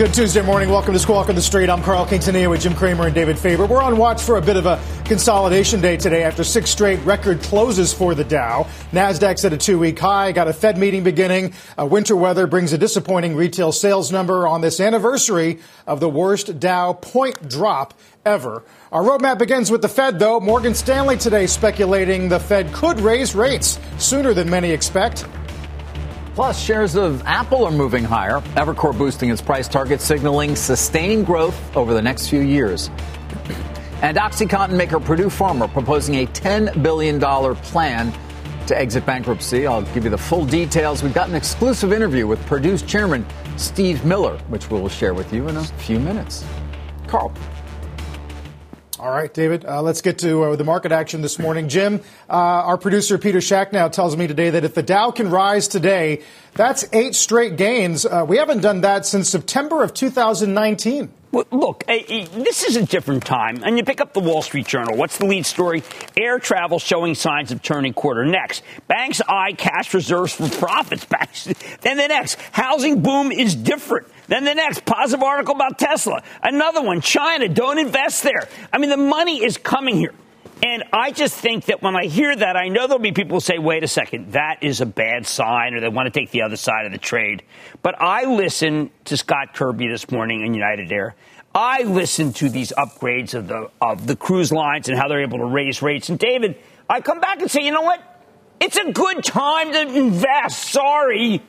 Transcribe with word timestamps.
Good 0.00 0.14
Tuesday 0.14 0.40
morning. 0.40 0.70
Welcome 0.70 0.94
to 0.94 0.98
Squawk 0.98 1.28
on 1.28 1.34
the 1.34 1.42
Street. 1.42 1.68
I'm 1.68 1.82
Carl 1.82 2.06
Quintanilla 2.06 2.48
with 2.48 2.62
Jim 2.62 2.74
Cramer 2.74 3.04
and 3.04 3.14
David 3.14 3.38
Faber. 3.38 3.66
We're 3.66 3.82
on 3.82 3.98
watch 3.98 4.22
for 4.22 4.38
a 4.38 4.40
bit 4.40 4.56
of 4.56 4.64
a 4.64 4.82
consolidation 5.04 5.82
day 5.82 5.98
today 5.98 6.22
after 6.22 6.42
six 6.42 6.70
straight 6.70 6.98
record 7.00 7.42
closes 7.42 7.92
for 7.92 8.14
the 8.14 8.24
Dow. 8.24 8.66
Nasdaq's 8.92 9.44
at 9.44 9.52
a 9.52 9.58
two-week 9.58 9.98
high. 9.98 10.32
Got 10.32 10.48
a 10.48 10.54
Fed 10.54 10.78
meeting 10.78 11.04
beginning. 11.04 11.52
Uh, 11.78 11.84
winter 11.84 12.16
weather 12.16 12.46
brings 12.46 12.72
a 12.72 12.78
disappointing 12.78 13.36
retail 13.36 13.72
sales 13.72 14.10
number 14.10 14.48
on 14.48 14.62
this 14.62 14.80
anniversary 14.80 15.58
of 15.86 16.00
the 16.00 16.08
worst 16.08 16.58
Dow 16.58 16.94
point 16.94 17.50
drop 17.50 17.92
ever. 18.24 18.62
Our 18.90 19.02
roadmap 19.02 19.36
begins 19.36 19.70
with 19.70 19.82
the 19.82 19.88
Fed, 19.90 20.18
though. 20.18 20.40
Morgan 20.40 20.74
Stanley 20.74 21.18
today 21.18 21.46
speculating 21.46 22.30
the 22.30 22.40
Fed 22.40 22.72
could 22.72 23.00
raise 23.00 23.34
rates 23.34 23.78
sooner 23.98 24.32
than 24.32 24.48
many 24.48 24.70
expect. 24.70 25.26
Plus, 26.34 26.60
shares 26.60 26.94
of 26.94 27.22
Apple 27.26 27.64
are 27.64 27.72
moving 27.72 28.04
higher. 28.04 28.40
Evercore 28.54 28.96
boosting 28.96 29.30
its 29.30 29.42
price 29.42 29.68
target, 29.68 30.00
signaling 30.00 30.54
sustained 30.54 31.26
growth 31.26 31.76
over 31.76 31.92
the 31.92 32.02
next 32.02 32.28
few 32.28 32.40
years. 32.40 32.90
And 34.02 34.16
OxyContin 34.16 34.78
maker 34.78 34.98
Purdue 34.98 35.26
Pharma 35.26 35.70
proposing 35.70 36.14
a 36.14 36.26
$10 36.26 36.82
billion 36.82 37.20
plan 37.56 38.10
to 38.66 38.78
exit 38.78 39.04
bankruptcy. 39.04 39.66
I'll 39.66 39.82
give 39.92 40.04
you 40.04 40.10
the 40.10 40.16
full 40.16 40.46
details. 40.46 41.02
We've 41.02 41.12
got 41.12 41.28
an 41.28 41.34
exclusive 41.34 41.92
interview 41.92 42.26
with 42.26 42.42
Purdue's 42.46 42.80
chairman, 42.80 43.26
Steve 43.58 44.02
Miller, 44.06 44.38
which 44.48 44.70
we 44.70 44.80
will 44.80 44.88
share 44.88 45.12
with 45.12 45.34
you 45.34 45.48
in 45.48 45.56
a 45.58 45.64
few 45.64 46.00
minutes. 46.00 46.46
Carl. 47.08 47.30
All 49.00 49.10
right, 49.10 49.32
David, 49.32 49.64
uh, 49.64 49.80
let's 49.80 50.02
get 50.02 50.18
to 50.18 50.42
uh, 50.42 50.56
the 50.56 50.64
market 50.64 50.92
action 50.92 51.22
this 51.22 51.38
morning. 51.38 51.70
Jim, 51.70 52.02
uh, 52.28 52.34
our 52.34 52.76
producer 52.76 53.16
Peter 53.16 53.38
Schacknow 53.38 53.90
tells 53.90 54.14
me 54.14 54.26
today 54.26 54.50
that 54.50 54.62
if 54.62 54.74
the 54.74 54.82
Dow 54.82 55.10
can 55.10 55.30
rise 55.30 55.68
today, 55.68 56.20
that's 56.52 56.84
eight 56.92 57.14
straight 57.14 57.56
gains. 57.56 58.04
Uh, 58.04 58.26
we 58.28 58.36
haven't 58.36 58.60
done 58.60 58.82
that 58.82 59.06
since 59.06 59.30
September 59.30 59.82
of 59.82 59.94
2019. 59.94 61.10
Look, 61.32 61.84
eh, 61.86 62.02
eh, 62.08 62.26
this 62.32 62.64
is 62.64 62.76
a 62.76 62.84
different 62.84 63.24
time. 63.24 63.62
And 63.62 63.78
you 63.78 63.84
pick 63.84 64.00
up 64.00 64.14
the 64.14 64.20
Wall 64.20 64.42
Street 64.42 64.66
Journal. 64.66 64.96
What's 64.96 65.18
the 65.18 65.26
lead 65.26 65.46
story? 65.46 65.84
Air 66.16 66.40
travel 66.40 66.80
showing 66.80 67.14
signs 67.14 67.52
of 67.52 67.62
turning 67.62 67.92
quarter. 67.92 68.24
Next, 68.24 68.62
banks 68.88 69.20
eye 69.28 69.52
cash 69.52 69.94
reserves 69.94 70.32
for 70.32 70.48
profits. 70.48 71.04
then 71.82 71.98
the 71.98 72.08
next, 72.08 72.36
housing 72.50 73.02
boom 73.02 73.30
is 73.30 73.54
different. 73.54 74.08
Then 74.26 74.44
the 74.44 74.54
next 74.54 74.84
positive 74.84 75.22
article 75.22 75.54
about 75.54 75.78
Tesla. 75.78 76.22
Another 76.42 76.82
one, 76.82 77.00
China, 77.00 77.48
don't 77.48 77.78
invest 77.78 78.24
there. 78.24 78.48
I 78.72 78.78
mean, 78.78 78.90
the 78.90 78.96
money 78.96 79.44
is 79.44 79.56
coming 79.56 79.96
here. 79.96 80.14
And 80.62 80.84
I 80.92 81.10
just 81.10 81.34
think 81.34 81.66
that 81.66 81.80
when 81.80 81.96
I 81.96 82.04
hear 82.04 82.34
that, 82.36 82.56
I 82.56 82.68
know 82.68 82.86
there'll 82.86 82.98
be 82.98 83.12
people 83.12 83.36
who 83.36 83.40
say, 83.40 83.58
wait 83.58 83.82
a 83.82 83.88
second, 83.88 84.32
that 84.32 84.62
is 84.62 84.80
a 84.80 84.86
bad 84.86 85.26
sign, 85.26 85.74
or 85.74 85.80
they 85.80 85.88
want 85.88 86.12
to 86.12 86.20
take 86.20 86.30
the 86.30 86.42
other 86.42 86.56
side 86.56 86.84
of 86.84 86.92
the 86.92 86.98
trade. 86.98 87.42
But 87.82 88.00
I 88.00 88.24
listened 88.24 88.90
to 89.06 89.16
Scott 89.16 89.54
Kirby 89.54 89.88
this 89.88 90.10
morning 90.10 90.44
in 90.44 90.52
United 90.52 90.92
Air. 90.92 91.14
I 91.54 91.82
listened 91.82 92.36
to 92.36 92.48
these 92.48 92.72
upgrades 92.76 93.34
of 93.34 93.48
the, 93.48 93.70
of 93.80 94.06
the 94.06 94.16
cruise 94.16 94.52
lines 94.52 94.88
and 94.88 94.98
how 94.98 95.08
they're 95.08 95.22
able 95.22 95.38
to 95.38 95.46
raise 95.46 95.82
rates. 95.82 96.10
And 96.10 96.18
David, 96.18 96.56
I 96.88 97.00
come 97.00 97.20
back 97.20 97.40
and 97.40 97.50
say, 97.50 97.62
you 97.62 97.70
know 97.70 97.82
what? 97.82 98.02
It's 98.60 98.76
a 98.76 98.92
good 98.92 99.24
time 99.24 99.72
to 99.72 99.80
invest. 99.80 100.70
Sorry. 100.70 101.42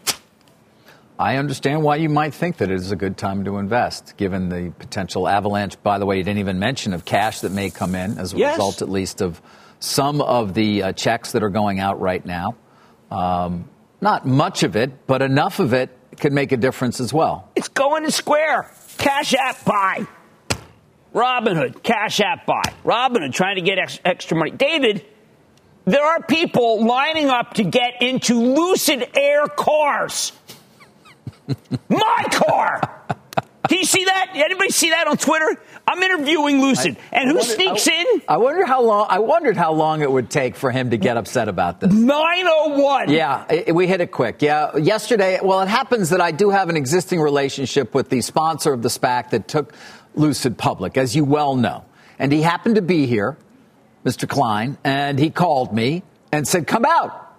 I 1.22 1.38
understand 1.38 1.84
why 1.84 1.98
you 1.98 2.10
might 2.10 2.34
think 2.34 2.58
that 2.58 2.72
it 2.72 2.76
is 2.78 2.92
a 2.92 2.96
good 2.96 3.16
time 3.16 3.44
to 3.46 3.58
invest, 3.60 4.18
given 4.18 4.50
the 4.50 4.74
potential 4.80 5.28
avalanche, 5.28 5.82
by 5.84 6.00
the 6.00 6.06
way, 6.08 6.18
you 6.18 6.24
didn't 6.24 6.40
even 6.40 6.58
mention, 6.58 6.94
of 6.94 7.06
cash 7.06 7.42
that 7.42 7.52
may 7.52 7.70
come 7.70 7.94
in 7.94 8.18
as 8.18 8.34
a 8.34 8.38
yes. 8.38 8.56
result, 8.56 8.82
at 8.82 8.90
least, 8.90 9.22
of 9.22 9.40
some 9.80 10.20
of 10.20 10.56
the 10.56 10.82
uh, 10.82 10.94
checks 10.94 11.34
that 11.34 11.44
are 11.44 11.52
going 11.52 11.80
out 11.80 12.02
right 12.02 12.26
now. 12.26 12.56
Um, 13.12 13.70
not 14.02 14.26
much 14.26 14.64
of 14.64 14.76
it, 14.76 15.06
but 15.06 15.22
enough 15.22 15.60
of 15.60 15.76
it 15.76 15.96
could 16.20 16.34
make 16.34 16.54
a 16.54 16.58
difference 16.58 17.00
as 17.00 17.14
well. 17.14 17.52
It's 17.56 17.68
going 17.68 18.04
to 18.06 18.12
Square. 18.12 18.72
Cash 18.98 19.36
App 19.36 19.64
buy. 19.64 20.08
Robinhood, 21.14 21.84
Cash 21.84 22.20
App 22.20 22.48
buy. 22.48 22.64
Robinhood 22.84 23.34
trying 23.34 23.58
to 23.58 23.62
get 23.62 23.78
ex- 23.78 24.00
extra 24.04 24.36
money. 24.36 24.50
David, 24.50 25.06
there 25.86 26.04
are 26.04 26.24
people 26.24 26.84
lining 26.84 27.28
up 27.30 27.56
to 27.56 27.64
get 27.64 28.02
into 28.02 28.36
Lucid 28.40 29.08
Air 29.16 29.48
cars. 29.48 30.32
My 31.90 32.26
car. 32.32 33.02
Do 33.68 33.78
you 33.78 33.86
see 33.86 34.04
that? 34.04 34.32
Anybody 34.34 34.70
see 34.70 34.90
that 34.90 35.08
on 35.08 35.18
Twitter? 35.18 35.58
I'm 35.88 36.02
interviewing 36.04 36.62
Lucid, 36.62 36.98
I, 37.12 37.18
and 37.18 37.30
who 37.30 37.38
wonder, 37.38 37.54
sneaks 37.54 37.88
I, 37.88 37.92
in? 37.94 38.22
I 38.28 38.38
wonder 38.38 38.66
how 38.66 38.82
long. 38.82 39.08
I 39.10 39.20
wondered 39.20 39.56
how 39.56 39.74
long 39.74 40.02
it 40.02 40.12
would 40.12 40.30
take 40.30 40.56
for 40.56 40.72
him 40.72 40.90
to 40.90 40.98
get 40.98 41.16
upset 41.16 41.48
about 41.48 41.80
this. 41.80 41.94
Nine 41.94 42.46
oh 42.48 42.82
one. 42.82 43.10
Yeah, 43.10 43.46
it, 43.50 43.74
we 43.74 43.88
hit 43.88 44.02
it 44.02 44.12
quick. 44.12 44.42
Yeah, 44.42 44.76
yesterday. 44.78 45.40
Well, 45.42 45.62
it 45.62 45.70
happens 45.70 46.10
that 46.10 46.20
I 46.20 46.32
do 46.32 46.50
have 46.50 46.70
an 46.70 46.76
existing 46.76 47.22
relationship 47.22 47.94
with 47.94 48.10
the 48.10 48.22
sponsor 48.22 48.74
of 48.74 48.82
the 48.82 48.90
SPAC 48.90 49.30
that 49.30 49.48
took 49.48 49.74
Lucid 50.16 50.58
public, 50.58 50.98
as 50.98 51.16
you 51.16 51.24
well 51.24 51.56
know, 51.56 51.86
and 52.20 52.32
he 52.32 52.42
happened 52.42 52.76
to 52.76 52.82
be 52.82 53.06
here, 53.06 53.38
Mr. 54.04 54.28
Klein, 54.28 54.78
and 54.84 55.18
he 55.18 55.30
called 55.30 55.74
me 55.74 56.04
and 56.32 56.48
said, 56.48 56.68
"Come 56.68 56.84
out." 56.86 57.31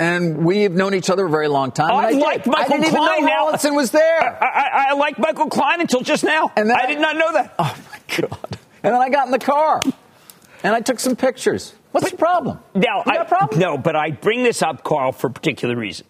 And 0.00 0.38
we've 0.38 0.72
known 0.72 0.94
each 0.94 1.10
other 1.10 1.26
a 1.26 1.30
very 1.30 1.48
long 1.48 1.72
time. 1.72 1.92
I, 1.92 2.08
I 2.08 2.10
like 2.12 2.46
Michael 2.46 2.74
I 2.74 2.78
didn't 2.78 2.90
Klein 2.90 3.18
even 3.18 3.26
know 3.26 3.32
Rawlinson 3.32 3.74
was 3.74 3.90
there. 3.90 4.42
I, 4.42 4.46
I, 4.46 4.86
I 4.88 4.92
like 4.94 5.18
Michael 5.18 5.48
Klein 5.48 5.82
until 5.82 6.00
just 6.00 6.24
now. 6.24 6.50
And 6.56 6.72
I, 6.72 6.86
did 6.86 7.00
not 7.00 7.16
know 7.16 7.32
that. 7.34 7.54
Oh 7.58 7.76
my 7.92 8.16
god! 8.16 8.58
And 8.82 8.94
then 8.94 9.00
I 9.00 9.10
got 9.10 9.26
in 9.26 9.32
the 9.32 9.38
car 9.38 9.82
and 10.64 10.74
I 10.74 10.80
took 10.80 10.98
some 10.98 11.16
pictures. 11.16 11.74
What's 11.92 12.04
but, 12.04 12.12
the 12.12 12.16
problem? 12.16 12.60
Now, 12.74 13.02
I, 13.04 13.24
problem? 13.24 13.60
No, 13.60 13.76
but 13.76 13.94
I 13.94 14.12
bring 14.12 14.42
this 14.42 14.62
up, 14.62 14.84
Carl, 14.84 15.12
for 15.12 15.26
a 15.26 15.30
particular 15.30 15.76
reason. 15.76 16.06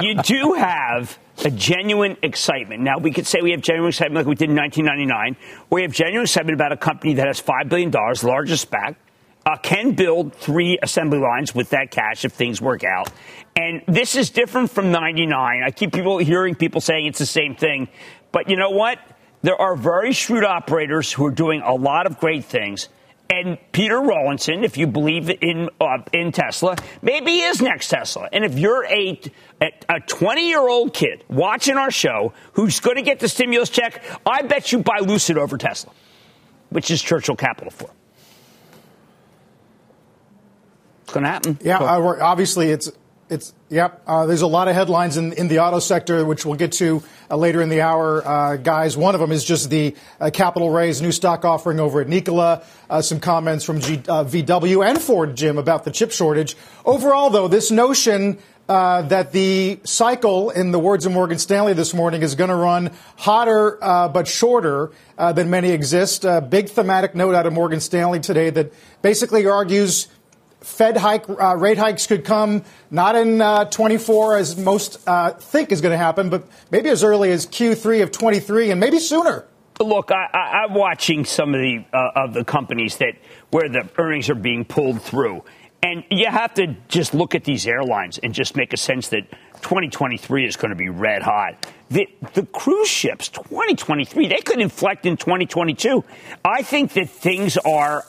You 0.00 0.14
do 0.22 0.52
have 0.52 1.18
a 1.44 1.50
genuine 1.50 2.16
excitement. 2.22 2.82
Now, 2.82 2.98
we 2.98 3.10
could 3.10 3.26
say 3.26 3.40
we 3.42 3.50
have 3.52 3.60
genuine 3.60 3.88
excitement 3.88 4.26
like 4.26 4.26
we 4.26 4.34
did 4.36 4.50
in 4.50 4.56
1999. 4.56 5.36
We 5.70 5.82
have 5.82 5.92
genuine 5.92 6.24
excitement 6.24 6.54
about 6.54 6.72
a 6.72 6.76
company 6.76 7.14
that 7.14 7.26
has 7.26 7.40
$5 7.40 7.68
billion, 7.68 7.90
largest 7.90 8.70
SPAC, 8.70 8.96
uh, 9.46 9.56
can 9.56 9.92
build 9.92 10.34
three 10.34 10.78
assembly 10.82 11.18
lines 11.18 11.54
with 11.54 11.70
that 11.70 11.92
cash 11.92 12.24
if 12.24 12.32
things 12.32 12.60
work 12.60 12.82
out. 12.82 13.10
And 13.54 13.82
this 13.86 14.16
is 14.16 14.30
different 14.30 14.70
from 14.70 14.90
99. 14.90 15.62
I 15.64 15.70
keep 15.70 15.92
people 15.92 16.18
hearing 16.18 16.56
people 16.56 16.80
saying 16.80 17.06
it's 17.06 17.20
the 17.20 17.26
same 17.26 17.54
thing. 17.54 17.88
But 18.32 18.50
you 18.50 18.56
know 18.56 18.70
what? 18.70 18.98
There 19.42 19.58
are 19.58 19.76
very 19.76 20.12
shrewd 20.12 20.44
operators 20.44 21.12
who 21.12 21.24
are 21.26 21.30
doing 21.30 21.62
a 21.62 21.72
lot 21.72 22.06
of 22.06 22.18
great 22.18 22.44
things. 22.44 22.88
And 23.30 23.58
Peter 23.72 24.00
Rawlinson, 24.00 24.62
if 24.62 24.76
you 24.76 24.86
believe 24.86 25.30
in 25.30 25.68
uh, 25.80 25.98
in 26.12 26.30
Tesla, 26.30 26.76
maybe 27.02 27.32
he 27.32 27.42
is 27.42 27.60
next 27.60 27.88
Tesla. 27.88 28.28
And 28.32 28.44
if 28.44 28.56
you're 28.56 28.84
a 28.84 29.20
a 29.60 30.00
20 30.06 30.48
year 30.48 30.60
old 30.60 30.94
kid 30.94 31.24
watching 31.28 31.76
our 31.76 31.90
show 31.90 32.34
who's 32.52 32.78
going 32.78 32.96
to 32.96 33.02
get 33.02 33.18
the 33.18 33.28
stimulus 33.28 33.68
check, 33.68 34.04
I 34.24 34.42
bet 34.42 34.70
you 34.70 34.78
buy 34.78 35.00
Lucid 35.00 35.38
over 35.38 35.58
Tesla, 35.58 35.92
which 36.70 36.90
is 36.92 37.02
Churchill 37.02 37.34
Capital 37.36 37.72
for. 37.72 37.90
It's 41.06 41.12
going 41.12 41.22
to 41.22 41.30
happen. 41.30 41.56
Yeah, 41.62 41.78
uh, 41.78 42.18
obviously 42.20 42.70
it's 42.70 42.90
it's 43.30 43.54
yep. 43.68 44.02
Uh, 44.08 44.26
there's 44.26 44.42
a 44.42 44.46
lot 44.48 44.66
of 44.66 44.74
headlines 44.74 45.16
in 45.16 45.32
in 45.34 45.46
the 45.46 45.60
auto 45.60 45.78
sector, 45.78 46.24
which 46.24 46.44
we'll 46.44 46.56
get 46.56 46.72
to 46.72 47.00
uh, 47.30 47.36
later 47.36 47.62
in 47.62 47.68
the 47.68 47.80
hour, 47.80 48.26
uh, 48.26 48.56
guys. 48.56 48.96
One 48.96 49.14
of 49.14 49.20
them 49.20 49.30
is 49.30 49.44
just 49.44 49.70
the 49.70 49.94
uh, 50.20 50.30
capital 50.32 50.68
raise, 50.68 51.00
new 51.00 51.12
stock 51.12 51.44
offering 51.44 51.78
over 51.78 52.00
at 52.00 52.08
Nikola. 52.08 52.64
Uh, 52.90 53.02
some 53.02 53.20
comments 53.20 53.64
from 53.64 53.78
G, 53.78 53.98
VW 53.98 54.84
and 54.84 55.00
Ford, 55.00 55.36
Jim, 55.36 55.58
about 55.58 55.84
the 55.84 55.92
chip 55.92 56.10
shortage. 56.10 56.56
Overall, 56.84 57.30
though, 57.30 57.46
this 57.46 57.70
notion. 57.70 58.38
that 58.68 59.30
the 59.30 59.78
cycle, 59.84 60.50
in 60.50 60.72
the 60.72 60.78
words 60.80 61.06
of 61.06 61.12
Morgan 61.12 61.38
Stanley 61.38 61.72
this 61.72 61.94
morning, 61.94 62.22
is 62.22 62.34
going 62.34 62.50
to 62.50 62.56
run 62.56 62.90
hotter 63.16 63.78
but 64.12 64.26
shorter 64.26 64.90
than 65.16 65.50
many 65.50 65.70
exist. 65.70 66.24
A 66.24 66.40
big 66.40 66.68
thematic 66.68 67.14
note 67.14 67.36
out 67.36 67.46
of 67.46 67.52
Morgan 67.52 67.78
Stanley 67.78 68.18
today 68.18 68.50
that 68.50 68.72
basically 69.02 69.46
argues 69.46 70.08
Fed 70.66 70.96
hike 70.96 71.28
uh, 71.28 71.56
rate 71.56 71.78
hikes 71.78 72.08
could 72.08 72.24
come 72.24 72.64
not 72.90 73.14
in 73.14 73.40
uh, 73.40 73.66
24 73.66 74.36
as 74.36 74.56
most 74.56 74.98
uh, 75.06 75.30
think 75.30 75.70
is 75.70 75.80
going 75.80 75.92
to 75.92 75.96
happen, 75.96 76.28
but 76.28 76.42
maybe 76.72 76.88
as 76.88 77.04
early 77.04 77.30
as 77.30 77.46
Q3 77.46 78.02
of 78.02 78.10
23 78.10 78.72
and 78.72 78.80
maybe 78.80 78.98
sooner. 78.98 79.46
Look, 79.80 80.10
I, 80.10 80.64
am 80.64 80.74
watching 80.74 81.24
some 81.24 81.54
of 81.54 81.60
the 81.60 81.84
uh, 81.92 82.24
of 82.24 82.34
the 82.34 82.44
companies 82.44 82.96
that 82.96 83.14
where 83.50 83.68
the 83.68 83.88
earnings 83.96 84.28
are 84.28 84.34
being 84.34 84.64
pulled 84.64 85.00
through, 85.00 85.44
and 85.84 86.02
you 86.10 86.26
have 86.26 86.54
to 86.54 86.74
just 86.88 87.14
look 87.14 87.36
at 87.36 87.44
these 87.44 87.64
airlines 87.68 88.18
and 88.18 88.34
just 88.34 88.56
make 88.56 88.72
a 88.72 88.76
sense 88.76 89.10
that 89.10 89.30
2023 89.62 90.46
is 90.46 90.56
going 90.56 90.70
to 90.70 90.76
be 90.76 90.88
red 90.88 91.22
hot. 91.22 91.64
The, 91.90 92.08
the 92.34 92.44
cruise 92.46 92.88
ships, 92.88 93.28
2023, 93.28 94.26
they 94.26 94.40
could 94.40 94.60
inflect 94.60 95.06
in 95.06 95.16
2022. 95.16 96.02
I 96.44 96.62
think 96.62 96.94
that 96.94 97.08
things 97.08 97.56
are. 97.56 98.04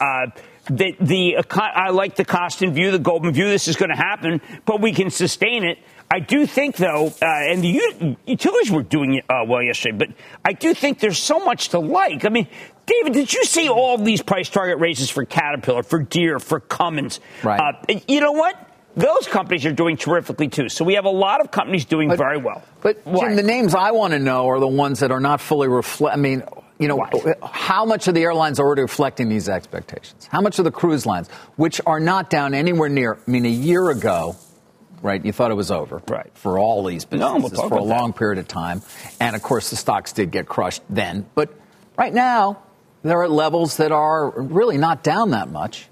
Uh, 0.70 0.76
the, 0.76 0.96
the 1.00 1.38
I 1.52 1.90
like 1.90 2.16
the 2.16 2.26
Kostin 2.26 2.74
view, 2.74 2.92
the 2.92 3.00
Goldman 3.00 3.34
view. 3.34 3.46
This 3.46 3.68
is 3.68 3.76
going 3.76 3.90
to 3.90 3.96
happen, 3.96 4.42
but 4.66 4.82
we 4.82 4.94
can 4.94 5.10
sustain 5.10 5.64
it. 5.64 5.80
I 6.10 6.20
do 6.20 6.46
think, 6.46 6.78
though, 6.78 7.08
uh, 7.22 7.26
and 7.26 7.62
the 7.62 8.16
utilities 8.26 8.72
were 8.72 8.84
doing 8.84 9.22
uh, 9.30 9.44
well 9.46 9.62
yesterday, 9.62 9.98
but 9.98 10.10
I 10.46 10.54
do 10.54 10.74
think 10.74 11.00
there's 11.00 11.18
so 11.18 11.40
much 11.40 11.70
to 11.70 11.80
like. 11.80 12.24
I 12.24 12.30
mean, 12.30 12.48
David, 12.86 13.12
did 13.12 13.34
you 13.34 13.44
see 13.44 13.68
all 13.68 13.98
these 13.98 14.22
price 14.22 14.50
target 14.50 14.80
raises 14.80 15.10
for 15.10 15.26
Caterpillar, 15.26 15.84
for 15.84 16.00
Deere, 16.00 16.40
for 16.40 16.62
Cummins? 16.62 17.20
Right. 17.44 17.60
Uh, 17.60 18.00
you 18.08 18.22
know 18.22 18.32
what? 18.32 18.56
Those 18.96 19.28
companies 19.28 19.66
are 19.66 19.74
doing 19.74 19.98
terrifically 19.98 20.48
too. 20.48 20.70
So 20.70 20.84
we 20.86 20.96
have 20.96 21.06
a 21.06 21.10
lot 21.10 21.42
of 21.42 21.52
companies 21.52 21.86
doing 21.86 22.08
but, 22.08 22.18
very 22.18 22.38
well. 22.38 22.64
But 22.82 23.06
Jim, 23.06 23.36
the 23.36 23.44
names 23.44 23.76
I 23.76 23.92
want 23.92 24.14
to 24.14 24.20
know 24.20 24.48
are 24.48 24.60
the 24.60 24.68
ones 24.68 25.02
that 25.02 25.12
are 25.12 25.20
not 25.20 25.40
fully 25.40 25.68
reflect. 25.68 26.18
I 26.18 26.20
mean, 26.20 26.42
you 26.80 26.88
know, 26.88 26.98
Why? 26.98 27.36
how 27.44 27.86
much 27.86 28.08
of 28.08 28.14
the 28.14 28.22
airlines 28.24 28.60
are 28.60 28.66
already 28.66 28.84
reflecting 28.84 29.30
these 29.30 29.50
expectations? 29.50 30.28
How 30.32 30.42
much 30.42 30.60
of 30.60 30.66
the 30.66 30.72
cruise 30.72 31.06
lines, 31.06 31.28
which 31.56 31.82
are 31.86 32.00
not 32.00 32.30
down 32.30 32.54
anywhere 32.54 32.90
near? 32.90 33.18
I 33.28 33.32
mean, 33.32 33.46
a 33.46 33.50
year 33.50 33.90
ago, 33.90 34.36
right? 35.02 35.24
You 35.24 35.32
thought 35.32 35.52
it 35.52 35.56
was 35.56 35.72
over, 35.72 36.02
right? 36.08 36.30
For 36.36 36.60
all 36.60 36.84
these 36.84 37.06
businesses 37.06 37.52
no, 37.52 37.62
we'll 37.62 37.70
for 37.70 37.78
a 37.78 37.84
long 37.84 38.12
that. 38.12 38.18
period 38.20 38.40
of 38.40 38.48
time, 38.48 38.82
and 39.20 39.36
of 39.36 39.42
course 39.42 39.70
the 39.70 39.76
stocks 39.76 40.14
did 40.14 40.32
get 40.32 40.48
crushed 40.48 40.82
then. 40.90 41.26
But 41.36 41.50
right 41.98 42.14
now, 42.14 42.62
they're 43.04 43.24
at 43.24 43.32
levels 43.32 43.78
that 43.78 43.92
are 43.92 44.30
really 44.30 44.78
not 44.78 45.04
down 45.04 45.32
that 45.32 45.50
much. 45.50 45.88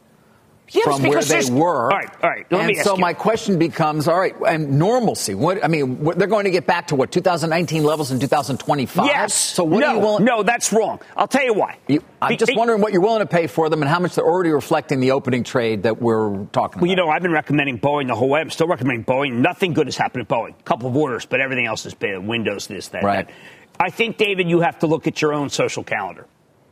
Yes, 0.72 0.84
from 0.84 1.04
where 1.04 1.22
they 1.22 1.52
were. 1.52 1.92
All 1.92 1.98
right, 1.98 2.10
all 2.24 2.30
right. 2.30 2.52
Let 2.52 2.70
and 2.70 2.78
so 2.80 2.96
you. 2.96 3.02
my 3.02 3.14
question 3.14 3.60
becomes: 3.60 4.08
All 4.08 4.20
right, 4.20 4.36
and 4.48 4.80
normalcy. 4.80 5.36
What 5.36 5.64
I 5.64 5.68
mean, 5.68 6.04
what, 6.04 6.18
they're 6.18 6.28
going 6.28 6.46
to 6.46 6.52
get 6.52 6.66
back 6.66 6.88
to 6.88 6.96
what 6.96 7.12
2019 7.12 7.84
levels 7.84 8.12
in 8.12 8.20
2025. 8.20 9.06
Yes. 9.06 9.34
So 9.34 9.64
what 9.64 9.80
no, 9.80 9.88
are 9.88 9.94
you 9.94 10.00
willing? 10.00 10.26
No, 10.26 10.42
that's 10.42 10.74
wrong. 10.74 11.00
I'll 11.16 11.28
tell 11.28 11.44
you 11.44 11.54
why. 11.54 11.78
You, 11.88 12.04
I'm 12.22 12.38
just 12.38 12.56
wondering 12.56 12.82
what 12.82 12.94
you're 12.94 13.02
willing 13.02 13.20
to 13.20 13.28
pay 13.28 13.46
for 13.46 13.70
them 13.70 13.84
and 13.84 13.90
how 13.90 14.00
much 14.00 14.16
they're 14.16 14.26
already 14.26 14.50
reflecting 14.50 15.00
the 15.00 15.12
opening 15.12 15.44
trade 15.44 15.84
that 15.84 16.02
we're 16.02 16.46
talking 16.46 16.78
about. 16.78 16.82
Well, 16.82 16.90
you 16.90 16.96
know, 16.96 17.10
I've 17.10 17.22
been 17.22 17.32
recommending 17.32 17.80
Boeing 17.80 18.08
the 18.08 18.16
whole 18.16 18.30
way. 18.30 18.42
I'm 18.42 18.50
still 18.50 18.68
recommending 18.68 19.06
Boeing. 19.06 19.34
Nothing 19.34 19.74
good 19.74 19.86
has 19.86 19.98
happened 19.98 20.22
at 20.22 20.28
Boeing. 20.28 20.60
A 20.60 20.64
couple 20.64 20.90
of 20.90 20.96
orders, 20.96 21.26
but 21.26 21.42
everything 21.42 21.68
else 21.68 21.84
has 21.84 21.94
been 21.94 22.26
Windows, 22.26 22.68
this, 22.68 22.88
that, 22.90 23.04
right. 23.04 23.28
that. 23.28 23.36
I 23.80 23.90
think, 23.92 24.18
David, 24.18 24.50
you 24.50 24.62
have 24.62 24.80
to 24.80 24.88
look 24.88 25.06
at 25.06 25.22
your 25.22 25.34
own 25.34 25.50
social 25.50 25.84
calendar. 25.84 26.26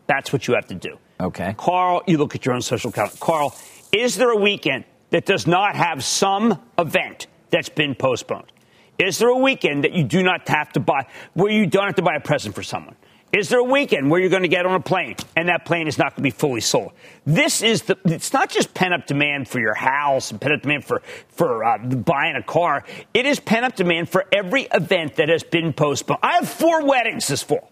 That's 0.07 0.33
what 0.33 0.47
you 0.47 0.55
have 0.55 0.67
to 0.67 0.75
do. 0.75 0.97
Okay. 1.19 1.53
Carl, 1.57 2.01
you 2.07 2.17
look 2.17 2.35
at 2.35 2.45
your 2.45 2.55
own 2.55 2.61
social 2.61 2.91
calendar. 2.91 3.15
Carl, 3.19 3.55
is 3.93 4.17
there 4.17 4.31
a 4.31 4.35
weekend 4.37 4.83
that 5.11 5.25
does 5.25 5.47
not 5.47 5.75
have 5.75 6.03
some 6.03 6.59
event 6.77 7.27
that's 7.51 7.69
been 7.69 7.95
postponed? 7.95 8.51
Is 8.97 9.19
there 9.19 9.29
a 9.29 9.37
weekend 9.37 9.83
that 9.83 9.93
you 9.93 10.03
do 10.03 10.23
not 10.23 10.47
have 10.49 10.71
to 10.73 10.79
buy, 10.79 11.07
where 11.33 11.51
you 11.51 11.65
don't 11.65 11.85
have 11.85 11.95
to 11.95 12.01
buy 12.01 12.15
a 12.15 12.19
present 12.19 12.55
for 12.55 12.63
someone? 12.63 12.95
Is 13.31 13.49
there 13.49 13.59
a 13.59 13.63
weekend 13.63 14.11
where 14.11 14.19
you're 14.19 14.29
going 14.29 14.43
to 14.43 14.47
get 14.47 14.67
on 14.67 14.75
a 14.75 14.79
plane 14.79 15.15
and 15.35 15.49
that 15.49 15.65
plane 15.65 15.87
is 15.87 15.97
not 15.97 16.11
going 16.11 16.17
to 16.17 16.21
be 16.21 16.29
fully 16.29 16.61
sold? 16.61 16.91
This 17.25 17.63
is 17.63 17.81
the, 17.81 17.97
it's 18.05 18.31
not 18.31 18.49
just 18.49 18.75
pent 18.75 18.93
up 18.93 19.07
demand 19.07 19.47
for 19.47 19.59
your 19.59 19.73
house 19.73 20.29
and 20.29 20.39
pent 20.39 20.53
up 20.53 20.61
demand 20.61 20.85
for, 20.85 21.01
for 21.29 21.63
uh, 21.63 21.79
buying 21.79 22.35
a 22.35 22.43
car. 22.43 22.83
It 23.11 23.25
is 23.25 23.39
pent 23.39 23.65
up 23.65 23.75
demand 23.75 24.09
for 24.09 24.25
every 24.31 24.67
event 24.71 25.15
that 25.15 25.29
has 25.29 25.41
been 25.41 25.73
postponed. 25.73 26.19
I 26.21 26.33
have 26.33 26.47
four 26.47 26.85
weddings 26.85 27.27
this 27.27 27.41
fall. 27.41 27.71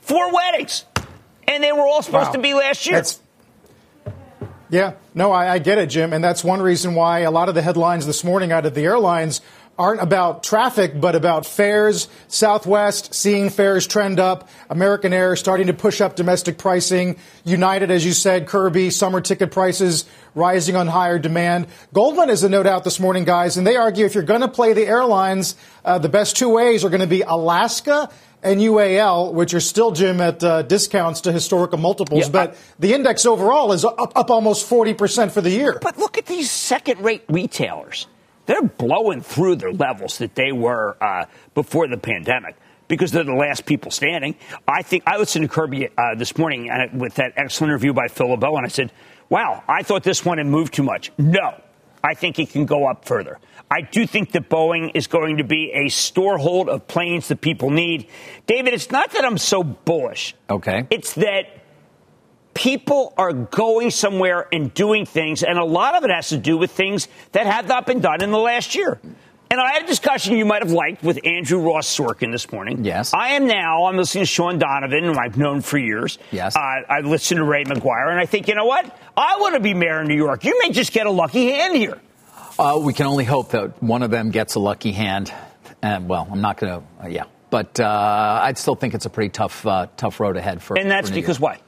Four 0.00 0.32
weddings. 0.34 0.84
And 1.46 1.62
they 1.62 1.70
were 1.70 1.86
all 1.86 2.02
supposed 2.02 2.28
wow. 2.28 2.32
to 2.32 2.38
be 2.40 2.54
last 2.54 2.84
year. 2.84 2.96
That's, 2.96 3.20
yeah, 4.70 4.94
no, 5.14 5.32
I, 5.32 5.54
I 5.54 5.58
get 5.58 5.78
it, 5.78 5.86
Jim. 5.86 6.12
And 6.12 6.22
that's 6.22 6.44
one 6.44 6.60
reason 6.60 6.94
why 6.94 7.20
a 7.20 7.30
lot 7.30 7.48
of 7.48 7.54
the 7.54 7.62
headlines 7.62 8.06
this 8.06 8.24
morning 8.24 8.52
out 8.52 8.66
of 8.66 8.74
the 8.74 8.82
airlines 8.82 9.40
aren't 9.78 10.02
about 10.02 10.42
traffic, 10.42 11.00
but 11.00 11.14
about 11.14 11.46
fares. 11.46 12.08
Southwest 12.26 13.14
seeing 13.14 13.48
fares 13.48 13.86
trend 13.86 14.18
up. 14.18 14.48
American 14.68 15.12
Air 15.12 15.36
starting 15.36 15.68
to 15.68 15.72
push 15.72 16.00
up 16.00 16.16
domestic 16.16 16.58
pricing. 16.58 17.16
United, 17.44 17.90
as 17.90 18.04
you 18.04 18.12
said, 18.12 18.48
Kirby, 18.48 18.90
summer 18.90 19.20
ticket 19.20 19.52
prices 19.52 20.04
rising 20.34 20.74
on 20.74 20.88
higher 20.88 21.18
demand. 21.18 21.68
Goldman 21.92 22.28
is 22.28 22.42
a 22.42 22.48
note 22.48 22.66
out 22.66 22.82
this 22.82 22.98
morning, 22.98 23.24
guys, 23.24 23.56
and 23.56 23.64
they 23.64 23.76
argue 23.76 24.04
if 24.04 24.14
you're 24.14 24.24
going 24.24 24.40
to 24.40 24.48
play 24.48 24.72
the 24.72 24.84
airlines, 24.84 25.54
uh, 25.84 25.98
the 25.98 26.08
best 26.08 26.36
two 26.36 26.48
ways 26.48 26.84
are 26.84 26.90
going 26.90 27.00
to 27.00 27.06
be 27.06 27.22
Alaska 27.22 28.10
and 28.42 28.60
UAL, 28.60 29.32
which 29.32 29.54
are 29.54 29.60
still, 29.60 29.90
Jim, 29.90 30.20
at 30.20 30.42
uh, 30.42 30.62
discounts 30.62 31.22
to 31.22 31.32
historical 31.32 31.78
multiples. 31.78 32.26
Yeah, 32.26 32.30
but 32.30 32.50
I, 32.50 32.56
the 32.78 32.94
index 32.94 33.26
overall 33.26 33.72
is 33.72 33.84
up, 33.84 34.12
up 34.16 34.30
almost 34.30 34.68
40% 34.68 35.30
for 35.30 35.40
the 35.40 35.50
year. 35.50 35.78
But 35.80 35.98
look 35.98 36.18
at 36.18 36.26
these 36.26 36.50
second 36.50 37.00
rate 37.00 37.24
retailers. 37.28 38.06
They're 38.46 38.62
blowing 38.62 39.20
through 39.20 39.56
their 39.56 39.72
levels 39.72 40.18
that 40.18 40.34
they 40.34 40.52
were 40.52 40.96
uh, 41.02 41.26
before 41.54 41.86
the 41.86 41.98
pandemic 41.98 42.56
because 42.88 43.12
they're 43.12 43.24
the 43.24 43.34
last 43.34 43.66
people 43.66 43.90
standing. 43.90 44.36
I 44.66 44.82
think 44.82 45.02
I 45.06 45.18
listened 45.18 45.42
to 45.42 45.48
Kirby 45.48 45.88
uh, 45.88 46.14
this 46.16 46.38
morning 46.38 46.70
uh, 46.70 46.88
with 46.94 47.16
that 47.16 47.34
excellent 47.36 47.72
interview 47.72 47.92
by 47.92 48.08
Phil 48.08 48.28
LeBeau, 48.28 48.56
and 48.56 48.64
I 48.64 48.70
said, 48.70 48.90
wow, 49.28 49.62
I 49.68 49.82
thought 49.82 50.02
this 50.02 50.24
one 50.24 50.38
had 50.38 50.46
moved 50.46 50.72
too 50.72 50.82
much. 50.82 51.12
No, 51.18 51.60
I 52.02 52.14
think 52.14 52.38
it 52.38 52.50
can 52.50 52.64
go 52.66 52.86
up 52.86 53.04
further. 53.04 53.38
I 53.70 53.82
do 53.82 54.06
think 54.06 54.32
that 54.32 54.48
Boeing 54.48 54.92
is 54.94 55.06
going 55.06 55.38
to 55.38 55.44
be 55.44 55.72
a 55.72 55.86
storehold 55.86 56.68
of 56.68 56.86
planes 56.86 57.28
that 57.28 57.40
people 57.40 57.70
need. 57.70 58.08
David, 58.46 58.72
it's 58.72 58.90
not 58.90 59.10
that 59.12 59.24
I'm 59.24 59.38
so 59.38 59.62
bullish. 59.62 60.34
Okay. 60.48 60.86
It's 60.90 61.14
that 61.14 61.58
people 62.54 63.12
are 63.16 63.32
going 63.32 63.90
somewhere 63.90 64.48
and 64.52 64.72
doing 64.72 65.06
things, 65.06 65.42
and 65.42 65.58
a 65.58 65.64
lot 65.64 65.94
of 65.96 66.04
it 66.04 66.10
has 66.10 66.30
to 66.30 66.38
do 66.38 66.56
with 66.56 66.70
things 66.70 67.08
that 67.32 67.46
have 67.46 67.68
not 67.68 67.86
been 67.86 68.00
done 68.00 68.22
in 68.22 68.30
the 68.30 68.38
last 68.38 68.74
year. 68.74 68.98
And 69.50 69.60
I 69.60 69.72
had 69.72 69.84
a 69.84 69.86
discussion 69.86 70.36
you 70.36 70.44
might 70.44 70.62
have 70.62 70.72
liked 70.72 71.02
with 71.02 71.18
Andrew 71.24 71.58
Ross 71.60 71.88
Sorkin 71.96 72.30
this 72.30 72.52
morning. 72.52 72.84
Yes. 72.84 73.14
I 73.14 73.28
am 73.30 73.46
now, 73.46 73.84
I'm 73.86 73.96
listening 73.96 74.22
to 74.22 74.26
Shaun 74.26 74.58
Donovan, 74.58 75.04
who 75.04 75.14
I've 75.18 75.38
known 75.38 75.62
for 75.62 75.78
years. 75.78 76.18
Yes. 76.30 76.54
Uh, 76.54 76.58
I 76.60 77.00
listen 77.00 77.38
to 77.38 77.44
Ray 77.44 77.64
McGuire, 77.64 78.10
and 78.10 78.20
I 78.20 78.26
think, 78.26 78.48
you 78.48 78.54
know 78.54 78.66
what? 78.66 78.84
I 79.16 79.36
want 79.38 79.54
to 79.54 79.60
be 79.60 79.72
mayor 79.72 80.00
of 80.00 80.06
New 80.06 80.16
York. 80.16 80.44
You 80.44 80.58
may 80.60 80.70
just 80.70 80.92
get 80.92 81.06
a 81.06 81.10
lucky 81.10 81.50
hand 81.50 81.76
here. 81.76 81.98
Uh, 82.58 82.78
we 82.82 82.92
can 82.92 83.06
only 83.06 83.24
hope 83.24 83.52
that 83.52 83.82
one 83.82 84.02
of 84.02 84.10
them 84.10 84.30
gets 84.30 84.54
a 84.56 84.60
lucky 84.60 84.92
hand. 84.92 85.32
And, 85.80 86.08
well, 86.08 86.28
I'm 86.30 86.42
not 86.42 86.58
going 86.58 86.80
to, 86.80 87.04
uh, 87.04 87.08
yeah. 87.08 87.24
But 87.50 87.80
uh, 87.80 88.40
I'd 88.42 88.58
still 88.58 88.74
think 88.74 88.92
it's 88.92 89.06
a 89.06 89.10
pretty 89.10 89.30
tough, 89.30 89.66
uh, 89.66 89.86
tough 89.96 90.20
road 90.20 90.36
ahead 90.36 90.62
for. 90.62 90.78
And 90.78 90.90
that's 90.90 91.08
for 91.08 91.14
because 91.14 91.40
why? 91.40 91.60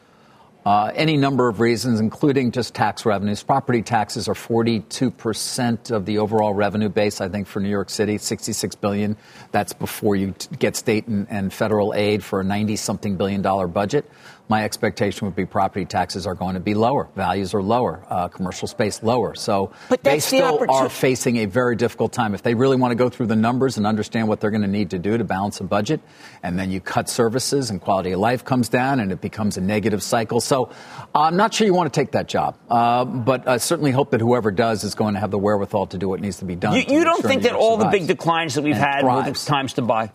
Uh, 0.64 0.92
any 0.94 1.16
number 1.16 1.48
of 1.48 1.58
reasons, 1.58 2.00
including 2.00 2.52
just 2.52 2.74
tax 2.74 3.06
revenues. 3.06 3.42
Property 3.42 3.80
taxes 3.80 4.28
are 4.28 4.34
42% 4.34 5.90
of 5.90 6.04
the 6.04 6.18
overall 6.18 6.52
revenue 6.52 6.90
base, 6.90 7.20
I 7.22 7.28
think, 7.30 7.46
for 7.46 7.60
New 7.60 7.70
York 7.70 7.88
City, 7.88 8.18
66 8.18 8.74
billion. 8.74 9.16
That's 9.52 9.72
before 9.72 10.16
you 10.16 10.34
get 10.58 10.76
state 10.76 11.06
and, 11.06 11.26
and 11.30 11.50
federal 11.50 11.94
aid 11.94 12.22
for 12.22 12.40
a 12.40 12.44
90 12.44 12.76
something 12.76 13.16
billion 13.16 13.40
dollar 13.40 13.68
budget 13.68 14.10
my 14.50 14.64
expectation 14.64 15.26
would 15.28 15.36
be 15.36 15.46
property 15.46 15.84
taxes 15.84 16.26
are 16.26 16.34
going 16.34 16.54
to 16.54 16.60
be 16.60 16.74
lower, 16.74 17.08
values 17.14 17.54
are 17.54 17.62
lower, 17.62 18.02
uh, 18.10 18.26
commercial 18.26 18.66
space 18.66 19.00
lower. 19.00 19.36
So 19.36 19.70
but 19.88 20.02
they 20.02 20.18
still 20.18 20.58
the 20.58 20.66
are 20.68 20.88
facing 20.88 21.36
a 21.36 21.46
very 21.46 21.76
difficult 21.76 22.12
time. 22.12 22.34
If 22.34 22.42
they 22.42 22.54
really 22.54 22.76
want 22.76 22.90
to 22.90 22.96
go 22.96 23.08
through 23.08 23.26
the 23.28 23.36
numbers 23.36 23.76
and 23.76 23.86
understand 23.86 24.26
what 24.26 24.40
they're 24.40 24.50
going 24.50 24.62
to 24.62 24.68
need 24.68 24.90
to 24.90 24.98
do 24.98 25.16
to 25.16 25.22
balance 25.22 25.60
a 25.60 25.64
budget, 25.64 26.00
and 26.42 26.58
then 26.58 26.72
you 26.72 26.80
cut 26.80 27.08
services 27.08 27.70
and 27.70 27.80
quality 27.80 28.10
of 28.10 28.18
life 28.18 28.44
comes 28.44 28.68
down 28.68 28.98
and 28.98 29.12
it 29.12 29.20
becomes 29.20 29.56
a 29.56 29.60
negative 29.60 30.02
cycle. 30.02 30.40
So 30.40 30.70
I'm 31.14 31.36
not 31.36 31.54
sure 31.54 31.64
you 31.64 31.72
want 31.74 31.94
to 31.94 32.00
take 32.00 32.10
that 32.12 32.26
job, 32.26 32.56
uh, 32.68 33.04
but 33.04 33.46
I 33.46 33.58
certainly 33.58 33.92
hope 33.92 34.10
that 34.10 34.20
whoever 34.20 34.50
does 34.50 34.82
is 34.82 34.96
going 34.96 35.14
to 35.14 35.20
have 35.20 35.30
the 35.30 35.38
wherewithal 35.38 35.86
to 35.86 35.98
do 35.98 36.08
what 36.08 36.20
needs 36.20 36.38
to 36.38 36.44
be 36.44 36.56
done. 36.56 36.74
You, 36.74 36.82
you 36.88 37.04
don't 37.04 37.20
sure 37.20 37.30
think 37.30 37.42
that 37.44 37.52
all 37.52 37.78
survives. 37.78 37.92
the 37.94 37.98
big 38.00 38.08
declines 38.08 38.56
that 38.56 38.62
we've 38.62 38.74
had 38.74 39.02
thrives. 39.02 39.28
were 39.48 39.54
times 39.54 39.74
to 39.74 39.82
buy? 39.82 40.10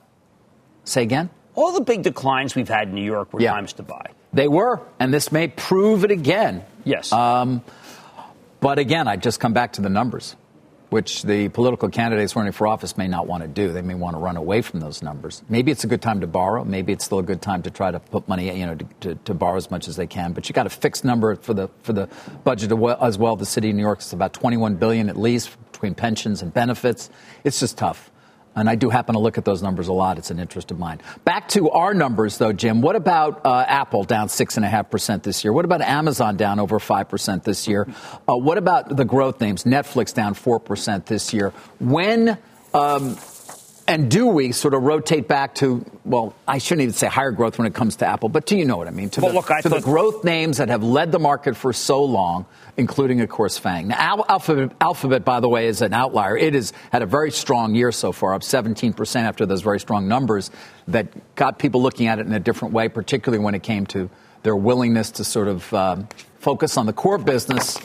Say 0.84 1.04
again? 1.04 1.30
All 1.56 1.72
the 1.72 1.82
big 1.82 2.04
declines 2.04 2.54
we've 2.54 2.68
had 2.68 2.90
in 2.90 2.96
New 2.96 3.04
York 3.04 3.32
were 3.32 3.40
Yeah. 3.40 3.54
times 3.54 3.72
to 3.74 3.84
buy. 3.84 4.12
They 4.36 4.50
were, 4.50 4.82
and 5.00 5.14
this 5.14 5.32
may 5.32 5.48
prove 5.48 6.04
it 6.04 6.12
again. 6.12 6.66
Yes. 6.84 7.14
Um, 7.14 7.64
but 8.60 8.80
again, 8.80 9.08
I 9.08 9.16
just 9.16 9.40
come 9.40 9.54
back 9.54 9.74
to 9.74 9.82
the 9.82 9.90
numbers, 9.90 10.36
which 10.90 11.24
the 11.24 11.48
political 11.48 11.88
candidates 11.88 12.36
running 12.36 12.52
for 12.52 12.68
office 12.68 12.98
may 12.98 13.08
not 13.08 13.28
want 13.28 13.44
to 13.44 13.48
do. 13.48 13.72
They 13.72 13.82
may 13.82 13.94
want 13.94 14.18
to 14.18 14.20
run 14.20 14.36
away 14.36 14.62
from 14.62 14.82
those 14.82 15.02
numbers. 15.02 15.42
Maybe 15.48 15.72
it's 15.72 15.86
a 15.86 15.88
good 15.88 16.02
time 16.02 16.20
to 16.20 16.28
borrow. 16.28 16.66
Maybe 16.66 16.92
it's 16.92 17.06
still 17.06 17.20
a 17.20 17.24
good 17.24 17.42
time 17.42 17.64
to 17.64 17.72
try 17.72 17.92
to 17.92 18.00
put 18.02 18.28
money, 18.28 18.54
you 18.54 18.66
know, 18.66 18.76
to, 18.76 18.86
to, 19.00 19.16
to 19.16 19.34
borrow 19.34 19.56
as 19.56 19.72
much 19.72 19.88
as 19.88 19.96
they 19.96 20.08
can. 20.08 20.34
But 20.34 20.50
you 20.50 20.54
got 20.54 20.68
a 20.68 20.70
fixed 20.70 21.06
number 21.06 21.38
for 21.38 21.54
the 21.54 21.70
for 21.84 21.94
the 21.94 22.10
budget 22.44 22.74
as 23.02 23.18
well. 23.18 23.38
The 23.38 23.46
city 23.46 23.70
of 23.70 23.76
New 23.78 23.84
York 23.84 24.00
is 24.02 24.12
about 24.12 24.34
21 24.34 24.76
billion 24.76 25.08
at 25.08 25.18
least 25.18 25.56
between 25.72 25.96
pensions 25.96 26.42
and 26.42 26.54
benefits. 26.54 27.10
It's 27.46 27.62
just 27.62 27.78
tough. 27.78 28.12
And 28.56 28.70
I 28.70 28.76
do 28.76 28.90
happen 28.90 29.14
to 29.14 29.20
look 29.20 29.38
at 29.38 29.46
those 29.46 29.62
numbers 29.62 29.88
a 29.88 29.94
lot. 29.94 30.18
It's 30.18 30.32
an 30.32 30.40
interest 30.40 30.72
of 30.72 30.80
mine. 30.80 31.02
Back 31.26 31.50
to 31.50 31.70
our 31.72 31.94
numbers, 31.94 32.38
though, 32.38 32.54
Jim. 32.54 32.82
What 32.82 32.96
about 32.96 33.46
uh, 33.46 33.66
Apple 33.68 34.04
down 34.04 34.28
6.5% 34.28 35.24
this 35.24 35.44
year? 35.44 35.52
What 35.52 35.66
about 35.66 35.82
Amazon 35.82 36.38
down 36.38 36.60
over 36.60 36.80
5% 36.80 37.44
this 37.44 37.68
year? 37.68 37.88
Uh, 38.28 38.36
what 38.36 38.58
about 38.58 38.96
the 38.96 39.06
growth 39.06 39.42
names? 39.42 39.66
Netflix 39.66 40.14
down 40.14 40.36
4% 40.36 41.06
this 41.06 41.34
year. 41.34 41.54
When. 41.80 42.38
Um, 42.74 43.18
and 43.88 44.10
do 44.10 44.28
we 44.28 44.52
sort 44.52 44.74
of 44.74 44.82
rotate 44.84 45.28
back 45.28 45.56
to, 45.56 45.86
well, 46.06 46.34
I 46.48 46.58
shouldn't 46.58 46.82
even 46.84 46.94
say 46.94 47.08
higher 47.08 47.32
growth 47.32 47.60
when 47.60 47.68
it 47.68 47.76
comes 47.76 47.98
to 47.98 48.06
Apple, 48.08 48.30
but 48.30 48.48
do 48.48 48.58
you 48.58 48.66
know 48.66 48.78
what 48.78 48.88
I 48.88 48.92
mean? 48.92 49.10
To, 49.12 49.22
well, 49.22 49.30
the, 49.30 49.36
look, 49.36 49.52
I 49.52 49.62
to 49.62 49.70
thought- 49.70 49.82
the 49.82 49.86
growth 49.86 50.24
names 50.24 50.58
that 50.58 50.70
have 50.70 50.84
led 50.84 51.12
the 51.12 51.20
market 51.20 51.56
for 51.56 51.72
so 51.72 52.04
long, 52.04 52.46
including, 52.78 53.22
of 53.22 53.30
course, 53.30 53.58
FANG. 53.60 53.88
Now, 53.88 53.98
Al- 54.00 54.26
Alphabet, 54.28 54.76
Alphabet, 54.82 55.24
by 55.24 55.40
the 55.40 55.48
way, 55.50 55.68
is 55.68 55.82
an 55.82 55.94
outlier. 55.94 56.36
It 56.36 56.56
has 56.56 56.74
had 56.92 57.04
a 57.04 57.06
very 57.06 57.32
strong 57.32 57.76
year 57.76 57.92
so 57.92 58.12
far, 58.12 58.34
up 58.34 58.42
17% 58.42 59.16
after 59.24 59.46
those 59.46 59.62
very 59.62 59.80
strong 59.80 60.08
numbers 60.08 60.50
that 60.88 61.08
got 61.36 61.60
people 61.60 61.82
looking 61.82 62.08
at 62.08 62.18
it 62.20 62.26
in 62.26 62.34
a 62.34 62.40
different 62.40 62.74
way, 62.74 62.90
particularly 62.90 63.44
when 63.44 63.54
it 63.54 63.62
came 63.64 63.86
to 63.88 64.10
their 64.42 64.56
willingness 64.56 65.12
to 65.12 65.24
sort 65.24 65.48
of 65.48 65.74
um, 65.74 66.08
focus 66.40 66.78
on 66.78 66.86
the 66.86 66.94
core 66.94 67.18
business 67.18 67.78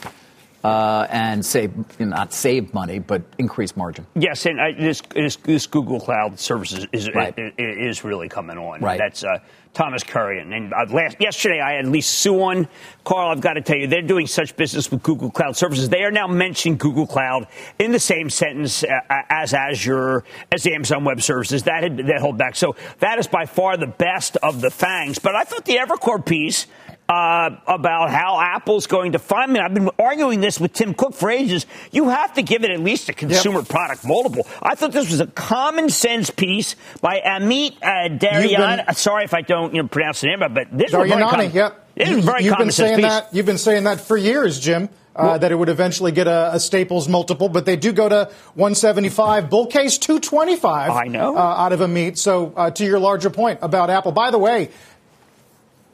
uh, 0.63 1.07
and 1.09 1.45
save, 1.45 1.99
not 1.99 2.33
save 2.33 2.73
money, 2.73 2.99
but 2.99 3.21
increase 3.37 3.75
margin. 3.75 4.05
Yes, 4.15 4.45
and 4.45 4.59
I, 4.59 4.73
this, 4.73 5.01
this 5.13 5.35
this 5.37 5.67
Google 5.67 5.99
Cloud 5.99 6.39
Services 6.39 6.87
is 6.91 7.09
Right. 7.13 7.33
is 7.57 8.03
really 8.03 8.29
coming 8.29 8.57
on. 8.57 8.79
Right. 8.81 8.97
That's 8.97 9.23
uh, 9.23 9.39
Thomas 9.73 10.03
Kurian. 10.03 10.55
And 10.55 10.73
uh, 10.73 10.85
last 10.93 11.17
yesterday 11.19 11.59
I 11.59 11.73
had 11.73 11.87
Lisa 11.87 12.13
Su 12.13 12.41
on. 12.41 12.67
Carl, 13.03 13.31
I've 13.31 13.41
got 13.41 13.53
to 13.53 13.61
tell 13.61 13.77
you, 13.77 13.87
they're 13.87 14.01
doing 14.01 14.27
such 14.27 14.55
business 14.55 14.91
with 14.91 15.01
Google 15.01 15.31
Cloud 15.31 15.55
Services. 15.57 15.89
They 15.89 16.03
are 16.03 16.11
now 16.11 16.27
mentioning 16.27 16.77
Google 16.77 17.07
Cloud 17.07 17.47
in 17.79 17.91
the 17.91 17.99
same 17.99 18.29
sentence 18.29 18.83
uh, 18.83 18.99
as 19.29 19.53
Azure, 19.53 20.23
as 20.51 20.67
Amazon 20.67 21.03
Web 21.03 21.21
Services. 21.21 21.63
That 21.63 21.83
had, 21.83 21.97
that 21.97 22.19
hold 22.21 22.37
back. 22.37 22.55
So 22.55 22.75
that 22.99 23.17
is 23.17 23.27
by 23.27 23.45
far 23.45 23.77
the 23.77 23.87
best 23.87 24.37
of 24.37 24.61
the 24.61 24.69
fangs. 24.69 25.17
But 25.19 25.35
I 25.35 25.43
thought 25.43 25.65
the 25.65 25.77
Evercore 25.77 26.23
piece 26.23 26.67
uh, 27.11 27.49
about 27.67 28.09
how 28.09 28.39
Apple's 28.39 28.87
going 28.87 29.11
to 29.11 29.19
find 29.19 29.51
me. 29.51 29.59
I've 29.59 29.73
been 29.73 29.89
arguing 29.99 30.39
this 30.39 30.59
with 30.59 30.71
Tim 30.71 30.93
Cook 30.93 31.13
for 31.13 31.29
ages. 31.29 31.65
You 31.91 32.07
have 32.09 32.33
to 32.35 32.41
give 32.41 32.63
it 32.63 32.71
at 32.71 32.79
least 32.79 33.09
a 33.09 33.13
consumer 33.13 33.63
product 33.63 34.05
multiple. 34.05 34.47
I 34.61 34.75
thought 34.75 34.93
this 34.93 35.11
was 35.11 35.19
a 35.19 35.27
common 35.27 35.89
sense 35.89 36.29
piece 36.29 36.75
by 37.01 37.19
Amit 37.19 37.75
uh, 37.83 38.07
Darian. 38.17 38.85
been- 38.85 38.95
Sorry 38.95 39.25
if 39.25 39.33
I 39.33 39.41
don't 39.41 39.75
you 39.75 39.81
know, 39.81 39.87
pronounce 39.89 40.21
the 40.21 40.27
name, 40.27 40.39
but 40.39 40.67
this 40.71 40.93
was 40.93 41.09
very 41.09 41.09
Daryanani, 41.09 41.29
common. 41.29 41.51
yep. 41.51 41.87
You- 41.97 42.19
a 42.19 42.21
very 42.21 42.43
you've 42.45 42.53
common 42.53 42.67
been 42.67 42.71
sense 42.71 42.87
saying 42.89 42.95
piece. 42.97 43.05
that. 43.05 43.27
You've 43.33 43.45
been 43.45 43.57
saying 43.57 43.83
that 43.83 43.99
for 43.99 44.15
years, 44.15 44.59
Jim. 44.59 44.89
Uh, 45.13 45.37
that 45.37 45.51
it 45.51 45.55
would 45.55 45.67
eventually 45.67 46.13
get 46.13 46.25
a, 46.25 46.51
a 46.53 46.59
Staples 46.59 47.09
multiple, 47.09 47.49
but 47.49 47.65
they 47.65 47.75
do 47.75 47.91
go 47.91 48.07
to 48.07 48.31
175. 48.55 49.49
Bull 49.49 49.67
case 49.67 49.97
225. 49.97 50.89
I 50.89 51.03
know. 51.07 51.35
Uh, 51.35 51.39
out 51.39 51.73
of 51.73 51.81
Amit. 51.81 52.17
So 52.17 52.53
uh, 52.55 52.71
to 52.71 52.85
your 52.85 52.97
larger 52.97 53.29
point 53.29 53.59
about 53.61 53.89
Apple, 53.89 54.13
by 54.13 54.31
the 54.31 54.37
way, 54.37 54.69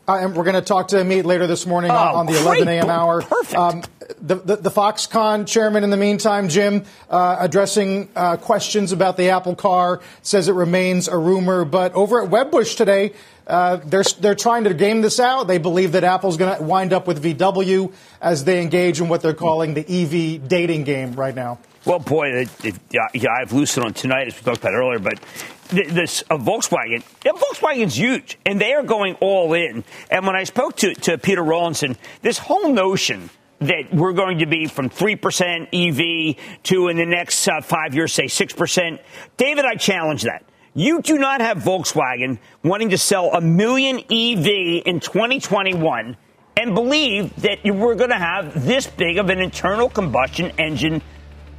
uh, 0.07 0.15
and 0.21 0.35
we're 0.35 0.43
going 0.43 0.55
to 0.55 0.61
talk 0.61 0.87
to 0.89 0.95
Amit 0.97 1.25
later 1.25 1.47
this 1.47 1.65
morning 1.65 1.91
on, 1.91 2.15
Oh, 2.15 2.19
on 2.19 2.25
the 2.25 2.31
great. 2.33 2.61
11 2.61 2.67
a.m. 2.69 2.89
hour. 2.89 3.21
Perfect. 3.21 3.89
the, 4.25 4.35
the, 4.35 4.55
the 4.57 4.71
Foxconn 4.71 5.45
chairman, 5.47 5.83
in 5.83 5.89
the 5.89 5.97
meantime, 5.97 6.47
Jim, 6.49 6.85
uh, 7.09 7.37
addressing 7.39 8.09
uh, 8.15 8.37
questions 8.37 8.91
about 8.91 9.17
the 9.17 9.29
Apple 9.29 9.55
car, 9.55 10.01
says 10.21 10.47
it 10.47 10.53
remains 10.53 11.07
a 11.07 11.17
rumor. 11.17 11.65
But 11.65 11.93
over 11.93 12.21
at 12.23 12.29
Wedbush 12.29 12.77
today, 12.77 13.13
uh, 13.47 13.77
they're, 13.85 14.03
they're 14.19 14.35
trying 14.35 14.63
to 14.65 14.73
game 14.73 15.01
this 15.01 15.19
out. 15.19 15.47
They 15.47 15.57
believe 15.57 15.91
that 15.93 16.03
Apple's 16.03 16.37
going 16.37 16.57
to 16.57 16.63
wind 16.63 16.93
up 16.93 17.07
with 17.07 17.21
VW 17.23 17.91
as 18.21 18.43
they 18.45 18.61
engage 18.61 18.99
in 19.01 19.09
what 19.09 19.21
they're 19.21 19.33
calling 19.33 19.73
the 19.73 19.81
EV 19.87 20.47
dating 20.47 20.83
game 20.83 21.13
right 21.13 21.35
now. 21.35 21.59
Well, 21.85 21.99
boy, 21.99 22.27
it, 22.27 22.65
it, 22.65 22.75
yeah, 22.91 23.07
yeah, 23.13 23.29
I 23.33 23.39
have 23.39 23.53
loosened 23.53 23.85
on 23.85 23.93
tonight, 23.93 24.27
as 24.27 24.35
we 24.35 24.41
talked 24.41 24.59
about 24.59 24.73
earlier, 24.73 24.99
but 24.99 25.13
th- 25.21 25.45
this 25.69 26.23
uh, 26.29 26.37
Volkswagen, 26.37 27.03
yeah, 27.25 27.31
Volkswagen's 27.33 27.97
huge, 27.97 28.37
and 28.45 28.59
they 28.59 28.73
are 28.73 28.83
going 28.83 29.15
all 29.15 29.53
in. 29.53 29.83
And 30.09 30.25
when 30.25 30.35
I 30.35 30.43
spoke 30.43 30.77
to, 30.77 30.93
to 30.95 31.17
Peter 31.17 31.43
Rawlinson, 31.43 31.97
this 32.21 32.37
whole 32.37 32.73
notion 32.73 33.29
that 33.59 33.93
we're 33.93 34.13
going 34.13 34.39
to 34.39 34.45
be 34.45 34.67
from 34.67 34.89
3% 34.89 35.67
EV 35.73 36.35
to 36.63 36.87
in 36.89 36.97
the 36.97 37.05
next 37.05 37.47
uh, 37.47 37.61
five 37.61 37.95
years, 37.95 38.13
say 38.13 38.25
6%, 38.25 38.99
David, 39.35 39.65
I 39.65 39.75
challenge 39.75 40.23
that. 40.23 40.43
You 40.73 41.01
do 41.01 41.17
not 41.17 41.41
have 41.41 41.57
Volkswagen 41.57 42.37
wanting 42.63 42.89
to 42.91 42.99
sell 42.99 43.31
a 43.33 43.41
million 43.41 43.97
EV 43.97 44.83
in 44.85 44.99
2021 44.99 46.15
and 46.55 46.75
believe 46.75 47.35
that 47.41 47.65
you 47.65 47.73
were 47.73 47.95
going 47.95 48.11
to 48.11 48.15
have 48.15 48.65
this 48.65 48.85
big 48.85 49.17
of 49.17 49.29
an 49.29 49.39
internal 49.39 49.89
combustion 49.89 50.51
engine 50.59 51.01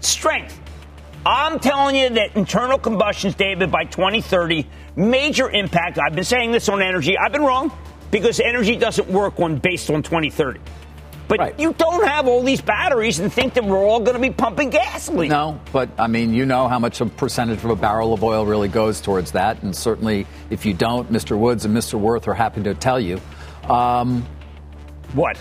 strength. 0.00 0.60
I'm 1.28 1.58
telling 1.60 1.94
you 1.94 2.08
that 2.08 2.36
internal 2.36 2.78
combustions, 2.78 3.34
David, 3.34 3.70
by 3.70 3.84
2030, 3.84 4.66
major 4.96 5.50
impact. 5.50 5.98
I've 5.98 6.14
been 6.14 6.24
saying 6.24 6.52
this 6.52 6.70
on 6.70 6.80
energy. 6.80 7.18
I've 7.18 7.32
been 7.32 7.42
wrong 7.44 7.70
because 8.10 8.40
energy 8.40 8.76
doesn't 8.76 9.08
work 9.10 9.38
on 9.38 9.58
based 9.58 9.90
on 9.90 10.02
2030. 10.02 10.58
But 11.28 11.38
Right. 11.38 11.60
you 11.60 11.74
don't 11.76 12.08
have 12.08 12.26
all 12.26 12.42
these 12.42 12.62
batteries 12.62 13.18
and 13.18 13.30
think 13.30 13.52
that 13.52 13.64
we're 13.64 13.76
all 13.84 14.00
going 14.00 14.14
to 14.14 14.22
be 14.22 14.30
pumping 14.30 14.70
gasoline. 14.70 15.28
No, 15.28 15.60
but 15.70 15.90
I 15.98 16.06
mean, 16.06 16.32
you 16.32 16.46
know 16.46 16.66
how 16.66 16.78
much 16.78 17.02
a 17.02 17.06
percentage 17.06 17.62
of 17.62 17.68
a 17.68 17.76
barrel 17.76 18.14
of 18.14 18.24
oil 18.24 18.46
really 18.46 18.68
goes 18.68 18.98
towards 19.02 19.32
that. 19.32 19.62
And 19.62 19.76
certainly, 19.76 20.26
if 20.48 20.64
you 20.64 20.72
don't, 20.72 21.12
Mr. 21.12 21.36
Woods 21.36 21.66
and 21.66 21.76
Mr. 21.76 21.98
Wirth 22.00 22.26
are 22.28 22.32
happy 22.34 22.62
to 22.62 22.72
tell 22.74 22.98
you. 22.98 23.20
Um, 23.68 24.24
What? 25.12 25.36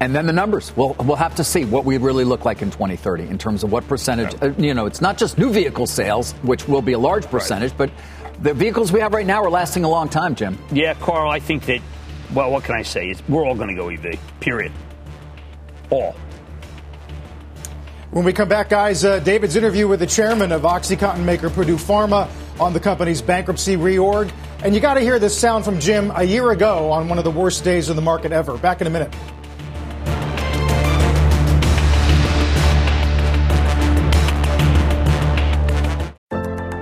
And 0.00 0.14
then 0.14 0.26
the 0.26 0.32
numbers. 0.32 0.74
We'll, 0.76 0.94
we'll 0.94 1.16
have 1.16 1.34
to 1.36 1.44
see 1.44 1.64
what 1.64 1.84
we 1.84 1.98
really 1.98 2.24
look 2.24 2.44
like 2.44 2.62
in 2.62 2.70
2030 2.70 3.24
in 3.24 3.38
terms 3.38 3.64
of 3.64 3.72
what 3.72 3.86
percentage. 3.88 4.34
Uh, 4.42 4.52
you 4.58 4.74
know, 4.74 4.86
it's 4.86 5.00
not 5.00 5.18
just 5.18 5.38
new 5.38 5.52
vehicle 5.52 5.86
sales, 5.86 6.32
which 6.42 6.66
will 6.68 6.82
be 6.82 6.92
a 6.92 6.98
large 6.98 7.26
percentage, 7.26 7.76
but 7.76 7.90
the 8.40 8.52
vehicles 8.52 8.92
we 8.92 9.00
have 9.00 9.12
right 9.12 9.26
now 9.26 9.42
are 9.42 9.50
lasting 9.50 9.84
a 9.84 9.88
long 9.88 10.08
time, 10.08 10.34
Jim. 10.34 10.58
Yeah, 10.72 10.94
Carl, 10.94 11.30
I 11.30 11.38
think 11.38 11.66
that, 11.66 11.80
well, 12.34 12.50
what 12.50 12.64
can 12.64 12.74
I 12.74 12.82
say? 12.82 13.08
It's, 13.10 13.22
we're 13.28 13.44
all 13.44 13.54
going 13.54 13.68
to 13.68 13.74
go 13.74 13.88
EV, 13.88 14.18
period. 14.40 14.72
All. 15.90 16.16
When 18.10 18.24
we 18.24 18.32
come 18.32 18.48
back, 18.48 18.68
guys, 18.68 19.04
uh, 19.04 19.18
David's 19.20 19.56
interview 19.56 19.88
with 19.88 20.00
the 20.00 20.06
chairman 20.06 20.52
of 20.52 20.62
OxyContin 20.62 21.24
maker 21.24 21.50
Purdue 21.50 21.76
Pharma 21.76 22.28
on 22.60 22.72
the 22.72 22.80
company's 22.80 23.20
bankruptcy 23.20 23.76
reorg. 23.76 24.30
And 24.62 24.74
you 24.74 24.80
got 24.80 24.94
to 24.94 25.00
hear 25.00 25.18
this 25.18 25.36
sound 25.36 25.64
from 25.64 25.80
Jim 25.80 26.12
a 26.14 26.22
year 26.22 26.50
ago 26.52 26.90
on 26.92 27.08
one 27.08 27.18
of 27.18 27.24
the 27.24 27.30
worst 27.30 27.64
days 27.64 27.88
of 27.88 27.96
the 27.96 28.02
market 28.02 28.32
ever. 28.32 28.56
Back 28.56 28.80
in 28.80 28.86
a 28.86 28.90
minute. 28.90 29.12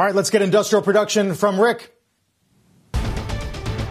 All 0.00 0.06
right, 0.06 0.14
let's 0.14 0.30
get 0.30 0.40
industrial 0.40 0.80
production 0.80 1.34
from 1.34 1.60
Rick. 1.60 1.94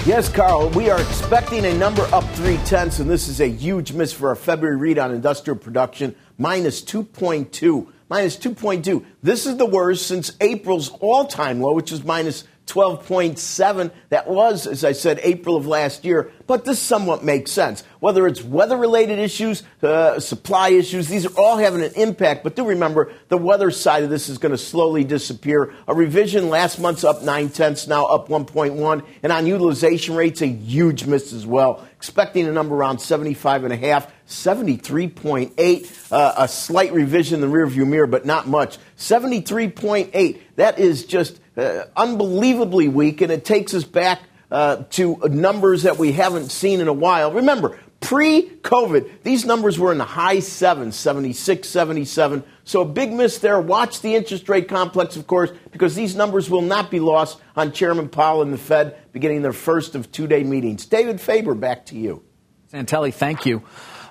Yes, 0.07 0.27
Carl, 0.27 0.69
we 0.69 0.89
are 0.89 0.99
expecting 0.99 1.65
a 1.65 1.73
number 1.75 2.01
up 2.11 2.23
three 2.33 2.57
tenths, 2.65 2.97
and 2.97 3.07
this 3.07 3.27
is 3.27 3.39
a 3.39 3.47
huge 3.47 3.91
miss 3.91 4.11
for 4.11 4.29
our 4.29 4.35
February 4.35 4.75
read 4.75 4.97
on 4.97 5.11
industrial 5.11 5.55
production, 5.55 6.15
minus 6.39 6.81
2.2. 6.81 7.91
Minus 8.09 8.37
2.2. 8.37 9.05
This 9.21 9.45
is 9.45 9.57
the 9.57 9.67
worst 9.67 10.07
since 10.07 10.31
April's 10.41 10.89
all 10.99 11.25
time 11.25 11.61
low, 11.61 11.75
which 11.75 11.91
is 11.91 12.03
minus 12.03 12.43
12.7. 12.69 13.91
That 14.09 14.27
was, 14.27 14.67
as 14.67 14.83
I 14.83 14.91
said, 14.91 15.19
April 15.23 15.55
of 15.55 15.65
last 15.65 16.05
year, 16.05 16.31
but 16.47 16.65
this 16.65 16.79
somewhat 16.79 17.23
makes 17.23 17.51
sense. 17.51 17.83
Whether 17.99 18.27
it's 18.27 18.43
weather 18.43 18.77
related 18.77 19.19
issues, 19.19 19.63
uh, 19.81 20.19
supply 20.19 20.69
issues, 20.69 21.07
these 21.07 21.25
are 21.25 21.37
all 21.37 21.57
having 21.57 21.81
an 21.81 21.91
impact, 21.95 22.43
but 22.43 22.55
do 22.55 22.65
remember 22.65 23.11
the 23.27 23.37
weather 23.37 23.71
side 23.71 24.03
of 24.03 24.09
this 24.09 24.29
is 24.29 24.37
going 24.37 24.51
to 24.51 24.57
slowly 24.57 25.03
disappear. 25.03 25.73
A 25.87 25.93
revision 25.93 26.49
last 26.49 26.79
month's 26.79 27.03
up 27.03 27.23
nine 27.23 27.49
tenths, 27.49 27.87
now 27.87 28.05
up 28.05 28.29
1.1, 28.29 29.05
and 29.23 29.31
on 29.31 29.47
utilization 29.47 30.15
rates, 30.15 30.41
a 30.41 30.47
huge 30.47 31.05
miss 31.05 31.33
as 31.33 31.45
well. 31.45 31.85
Expecting 31.97 32.47
a 32.47 32.51
number 32.51 32.75
around 32.75 32.99
75 32.99 33.65
and 33.65 33.73
a 33.73 33.77
half, 33.77 34.11
73.8, 34.29 36.11
uh, 36.11 36.33
a 36.37 36.47
slight 36.47 36.93
revision 36.93 37.41
in 37.43 37.49
the 37.49 37.57
rearview 37.57 37.85
mirror, 37.85 38.07
but 38.07 38.25
not 38.25 38.47
much. 38.47 38.77
73.8. 38.97 40.39
That 40.55 40.79
is 40.79 41.03
just 41.05 41.39
uh, 41.59 41.85
unbelievably 41.95 42.87
weak, 42.87 43.21
and 43.21 43.31
it 43.31 43.45
takes 43.45 43.73
us 43.73 43.83
back 43.83 44.21
uh, 44.51 44.83
to 44.91 45.17
numbers 45.29 45.83
that 45.83 45.97
we 45.97 46.11
haven't 46.11 46.49
seen 46.49 46.79
in 46.79 46.87
a 46.87 46.93
while. 46.93 47.31
Remember, 47.31 47.77
Pre 48.01 48.43
COVID, 48.61 49.23
these 49.23 49.45
numbers 49.45 49.77
were 49.77 49.91
in 49.91 49.97
the 49.97 50.05
high 50.05 50.39
sevens, 50.39 50.95
76, 50.95 51.67
77. 51.67 52.43
So 52.63 52.81
a 52.81 52.85
big 52.85 53.11
miss 53.11 53.39
there. 53.39 53.59
Watch 53.59 54.01
the 54.01 54.15
interest 54.15 54.47
rate 54.47 54.69
complex, 54.69 55.17
of 55.17 55.27
course, 55.27 55.51
because 55.71 55.95
these 55.95 56.15
numbers 56.15 56.49
will 56.49 56.61
not 56.61 56.89
be 56.89 56.99
lost 57.01 57.39
on 57.57 57.73
Chairman 57.73 58.07
Powell 58.07 58.41
and 58.41 58.53
the 58.53 58.57
Fed 58.57 58.97
beginning 59.11 59.41
their 59.41 59.53
first 59.53 59.95
of 59.95 60.11
two 60.13 60.27
day 60.27 60.43
meetings. 60.43 60.85
David 60.85 61.19
Faber, 61.19 61.55
back 61.55 61.87
to 61.87 61.97
you. 61.97 62.23
Santelli, 62.71 63.13
thank 63.13 63.45
you. 63.45 63.63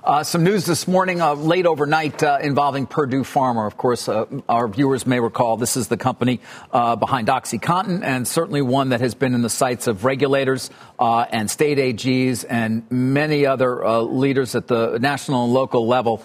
Uh, 0.04 0.22
some 0.22 0.44
news 0.44 0.64
this 0.64 0.86
morning, 0.86 1.20
uh, 1.20 1.34
late 1.34 1.66
overnight, 1.66 2.22
uh, 2.22 2.38
involving 2.40 2.86
Purdue 2.86 3.22
Pharma. 3.22 3.66
Of 3.66 3.76
course, 3.76 4.08
uh, 4.08 4.26
our 4.48 4.68
viewers 4.68 5.04
may 5.06 5.18
recall 5.18 5.56
this 5.56 5.76
is 5.76 5.88
the 5.88 5.96
company 5.96 6.40
uh, 6.72 6.94
behind 6.94 7.26
OxyContin, 7.26 8.04
and 8.04 8.26
certainly 8.26 8.62
one 8.62 8.90
that 8.90 9.00
has 9.00 9.16
been 9.16 9.34
in 9.34 9.42
the 9.42 9.50
sights 9.50 9.88
of 9.88 10.04
regulators 10.04 10.70
uh, 11.00 11.26
and 11.30 11.50
state 11.50 11.78
AGs 11.78 12.44
and 12.48 12.88
many 12.92 13.44
other 13.44 13.84
leaders 14.02 14.54
at 14.54 14.68
the 14.68 14.98
national 14.98 15.44
and 15.44 15.52
local 15.52 15.88
level 15.88 16.18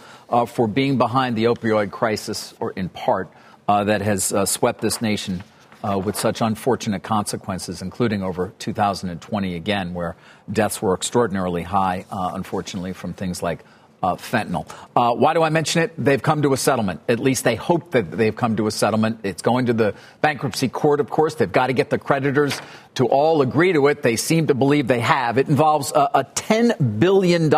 for 0.47 0.67
being 0.67 0.99
behind 0.99 1.35
the 1.35 1.45
opioid 1.45 1.89
crisis, 1.89 2.53
or 2.59 2.71
in 2.71 2.89
part, 2.89 3.31
that 3.67 4.01
has 4.01 4.33
swept 4.45 4.81
this 4.81 5.01
nation 5.01 5.43
uh, 5.83 5.97
with 5.97 6.15
such 6.15 6.41
unfortunate 6.41 7.03
consequences, 7.03 7.81
including 7.81 8.23
over 8.23 8.53
2020 8.59 9.55
again, 9.55 9.93
where 9.93 10.15
deaths 10.51 10.81
were 10.81 10.93
extraordinarily 10.93 11.63
high, 11.63 12.05
uh, 12.11 12.31
unfortunately, 12.33 12.93
from 12.93 13.13
things 13.13 13.41
like 13.41 13.63
uh, 14.03 14.15
fentanyl. 14.15 14.69
Uh, 14.95 15.15
why 15.15 15.33
do 15.33 15.41
I 15.41 15.49
mention 15.49 15.81
it? 15.81 15.93
They've 15.97 16.21
come 16.21 16.41
to 16.41 16.51
a 16.51 16.57
settlement. 16.57 16.99
At 17.07 17.19
least 17.19 17.45
they 17.45 17.55
hope 17.55 17.91
that 17.91 18.11
they've 18.11 18.35
come 18.35 18.57
to 18.57 18.67
a 18.67 18.71
settlement. 18.71 19.21
It's 19.23 19.41
going 19.41 19.67
to 19.67 19.73
the 19.73 19.95
bankruptcy 20.19 20.67
court, 20.67 20.99
of 20.99 21.09
course. 21.09 21.35
They've 21.35 21.51
got 21.51 21.67
to 21.67 21.73
get 21.73 21.89
the 21.89 21.97
creditors 21.97 22.59
to 22.95 23.07
all 23.07 23.41
agree 23.41 23.71
to 23.73 23.87
it. 23.87 24.03
They 24.03 24.17
seem 24.17 24.47
to 24.47 24.53
believe 24.53 24.87
they 24.87 24.99
have. 24.99 25.37
It 25.37 25.47
involves 25.47 25.91
a, 25.93 26.09
a 26.13 26.23
$10 26.25 26.99
billion 26.99 27.49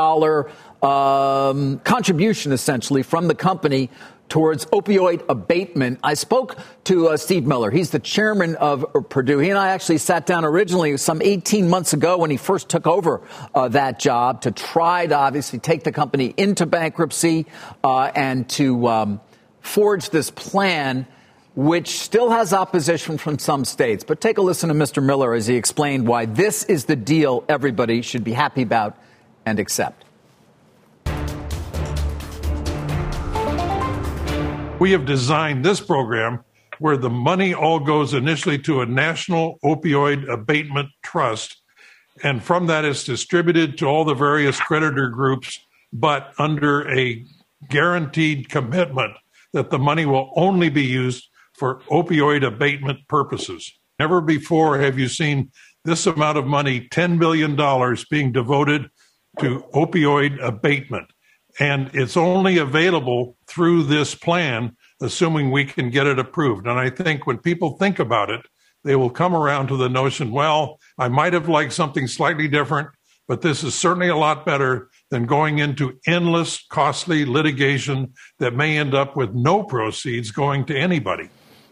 um, 0.85 1.79
contribution, 1.79 2.51
essentially, 2.51 3.03
from 3.03 3.27
the 3.27 3.35
company 3.35 3.89
towards 4.29 4.65
opioid 4.67 5.23
abatement. 5.29 5.99
I 6.03 6.13
spoke 6.15 6.57
to 6.85 7.09
uh, 7.09 7.17
Steve 7.17 7.45
Miller. 7.45 7.71
He's 7.71 7.91
the 7.91 7.99
chairman 7.99 8.55
of 8.55 8.85
Purdue. 9.09 9.39
He 9.39 9.49
and 9.49 9.59
I 9.59 9.69
actually 9.69 9.99
sat 9.99 10.25
down 10.25 10.45
originally 10.45 10.97
some 10.97 11.21
18 11.21 11.69
months 11.69 11.93
ago 11.93 12.17
when 12.17 12.31
he 12.31 12.37
first 12.37 12.69
took 12.69 12.87
over 12.87 13.21
uh, 13.53 13.67
that 13.69 13.99
job 13.99 14.41
to 14.41 14.51
try 14.51 15.05
to 15.07 15.15
obviously 15.15 15.59
take 15.59 15.83
the 15.83 15.91
company 15.91 16.33
into 16.37 16.65
bankruptcy 16.65 17.45
uh, 17.83 18.11
and 18.15 18.49
to 18.49 18.87
um, 18.87 19.21
forge 19.61 20.09
this 20.09 20.31
plan. 20.31 21.07
Which 21.57 22.01
still 22.01 22.31
has 22.31 22.51
opposition 22.51 23.17
from 23.17 23.39
some 23.39 23.63
states. 23.63 24.03
But 24.03 24.19
take 24.19 24.37
a 24.37 24.41
listen 24.41 24.67
to 24.67 24.75
Mr. 24.75 25.01
Miller 25.01 25.33
as 25.33 25.47
he 25.47 25.55
explained 25.55 26.05
why 26.05 26.25
this 26.25 26.65
is 26.65 26.83
the 26.83 26.97
deal 26.97 27.45
everybody 27.47 28.01
should 28.01 28.25
be 28.25 28.33
happy 28.33 28.61
about 28.61 28.97
and 29.45 29.57
accept. 29.57 30.04
We 34.77 34.91
have 34.91 35.05
designed 35.05 35.63
this 35.63 35.79
program 35.79 36.43
where 36.79 36.97
the 36.97 37.09
money 37.09 37.53
all 37.53 37.79
goes 37.79 38.13
initially 38.13 38.57
to 38.59 38.81
a 38.81 38.85
national 38.85 39.57
opioid 39.63 40.29
abatement 40.29 40.89
trust. 41.01 41.61
And 42.23 42.43
from 42.43 42.67
that, 42.67 42.83
it's 42.83 43.05
distributed 43.05 43.77
to 43.77 43.85
all 43.85 44.03
the 44.03 44.13
various 44.13 44.59
creditor 44.59 45.07
groups, 45.07 45.57
but 45.93 46.33
under 46.37 46.89
a 46.91 47.23
guaranteed 47.69 48.49
commitment 48.49 49.13
that 49.53 49.69
the 49.69 49.79
money 49.79 50.05
will 50.05 50.33
only 50.35 50.67
be 50.67 50.83
used 50.83 51.29
for 51.53 51.79
opioid 51.89 52.45
abatement 52.45 53.07
purposes. 53.07 53.71
Never 53.97 54.19
before 54.19 54.77
have 54.79 54.99
you 54.99 55.07
seen 55.07 55.51
this 55.85 56.05
amount 56.05 56.37
of 56.37 56.45
money, 56.45 56.89
$10 56.89 57.17
billion, 57.17 57.55
being 58.09 58.33
devoted 58.33 58.89
to 59.39 59.63
opioid 59.73 60.43
abatement 60.43 61.07
and 61.59 61.89
it's 61.93 62.17
only 62.17 62.57
available 62.57 63.37
through 63.47 63.83
this 63.83 64.15
plan, 64.15 64.75
assuming 65.01 65.51
we 65.51 65.65
can 65.65 65.89
get 65.89 66.07
it 66.07 66.19
approved. 66.19 66.67
And 66.67 66.79
I 66.79 66.89
think 66.89 67.25
when 67.25 67.37
people 67.37 67.77
think 67.77 67.99
about 67.99 68.29
it, 68.29 68.45
they 68.83 68.95
will 68.95 69.09
come 69.09 69.35
around 69.35 69.67
to 69.67 69.77
the 69.77 69.89
notion, 69.89 70.31
well, 70.31 70.79
I 70.97 71.07
might 71.07 71.33
have 71.33 71.49
liked 71.49 71.73
something 71.73 72.07
slightly 72.07 72.47
different, 72.47 72.89
but 73.27 73.41
this 73.41 73.63
is 73.63 73.73
certainly 73.73 74.09
a 74.09 74.15
lot 74.15 74.45
better 74.45 74.89
than 75.09 75.25
going 75.25 75.59
into 75.59 75.99
endless, 76.05 76.63
costly 76.69 77.25
litigation 77.25 78.13
that 78.39 78.53
may 78.53 78.77
end 78.77 78.93
up 78.93 79.15
with 79.15 79.33
no 79.33 79.63
proceeds 79.63 80.31
going 80.31 80.65
to 80.65 80.77
anybody. 80.77 81.29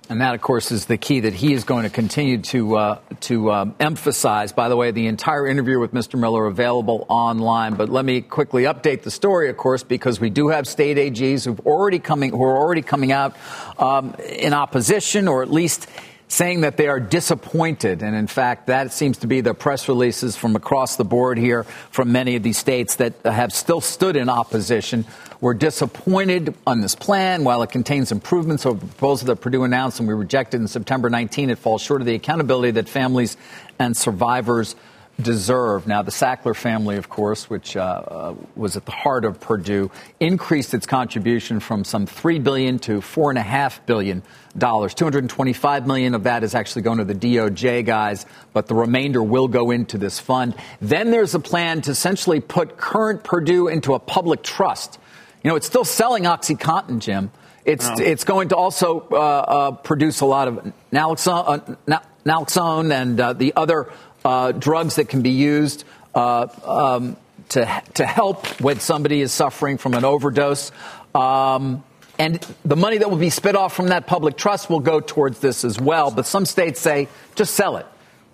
And 0.10 0.20
that, 0.20 0.36
of 0.36 0.42
course, 0.42 0.72
is 0.72 0.86
the 0.86 0.98
key 0.98 1.22
that 1.22 1.34
he 1.34 1.54
is 1.54 1.64
going 1.64 1.84
to 1.84 1.90
continue 1.90 2.38
to 2.40 2.76
uh, 2.76 3.00
to 3.22 3.52
um, 3.54 3.76
emphasize. 3.80 4.52
By 4.52 4.68
the 4.68 4.76
way, 4.76 4.92
the 4.92 5.08
entire 5.08 5.48
interview 5.48 5.80
with 5.80 5.94
Mr. 5.94 6.20
Miller 6.20 6.46
available 6.46 7.06
online. 7.08 7.76
But 7.76 7.88
let 7.88 8.04
me 8.04 8.20
quickly 8.20 8.64
update 8.64 9.04
the 9.04 9.12
story, 9.12 9.50
of 9.50 9.56
course, 9.56 9.82
because 9.82 10.20
we 10.20 10.30
do 10.30 10.50
have 10.50 10.68
state 10.68 10.98
AGs 10.98 11.46
who've 11.46 11.60
already 11.62 12.00
coming 12.00 12.32
who 12.32 12.44
are 12.44 12.58
already 12.58 12.82
coming 12.82 13.14
out 13.14 13.36
um, 13.80 14.14
in 14.28 14.54
opposition, 14.54 15.30
or 15.30 15.42
at 15.42 15.50
least 15.50 15.88
saying 16.34 16.62
that 16.62 16.78
they 16.78 16.88
are 16.88 17.00
disappointed. 17.00 18.02
And 18.02 18.16
in 18.16 18.26
fact, 18.26 18.66
that 18.66 18.92
seems 18.92 19.20
to 19.20 19.28
be 19.28 19.42
the 19.42 19.54
press 19.54 19.88
releases 19.88 20.36
from 20.36 20.56
across 20.56 20.96
the 20.96 21.06
board 21.06 21.38
here 21.38 21.62
from 21.92 22.12
many 22.12 22.36
of 22.36 22.42
these 22.42 22.58
states 22.58 22.96
that 22.96 23.14
have 23.24 23.54
still 23.54 23.82
stood 23.82 24.16
in 24.16 24.30
opposition. 24.30 25.06
We're 25.42 25.54
disappointed 25.54 26.56
on 26.66 26.82
this 26.82 26.96
plan. 26.96 27.44
While 27.44 27.62
it 27.62 27.70
contains 27.70 28.12
improvements 28.12 28.66
over 28.66 28.80
the 28.80 28.88
proposal 28.88 29.28
that 29.28 29.42
Purdue 29.42 29.64
announced 29.64 30.00
and 30.00 30.08
we 30.08 30.16
rejected 30.16 30.60
in 30.60 30.68
September 30.68 31.08
19, 31.08 31.52
it 31.52 31.60
falls 31.60 31.84
short 31.84 32.02
of 32.02 32.08
the 32.08 32.16
accountability 32.16 32.72
that 32.72 32.90
families 32.90 33.38
and 33.78 33.96
survivors 33.96 34.76
deserve. 35.22 35.86
Now, 35.88 36.02
the 36.02 36.12
Sackler 36.12 36.56
family, 36.56 36.98
of 36.98 37.08
course, 37.08 37.50
which 37.50 37.78
uh, 37.78 37.82
uh, 37.82 38.36
was 38.56 38.76
at 38.76 38.86
the 38.86 38.92
heart 38.92 39.26
of 39.26 39.40
Purdue, 39.40 39.92
increased 40.20 40.74
its 40.74 40.86
contribution 40.86 41.60
from 41.60 41.84
some 41.84 42.06
three 42.06 42.40
billion 42.40 42.80
to 42.80 43.00
four 43.00 43.30
and 43.30 43.38
a 43.38 43.44
half 43.44 43.86
billion 43.86 44.24
dollars. 44.58 44.94
Two 44.94 45.06
hundred 45.06 45.30
twenty-five 45.30 45.86
million 45.86 46.16
of 46.16 46.24
that 46.24 46.44
is 46.44 46.56
actually 46.56 46.82
going 46.82 46.98
to 46.98 47.06
the 47.06 47.16
DOJ 47.16 47.86
guys, 47.86 48.26
but 48.54 48.68
the 48.68 48.76
remainder 48.76 49.22
will 49.22 49.48
go 49.48 49.72
into 49.72 49.98
this 49.98 50.20
fund. 50.20 50.56
Then 50.82 51.12
there's 51.12 51.36
a 51.36 51.40
plan 51.40 51.82
to 51.82 51.92
essentially 51.92 52.40
put 52.40 52.78
current 52.78 53.24
Purdue 53.24 53.68
into 53.68 53.94
a 53.94 54.00
public 54.00 54.42
trust. 54.42 55.00
You 55.44 55.50
know, 55.50 55.56
it's 55.56 55.68
still 55.68 55.86
selling 55.86 56.24
OxyContin, 56.24 57.00
Jim. 57.00 57.32
It's 57.66 57.88
oh. 57.88 57.96
it's 57.98 58.24
going 58.24 58.50
to 58.50 58.56
also 58.56 59.08
uh, 59.12 59.16
uh, 59.16 59.72
produce 59.72 60.22
a 60.22 60.26
lot 60.26 60.48
of 60.48 60.74
naloxone, 60.92 61.76
uh, 61.88 62.00
naloxone 62.26 62.92
and 62.92 63.20
uh, 63.20 63.34
the 63.34 63.54
other 63.56 63.90
uh, 64.26 64.52
drugs 64.52 64.96
that 64.96 65.10
can 65.10 65.22
be 65.22 65.32
used 65.32 65.84
uh, 66.16 66.48
um, 66.66 67.18
to, 67.50 67.84
to 67.96 68.06
help 68.06 68.48
when 68.62 68.80
somebody 68.80 69.22
is 69.22 69.32
suffering 69.32 69.78
from 69.78 69.94
an 69.94 70.06
overdose. 70.06 70.72
Um, 71.14 71.84
and 72.20 72.46
the 72.64 72.76
money 72.76 73.00
that 73.00 73.10
will 73.10 73.18
be 73.18 73.30
spit 73.30 73.56
off 73.56 73.76
from 73.76 73.88
that 73.88 74.06
public 74.06 74.38
trust 74.38 74.70
will 74.70 74.80
go 74.80 75.00
towards 75.00 75.40
this 75.40 75.66
as 75.66 75.80
well. 75.80 76.12
But 76.12 76.26
some 76.26 76.46
states 76.46 76.80
say 76.80 77.08
just 77.36 77.56
sell 77.56 77.78
it. 77.78 77.86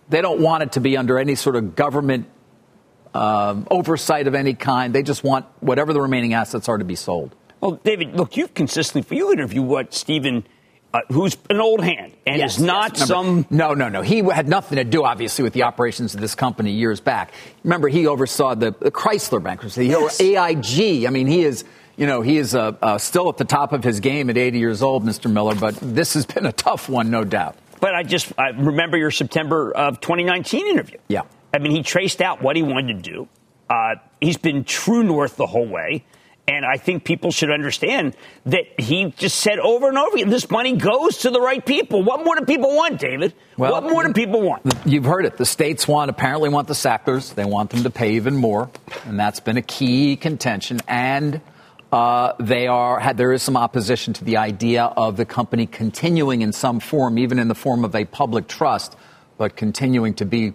They 0.09 0.21
don't 0.21 0.41
want 0.41 0.63
it 0.63 0.71
to 0.73 0.79
be 0.79 0.97
under 0.97 1.17
any 1.17 1.35
sort 1.35 1.55
of 1.55 1.75
government 1.75 2.27
um, 3.13 3.67
oversight 3.71 4.27
of 4.27 4.35
any 4.35 4.53
kind. 4.53 4.93
They 4.93 5.03
just 5.03 5.23
want 5.23 5.45
whatever 5.59 5.93
the 5.93 6.01
remaining 6.01 6.33
assets 6.33 6.67
are 6.67 6.77
to 6.77 6.85
be 6.85 6.95
sold. 6.95 7.35
Well, 7.61 7.79
David, 7.83 8.15
look, 8.15 8.37
you've 8.37 8.53
consistently, 8.53 9.17
you 9.17 9.31
interview 9.31 9.61
what 9.61 9.93
Stephen 9.93 10.45
uh, 10.93 11.01
who's 11.09 11.37
an 11.49 11.59
old 11.59 11.81
hand 11.83 12.13
and 12.25 12.37
yes, 12.37 12.57
is 12.57 12.63
not 12.63 12.97
yes. 12.97 13.07
some. 13.07 13.45
No, 13.49 13.73
no, 13.73 13.89
no. 13.89 14.01
He 14.01 14.19
had 14.19 14.47
nothing 14.47 14.77
to 14.77 14.83
do, 14.83 15.03
obviously, 15.03 15.43
with 15.43 15.53
the 15.53 15.63
operations 15.63 16.15
of 16.15 16.21
this 16.21 16.35
company 16.35 16.71
years 16.71 16.99
back. 16.99 17.31
Remember, 17.63 17.87
he 17.87 18.07
oversaw 18.07 18.55
the, 18.55 18.71
the 18.71 18.91
Chrysler 18.91 19.41
bankruptcy, 19.41 19.87
yes. 19.87 20.19
AIG. 20.19 21.05
I 21.05 21.09
mean, 21.09 21.27
he 21.27 21.43
is. 21.43 21.63
You 21.97 22.07
know, 22.07 22.21
he 22.21 22.37
is 22.37 22.55
uh, 22.55 22.71
uh, 22.81 22.97
still 22.97 23.27
at 23.27 23.35
the 23.35 23.43
top 23.43 23.73
of 23.73 23.83
his 23.83 23.99
game 23.99 24.29
at 24.29 24.37
80 24.37 24.57
years 24.57 24.81
old, 24.81 25.03
Mr. 25.03 25.29
Miller, 25.29 25.53
but 25.53 25.75
this 25.81 26.13
has 26.13 26.25
been 26.25 26.45
a 26.45 26.53
tough 26.53 26.87
one, 26.87 27.11
no 27.11 27.25
doubt. 27.25 27.57
But 27.81 27.93
I 27.93 28.03
just 28.03 28.31
I 28.37 28.51
remember 28.51 28.97
your 28.97 29.11
September 29.11 29.73
of 29.73 29.99
2019 29.99 30.65
interview. 30.67 30.97
Yeah. 31.09 31.23
I 31.53 31.57
mean, 31.57 31.73
he 31.73 31.83
traced 31.83 32.21
out 32.21 32.41
what 32.41 32.55
he 32.55 32.63
wanted 32.63 33.03
to 33.03 33.11
do. 33.11 33.27
Uh, 33.69 33.95
he's 34.21 34.37
been 34.37 34.63
true 34.63 35.03
north 35.03 35.35
the 35.35 35.45
whole 35.45 35.67
way. 35.67 36.05
And 36.49 36.65
I 36.65 36.77
think 36.77 37.03
people 37.03 37.29
should 37.29 37.51
understand 37.51 38.15
that 38.47 38.63
he 38.79 39.13
just 39.17 39.37
said 39.37 39.59
over 39.59 39.87
and 39.87 39.99
over 39.99 40.15
again, 40.15 40.29
this 40.29 40.49
money 40.49 40.75
goes 40.75 41.19
to 41.19 41.29
the 41.29 41.39
right 41.39 41.63
people. 41.63 42.01
What 42.01 42.25
more 42.25 42.35
do 42.35 42.43
people 42.43 42.75
want, 42.75 42.99
David? 42.99 43.35
Well, 43.55 43.71
what 43.71 43.83
more 43.83 44.03
do 44.03 44.13
people 44.13 44.41
want? 44.41 44.63
You've 44.83 45.05
heard 45.05 45.25
it. 45.25 45.37
The 45.37 45.45
states 45.45 45.87
want, 45.87 46.09
apparently 46.09 46.49
want 46.49 46.67
the 46.67 46.73
Sacklers. 46.73 47.35
They 47.35 47.45
want 47.45 47.69
them 47.69 47.83
to 47.83 47.91
pay 47.91 48.13
even 48.13 48.35
more. 48.35 48.71
And 49.05 49.19
that's 49.19 49.39
been 49.39 49.57
a 49.57 49.61
key 49.61 50.15
contention. 50.15 50.79
And 50.87 51.39
uh, 51.91 52.33
they 52.39 52.65
are 52.65 52.99
had 52.99 53.17
there 53.17 53.31
is 53.31 53.43
some 53.43 53.55
opposition 53.55 54.13
to 54.13 54.23
the 54.23 54.37
idea 54.37 54.85
of 54.85 55.17
the 55.17 55.25
company 55.25 55.67
continuing 55.67 56.41
in 56.41 56.51
some 56.51 56.79
form, 56.79 57.19
even 57.19 57.37
in 57.37 57.47
the 57.47 57.55
form 57.55 57.85
of 57.85 57.93
a 57.93 58.05
public 58.05 58.47
trust, 58.47 58.95
but 59.37 59.55
continuing 59.55 60.15
to 60.15 60.25
be 60.25 60.53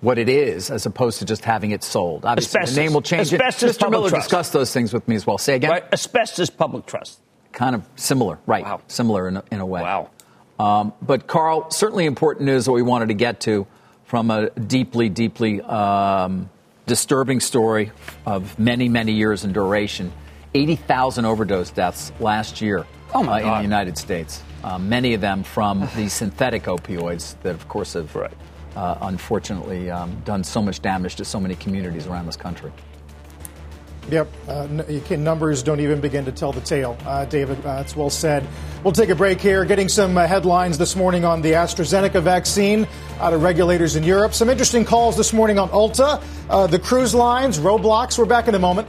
what 0.00 0.18
it 0.18 0.28
is 0.28 0.70
as 0.70 0.86
opposed 0.86 1.18
to 1.18 1.24
just 1.24 1.44
having 1.44 1.72
it 1.72 1.82
sold. 1.82 2.24
Obviously, 2.24 2.60
asbestos. 2.60 2.76
the 2.76 2.82
name 2.82 2.92
will 2.92 3.02
change. 3.02 3.32
Asbestos 3.32 3.76
it. 3.76 3.80
Mr. 3.80 3.90
Miller 3.90 4.10
trust. 4.10 4.28
discussed 4.28 4.52
those 4.52 4.72
things 4.72 4.92
with 4.92 5.06
me 5.08 5.16
as 5.16 5.26
well. 5.26 5.38
Say 5.38 5.56
again. 5.56 5.70
Right. 5.70 5.84
Asbestos 5.92 6.50
public 6.50 6.86
trust. 6.86 7.20
Kind 7.52 7.74
of 7.74 7.82
similar, 7.96 8.38
right? 8.46 8.64
Wow. 8.64 8.80
Similar 8.86 9.28
in 9.28 9.36
a, 9.38 9.44
in 9.50 9.60
a 9.60 9.66
way. 9.66 9.82
Wow. 9.82 10.10
Um, 10.58 10.92
but 11.02 11.26
Carl, 11.26 11.70
certainly 11.70 12.04
important 12.06 12.46
news 12.46 12.64
that 12.66 12.72
we 12.72 12.82
wanted 12.82 13.08
to 13.08 13.14
get 13.14 13.40
to 13.42 13.66
from 14.04 14.30
a 14.30 14.50
deeply, 14.50 15.08
deeply 15.08 15.60
um, 15.62 16.50
disturbing 16.86 17.40
story 17.40 17.92
of 18.26 18.58
many, 18.58 18.88
many 18.88 19.12
years 19.12 19.44
in 19.44 19.52
duration. 19.52 20.12
80,000 20.54 21.24
overdose 21.24 21.70
deaths 21.70 22.10
last 22.18 22.60
year 22.60 22.86
oh 23.14 23.28
uh, 23.28 23.36
in 23.36 23.44
the 23.44 23.62
United 23.62 23.98
States. 23.98 24.42
Uh, 24.64 24.78
many 24.78 25.14
of 25.14 25.20
them 25.20 25.42
from 25.42 25.88
the 25.94 26.08
synthetic 26.08 26.64
opioids 26.64 27.40
that, 27.42 27.54
of 27.54 27.68
course, 27.68 27.92
have 27.92 28.14
right. 28.16 28.32
Uh, 28.78 28.96
unfortunately 29.02 29.90
um, 29.90 30.22
done 30.24 30.44
so 30.44 30.62
much 30.62 30.80
damage 30.80 31.16
to 31.16 31.24
so 31.24 31.40
many 31.40 31.56
communities 31.56 32.06
around 32.06 32.26
this 32.26 32.36
country. 32.36 32.70
Yep, 34.10 34.28
uh, 34.48 34.66
numbers 35.10 35.62
don't 35.62 35.80
even 35.80 36.00
begin 36.00 36.24
to 36.24 36.32
tell 36.32 36.50
the 36.52 36.62
tale. 36.62 36.96
Uh, 37.04 37.26
David, 37.26 37.58
uh, 37.58 37.76
that's 37.76 37.94
well 37.94 38.08
said. 38.08 38.46
We'll 38.82 38.94
take 38.94 39.10
a 39.10 39.14
break 39.14 39.38
here. 39.38 39.66
Getting 39.66 39.88
some 39.88 40.16
uh, 40.16 40.26
headlines 40.26 40.78
this 40.78 40.96
morning 40.96 41.26
on 41.26 41.42
the 41.42 41.52
AstraZeneca 41.52 42.22
vaccine 42.22 42.86
out 43.20 43.34
of 43.34 43.42
regulators 43.42 43.96
in 43.96 44.04
Europe. 44.04 44.32
Some 44.32 44.48
interesting 44.48 44.86
calls 44.86 45.14
this 45.14 45.34
morning 45.34 45.58
on 45.58 45.68
Ulta, 45.70 46.22
uh, 46.48 46.66
the 46.68 46.78
cruise 46.78 47.14
lines, 47.14 47.58
Roblox. 47.58 48.16
We're 48.16 48.24
back 48.24 48.48
in 48.48 48.54
a 48.54 48.58
moment. 48.58 48.88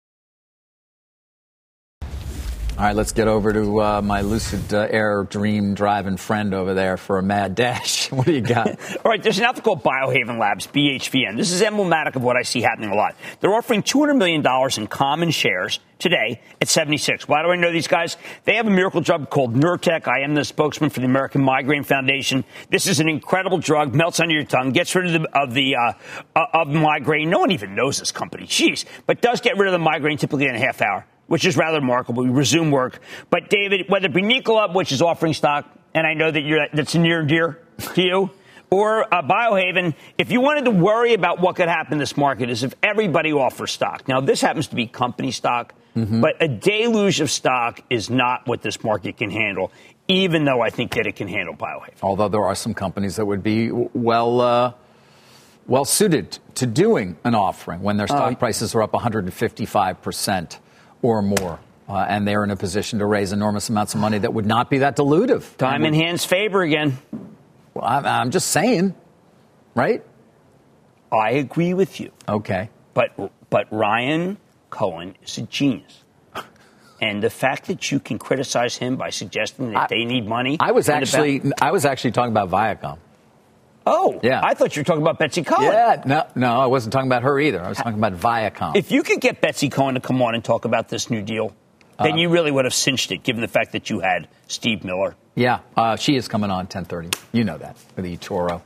All 2.81 2.87
right, 2.87 2.95
let's 2.95 3.11
get 3.11 3.27
over 3.27 3.53
to 3.53 3.79
uh, 3.79 4.01
my 4.01 4.21
lucid 4.21 4.73
uh, 4.73 4.87
air 4.89 5.23
dream 5.23 5.75
driving 5.75 6.17
friend 6.17 6.51
over 6.51 6.73
there 6.73 6.97
for 6.97 7.19
a 7.19 7.21
mad 7.21 7.53
dash. 7.53 8.11
what 8.11 8.25
do 8.25 8.33
you 8.33 8.41
got? 8.41 8.69
All 9.05 9.11
right, 9.11 9.21
there's 9.21 9.37
an 9.37 9.45
outfit 9.45 9.63
called 9.63 9.83
Biohaven 9.83 10.39
Labs, 10.39 10.65
BHVN. 10.65 11.37
This 11.37 11.51
is 11.51 11.61
emblematic 11.61 12.15
of 12.15 12.23
what 12.23 12.37
I 12.37 12.41
see 12.41 12.59
happening 12.59 12.89
a 12.89 12.95
lot. 12.95 13.15
They're 13.39 13.53
offering 13.53 13.83
$200 13.83 14.17
million 14.17 14.43
in 14.75 14.87
common 14.87 15.29
shares 15.29 15.79
today 15.99 16.41
at 16.59 16.69
76. 16.69 17.27
Why 17.27 17.43
do 17.43 17.49
I 17.49 17.55
know 17.55 17.71
these 17.71 17.87
guys? 17.87 18.17
They 18.45 18.55
have 18.55 18.65
a 18.65 18.71
miracle 18.71 19.01
drug 19.01 19.29
called 19.29 19.53
Nurtec. 19.53 20.07
I 20.07 20.21
am 20.21 20.33
the 20.33 20.43
spokesman 20.43 20.89
for 20.89 21.01
the 21.01 21.05
American 21.05 21.43
Migraine 21.43 21.83
Foundation. 21.83 22.43
This 22.71 22.87
is 22.87 22.99
an 22.99 23.07
incredible 23.07 23.59
drug, 23.59 23.93
melts 23.93 24.19
under 24.19 24.33
your 24.33 24.45
tongue, 24.45 24.71
gets 24.71 24.95
rid 24.95 25.13
of 25.13 25.21
the, 25.21 25.39
of 25.39 25.53
the 25.53 25.75
uh, 25.75 25.93
uh 26.35 26.45
of 26.55 26.69
migraine. 26.69 27.29
No 27.29 27.41
one 27.41 27.51
even 27.51 27.75
knows 27.75 27.99
this 27.99 28.11
company. 28.11 28.47
Jeez, 28.47 28.85
but 29.05 29.21
does 29.21 29.39
get 29.39 29.59
rid 29.59 29.67
of 29.67 29.71
the 29.71 29.77
migraine 29.77 30.17
typically 30.17 30.47
in 30.47 30.55
a 30.55 30.59
half 30.59 30.81
hour 30.81 31.05
which 31.31 31.45
is 31.45 31.55
rather 31.55 31.79
remarkable. 31.79 32.25
We 32.25 32.29
resume 32.29 32.71
work. 32.71 32.99
But 33.29 33.49
David, 33.49 33.85
whether 33.87 34.07
it 34.07 34.13
be 34.13 34.21
Nikola, 34.21 34.73
which 34.73 34.91
is 34.91 35.01
offering 35.01 35.33
stock, 35.33 35.65
and 35.93 36.05
I 36.05 36.13
know 36.13 36.29
that 36.29 36.41
you're, 36.41 36.67
that's 36.73 36.93
near 36.93 37.21
and 37.21 37.29
dear 37.29 37.57
to 37.93 38.01
you, 38.01 38.29
or 38.69 39.05
uh, 39.13 39.21
Biohaven, 39.21 39.95
if 40.17 40.29
you 40.29 40.41
wanted 40.41 40.65
to 40.65 40.71
worry 40.71 41.13
about 41.13 41.39
what 41.39 41.55
could 41.55 41.69
happen 41.69 41.93
in 41.93 41.99
this 41.99 42.17
market 42.17 42.49
is 42.49 42.63
if 42.63 42.75
everybody 42.83 43.31
offers 43.31 43.71
stock. 43.71 44.09
Now, 44.09 44.19
this 44.19 44.41
happens 44.41 44.67
to 44.67 44.75
be 44.75 44.87
company 44.87 45.31
stock, 45.31 45.73
mm-hmm. 45.95 46.19
but 46.19 46.35
a 46.41 46.49
deluge 46.49 47.21
of 47.21 47.31
stock 47.31 47.79
is 47.89 48.09
not 48.09 48.45
what 48.45 48.61
this 48.61 48.83
market 48.83 49.15
can 49.15 49.31
handle, 49.31 49.71
even 50.09 50.43
though 50.43 50.59
I 50.59 50.69
think 50.69 50.95
that 50.95 51.07
it 51.07 51.15
can 51.15 51.29
handle 51.29 51.55
Biohaven. 51.55 51.93
Although 52.01 52.27
there 52.27 52.43
are 52.43 52.55
some 52.55 52.73
companies 52.73 53.15
that 53.15 53.25
would 53.25 53.41
be 53.41 53.71
well, 53.71 54.41
uh, 54.41 54.73
well 55.65 55.85
suited 55.85 56.39
to 56.55 56.65
doing 56.65 57.15
an 57.23 57.35
offering 57.35 57.81
when 57.83 57.95
their 57.95 58.07
stock 58.07 58.33
uh, 58.33 58.35
prices 58.35 58.75
are 58.75 58.83
up 58.83 58.91
155 58.91 60.01
percent 60.01 60.59
or 61.01 61.21
more. 61.21 61.59
Uh, 61.89 62.05
and 62.07 62.27
they're 62.27 62.43
in 62.43 62.51
a 62.51 62.55
position 62.55 62.99
to 62.99 63.05
raise 63.05 63.33
enormous 63.33 63.67
amounts 63.69 63.93
of 63.93 63.99
money 63.99 64.17
that 64.17 64.33
would 64.33 64.45
not 64.45 64.69
be 64.69 64.77
that 64.77 64.95
dilutive. 64.95 65.57
Time 65.57 65.83
in 65.83 65.93
hands 65.93 66.23
favor 66.23 66.61
again. 66.61 66.97
Well, 67.73 67.85
I'm, 67.85 68.05
I'm 68.05 68.31
just 68.31 68.47
saying, 68.47 68.95
right? 69.75 70.03
I 71.11 71.31
agree 71.31 71.73
with 71.73 71.99
you. 71.99 72.11
Okay. 72.29 72.69
But 72.93 73.11
but 73.49 73.67
Ryan 73.71 74.37
Cohen 74.69 75.15
is 75.23 75.37
a 75.37 75.41
genius. 75.43 76.03
And 77.01 77.21
the 77.23 77.31
fact 77.31 77.65
that 77.65 77.91
you 77.91 77.99
can 77.99 78.19
criticize 78.19 78.77
him 78.77 78.95
by 78.95 79.09
suggesting 79.09 79.71
that 79.71 79.77
I, 79.77 79.87
they 79.87 80.05
need 80.05 80.27
money. 80.27 80.57
I 80.59 80.71
was 80.71 80.87
actually 80.87 81.41
I 81.59 81.71
was 81.71 81.83
actually 81.83 82.11
talking 82.11 82.31
about 82.31 82.49
Viacom. 82.49 82.99
Oh, 83.85 84.19
yeah. 84.23 84.41
I 84.43 84.53
thought 84.53 84.75
you 84.75 84.81
were 84.81 84.85
talking 84.85 85.01
about 85.01 85.17
Betsy 85.17 85.43
Cohen. 85.43 85.63
Yeah, 85.63 86.03
no, 86.05 86.27
no, 86.35 86.59
I 86.59 86.67
wasn't 86.67 86.93
talking 86.93 87.07
about 87.07 87.23
her 87.23 87.39
either. 87.39 87.63
I 87.63 87.69
was 87.69 87.77
talking 87.77 87.97
about 87.97 88.13
Viacom. 88.13 88.75
If 88.75 88.91
you 88.91 89.01
could 89.03 89.21
get 89.21 89.41
Betsy 89.41 89.69
Cohen 89.69 89.95
to 89.95 90.01
come 90.01 90.21
on 90.21 90.35
and 90.35 90.43
talk 90.43 90.65
about 90.65 90.89
this 90.89 91.09
new 91.09 91.21
deal, 91.21 91.55
then 91.99 92.13
uh, 92.13 92.17
you 92.17 92.29
really 92.29 92.51
would 92.51 92.65
have 92.65 92.73
cinched 92.73 93.11
it, 93.11 93.23
given 93.23 93.41
the 93.41 93.47
fact 93.47 93.71
that 93.71 93.89
you 93.89 93.99
had 93.99 94.27
Steve 94.47 94.83
Miller. 94.83 95.15
Yeah, 95.35 95.59
uh, 95.75 95.95
she 95.95 96.15
is 96.15 96.27
coming 96.27 96.51
on 96.51 96.67
10:30. 96.67 97.15
You 97.31 97.43
know 97.43 97.57
that 97.57 97.77
for 97.95 98.01
the 98.01 98.15
eToro, 98.15 98.61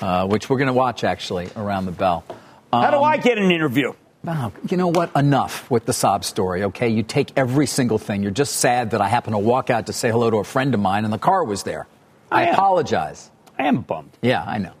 uh, 0.00 0.26
which 0.26 0.48
we're 0.48 0.58
going 0.58 0.68
to 0.68 0.72
watch 0.72 1.04
actually 1.04 1.48
around 1.54 1.86
the 1.86 1.92
bell. 1.92 2.24
Um, 2.72 2.82
How 2.82 2.90
do 2.90 2.98
I 2.98 3.14
um, 3.16 3.20
get 3.20 3.38
an 3.38 3.50
interview? 3.50 3.92
Oh, 4.26 4.52
you 4.70 4.76
know 4.76 4.88
what? 4.88 5.14
Enough 5.16 5.68
with 5.70 5.84
the 5.84 5.92
sob 5.92 6.24
story, 6.24 6.64
okay? 6.64 6.88
You 6.88 7.02
take 7.02 7.32
every 7.36 7.66
single 7.66 7.98
thing. 7.98 8.22
You're 8.22 8.30
just 8.30 8.56
sad 8.56 8.92
that 8.92 9.00
I 9.00 9.08
happened 9.08 9.34
to 9.34 9.38
walk 9.38 9.68
out 9.68 9.86
to 9.86 9.92
say 9.92 10.10
hello 10.10 10.30
to 10.30 10.36
a 10.36 10.44
friend 10.44 10.72
of 10.74 10.80
mine 10.80 11.04
and 11.04 11.12
the 11.12 11.18
car 11.18 11.44
was 11.44 11.64
there. 11.64 11.86
I, 12.30 12.44
I 12.44 12.50
apologize. 12.50 13.30
I 13.58 13.64
am 13.66 13.82
bummed. 13.82 14.16
Yeah, 14.22 14.42
I 14.44 14.58
know. 14.58 14.72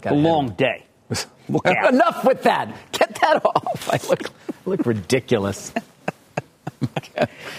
Got 0.00 0.14
a 0.14 0.16
long 0.16 0.50
day. 0.50 0.84
Look 1.48 1.66
out. 1.66 1.92
Enough 1.92 2.24
with 2.24 2.42
that. 2.42 2.92
Get 2.92 3.14
that 3.20 3.44
off. 3.44 3.88
I 3.88 3.98
look, 4.08 4.30
look 4.64 4.86
ridiculous. 4.86 5.72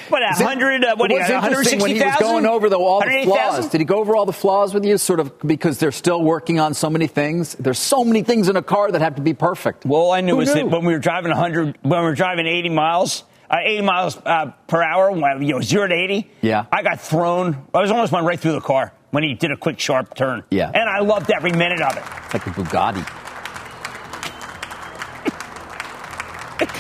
What, 0.09 0.21
100, 0.21 0.83
uh, 0.83 0.95
what 0.97 1.09
was 1.11 1.29
interesting 1.29 1.79
when 1.79 1.95
he 1.95 2.01
was 2.01 2.15
going 2.19 2.45
over 2.45 2.69
the, 2.69 2.77
all 2.77 2.99
the 3.01 3.23
flaws. 3.23 3.69
Did 3.69 3.81
he 3.81 3.85
go 3.85 3.99
over 3.99 4.15
all 4.15 4.25
the 4.25 4.33
flaws 4.33 4.73
with 4.73 4.85
you? 4.85 4.97
Sort 4.97 5.19
of 5.19 5.39
because 5.39 5.79
they're 5.79 5.93
still 5.93 6.21
working 6.21 6.59
on 6.59 6.73
so 6.73 6.89
many 6.89 7.07
things. 7.07 7.55
There's 7.55 7.79
so 7.79 8.03
many 8.03 8.21
things 8.21 8.49
in 8.49 8.57
a 8.57 8.61
car 8.61 8.91
that 8.91 9.01
have 9.01 9.15
to 9.15 9.21
be 9.21 9.33
perfect. 9.33 9.85
Well, 9.85 10.01
all 10.01 10.11
I 10.11 10.21
knew 10.21 10.33
Who 10.33 10.37
was 10.39 10.49
knew? 10.49 10.63
that 10.63 10.69
when 10.69 10.85
we 10.85 10.93
were 10.93 10.99
driving 10.99 11.31
100, 11.31 11.77
when 11.81 11.99
we 12.01 12.05
were 12.05 12.15
driving 12.15 12.45
80 12.45 12.69
miles, 12.69 13.23
uh, 13.49 13.57
80 13.63 13.81
miles 13.83 14.17
uh, 14.17 14.51
per 14.67 14.83
hour, 14.83 15.11
you 15.41 15.53
know, 15.53 15.61
zero 15.61 15.87
to 15.87 15.95
80. 15.95 16.29
Yeah. 16.41 16.65
I 16.71 16.83
got 16.83 16.99
thrown. 16.99 17.65
I 17.73 17.81
was 17.81 17.91
almost 17.91 18.11
went 18.11 18.25
right 18.25 18.39
through 18.39 18.53
the 18.53 18.61
car 18.61 18.93
when 19.13 19.21
he 19.21 19.35
did 19.35 19.51
a 19.51 19.55
quick 19.55 19.79
sharp 19.79 20.15
turn. 20.15 20.43
Yeah. 20.49 20.71
And 20.73 20.89
I 20.89 21.01
loved 21.01 21.29
every 21.29 21.51
minute 21.51 21.81
of 21.81 21.95
it. 21.95 22.03
It's 22.25 22.33
like 22.33 22.47
a 22.47 22.49
Bugatti. 22.49 23.05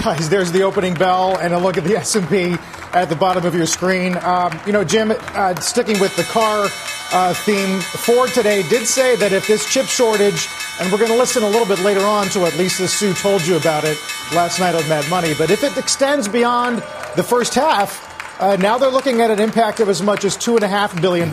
Guys, 0.03 0.29
there's 0.29 0.51
the 0.51 0.63
opening 0.63 0.95
bell 0.95 1.37
and 1.37 1.53
a 1.53 1.59
look 1.59 1.77
at 1.77 1.83
the 1.83 1.95
S&P 1.97 2.55
at 2.93 3.05
the 3.05 3.15
bottom 3.15 3.45
of 3.45 3.53
your 3.53 3.67
screen. 3.67 4.17
Um, 4.17 4.59
you 4.65 4.73
know, 4.73 4.83
Jim, 4.83 5.13
uh, 5.15 5.53
sticking 5.61 5.99
with 5.99 6.15
the 6.15 6.23
car 6.23 6.69
uh, 7.11 7.35
theme, 7.35 7.79
Ford 7.79 8.31
today 8.31 8.67
did 8.67 8.87
say 8.87 9.15
that 9.17 9.31
if 9.31 9.45
this 9.45 9.71
chip 9.71 9.85
shortage, 9.85 10.47
and 10.79 10.91
we're 10.91 10.97
going 10.97 11.11
to 11.11 11.17
listen 11.17 11.43
a 11.43 11.49
little 11.49 11.67
bit 11.67 11.81
later 11.85 12.01
on 12.01 12.29
to 12.29 12.39
what 12.39 12.57
Lisa 12.57 12.87
Su 12.87 13.13
told 13.13 13.45
you 13.45 13.57
about 13.57 13.83
it 13.83 13.99
last 14.33 14.59
night 14.59 14.73
on 14.73 14.89
Mad 14.89 15.07
Money, 15.07 15.35
but 15.37 15.51
if 15.51 15.63
it 15.63 15.77
extends 15.77 16.27
beyond 16.27 16.79
the 17.15 17.23
first 17.23 17.53
half, 17.53 18.09
uh, 18.41 18.55
now 18.55 18.79
they're 18.79 18.89
looking 18.89 19.21
at 19.21 19.29
an 19.29 19.39
impact 19.39 19.79
of 19.79 19.87
as 19.87 20.01
much 20.01 20.25
as 20.25 20.35
$2.5 20.35 20.99
billion. 20.99 21.31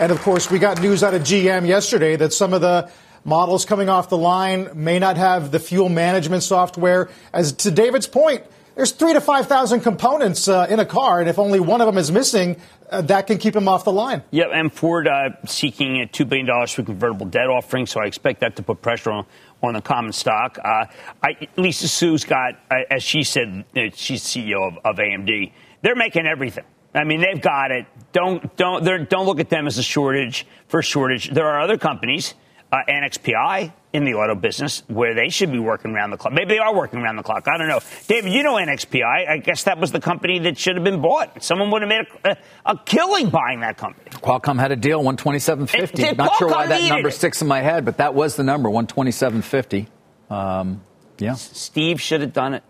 And 0.00 0.12
of 0.12 0.20
course, 0.22 0.48
we 0.48 0.60
got 0.60 0.80
news 0.80 1.02
out 1.02 1.14
of 1.14 1.22
GM 1.22 1.66
yesterday 1.66 2.14
that 2.14 2.32
some 2.32 2.54
of 2.54 2.60
the 2.60 2.88
models 3.24 3.64
coming 3.64 3.88
off 3.88 4.08
the 4.08 4.16
line 4.16 4.70
may 4.74 5.00
not 5.00 5.16
have 5.16 5.50
the 5.50 5.58
fuel 5.58 5.88
management 5.88 6.44
software. 6.44 7.08
As 7.32 7.52
to 7.54 7.72
David's 7.72 8.06
point, 8.06 8.44
there's 8.76 8.92
three 8.92 9.12
to 9.12 9.20
5,000 9.20 9.80
components 9.80 10.46
uh, 10.46 10.68
in 10.70 10.78
a 10.78 10.86
car, 10.86 11.18
and 11.18 11.28
if 11.28 11.36
only 11.36 11.58
one 11.58 11.80
of 11.80 11.88
them 11.88 11.98
is 11.98 12.12
missing, 12.12 12.60
uh, 12.90 13.00
that 13.02 13.26
can 13.26 13.38
keep 13.38 13.54
them 13.54 13.66
off 13.66 13.82
the 13.82 13.90
line. 13.90 14.22
Yep, 14.30 14.50
and 14.52 14.72
Ford 14.72 15.08
uh, 15.08 15.30
seeking 15.46 16.00
a 16.00 16.06
$2 16.06 16.28
billion 16.28 16.66
for 16.68 16.84
convertible 16.84 17.26
debt 17.26 17.48
offering, 17.48 17.86
so 17.86 18.00
I 18.00 18.06
expect 18.06 18.38
that 18.42 18.54
to 18.54 18.62
put 18.62 18.80
pressure 18.80 19.10
on, 19.10 19.26
on 19.64 19.74
the 19.74 19.80
common 19.80 20.12
stock. 20.12 20.58
Uh, 20.64 20.84
I, 21.20 21.48
Lisa 21.56 21.88
Su's 21.88 22.22
got, 22.22 22.54
uh, 22.70 22.76
as 22.88 23.02
she 23.02 23.24
said, 23.24 23.64
uh, 23.76 23.80
she's 23.94 24.22
CEO 24.22 24.68
of, 24.68 24.78
of 24.84 24.96
AMD, 24.98 25.50
they're 25.82 25.96
making 25.96 26.28
everything. 26.28 26.64
I 26.98 27.04
mean, 27.04 27.20
they've 27.20 27.40
got 27.40 27.70
it. 27.70 27.86
Don't 28.12 28.56
don't 28.56 28.84
don't 29.08 29.26
look 29.26 29.40
at 29.40 29.50
them 29.50 29.66
as 29.66 29.78
a 29.78 29.82
shortage 29.82 30.46
for 30.68 30.82
shortage. 30.82 31.30
There 31.30 31.46
are 31.46 31.60
other 31.60 31.78
companies, 31.78 32.34
uh, 32.72 32.78
NXPI 32.88 33.72
in 33.92 34.04
the 34.04 34.14
auto 34.14 34.34
business, 34.34 34.82
where 34.88 35.14
they 35.14 35.28
should 35.28 35.50
be 35.50 35.58
working 35.58 35.92
around 35.92 36.10
the 36.10 36.16
clock. 36.16 36.32
Maybe 36.34 36.54
they 36.54 36.58
are 36.58 36.74
working 36.74 37.00
around 37.00 37.16
the 37.16 37.22
clock. 37.22 37.48
I 37.48 37.56
don't 37.56 37.68
know. 37.68 37.80
David, 38.06 38.32
you 38.32 38.42
know 38.42 38.54
NXPI. 38.54 39.28
I 39.28 39.38
guess 39.38 39.64
that 39.64 39.78
was 39.78 39.92
the 39.92 40.00
company 40.00 40.38
that 40.40 40.58
should 40.58 40.74
have 40.74 40.84
been 40.84 41.00
bought. 41.00 41.42
Someone 41.42 41.70
would 41.70 41.82
have 41.82 41.88
made 41.88 42.06
a, 42.24 42.30
a, 42.30 42.36
a 42.72 42.78
killing 42.84 43.30
buying 43.30 43.60
that 43.60 43.78
company. 43.78 44.10
Qualcomm 44.10 44.58
had 44.58 44.72
a 44.72 44.76
deal, 44.76 45.02
one 45.02 45.16
twenty 45.16 45.38
seven 45.38 45.66
fifty. 45.66 46.02
Not 46.02 46.16
Qualcomm 46.32 46.38
sure 46.38 46.48
why 46.48 46.66
that 46.66 46.88
number 46.88 47.10
sticks 47.10 47.40
in 47.40 47.48
my 47.48 47.60
head, 47.60 47.84
but 47.84 47.98
that 47.98 48.14
was 48.14 48.36
the 48.36 48.44
number, 48.44 48.68
one 48.68 48.86
twenty 48.86 49.12
seven 49.12 49.42
fifty. 49.42 49.88
Um, 50.30 50.82
yeah. 51.18 51.34
Steve 51.34 52.00
should 52.00 52.20
have 52.20 52.32
done 52.32 52.54
it. 52.54 52.62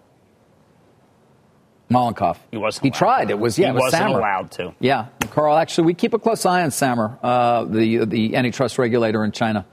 Mollenkopf. 1.91 2.37
He 2.51 2.59
wasn't. 2.59 2.85
He 2.85 2.91
tried. 2.91 3.29
to. 3.29 3.31
It 3.33 3.39
was 3.39 3.59
yeah. 3.59 3.67
He 3.67 3.71
it 3.71 3.75
was 3.75 3.93
wasn't 3.93 4.03
SAMR. 4.03 4.19
allowed 4.19 4.51
to. 4.53 4.75
Yeah, 4.79 5.07
Carl. 5.31 5.57
Actually, 5.57 5.87
we 5.87 5.95
keep 5.95 6.13
a 6.13 6.19
close 6.19 6.45
eye 6.45 6.63
on 6.63 6.71
SAMR, 6.71 7.19
uh, 7.23 7.65
the 7.65 8.05
the 8.05 8.37
antitrust 8.37 8.79
regulator 8.79 9.25
in 9.25 9.33
China 9.33 9.65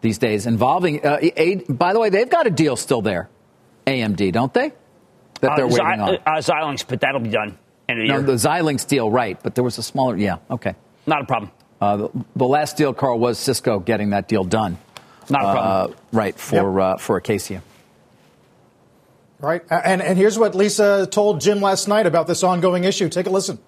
these 0.00 0.18
days, 0.18 0.46
involving. 0.46 1.04
Uh, 1.04 1.18
a, 1.20 1.56
by 1.68 1.92
the 1.92 2.00
way, 2.00 2.10
they've 2.10 2.28
got 2.28 2.46
a 2.46 2.50
deal 2.50 2.74
still 2.76 3.00
there, 3.00 3.28
AMD, 3.86 4.32
don't 4.32 4.52
they? 4.52 4.72
That 5.40 5.56
they're 5.56 5.66
uh, 5.66 5.68
waiting 5.68 6.00
on. 6.00 6.14
Uh, 6.16 6.40
Xilinx, 6.40 6.84
but 6.86 7.00
that'll 7.00 7.20
be 7.20 7.30
done 7.30 7.56
in 7.88 8.00
a 8.00 8.04
no, 8.04 8.14
year. 8.14 8.22
the 8.22 8.32
Xilinx 8.34 8.86
deal, 8.86 9.10
right? 9.10 9.40
But 9.40 9.54
there 9.54 9.64
was 9.64 9.78
a 9.78 9.82
smaller. 9.82 10.16
Yeah, 10.16 10.38
okay. 10.50 10.74
Not 11.06 11.22
a 11.22 11.24
problem. 11.26 11.52
Uh, 11.80 11.96
the, 11.96 12.10
the 12.36 12.44
last 12.44 12.76
deal, 12.76 12.94
Carl, 12.94 13.18
was 13.18 13.38
Cisco 13.38 13.80
getting 13.80 14.10
that 14.10 14.28
deal 14.28 14.44
done. 14.44 14.78
Not 15.30 15.40
a 15.42 15.52
problem. 15.52 15.92
Uh, 15.92 16.16
right 16.16 16.38
for 16.38 16.80
uh, 16.80 16.96
for 16.96 17.16
Acacia. 17.16 17.62
Right. 19.42 19.62
And, 19.70 20.00
and 20.00 20.16
here's 20.16 20.38
what 20.38 20.54
Lisa 20.54 21.08
told 21.10 21.40
Jim 21.40 21.60
last 21.60 21.88
night 21.88 22.06
about 22.06 22.28
this 22.28 22.44
ongoing 22.44 22.84
issue. 22.84 23.08
Take 23.08 23.26
a 23.26 23.30
listen. 23.30 23.58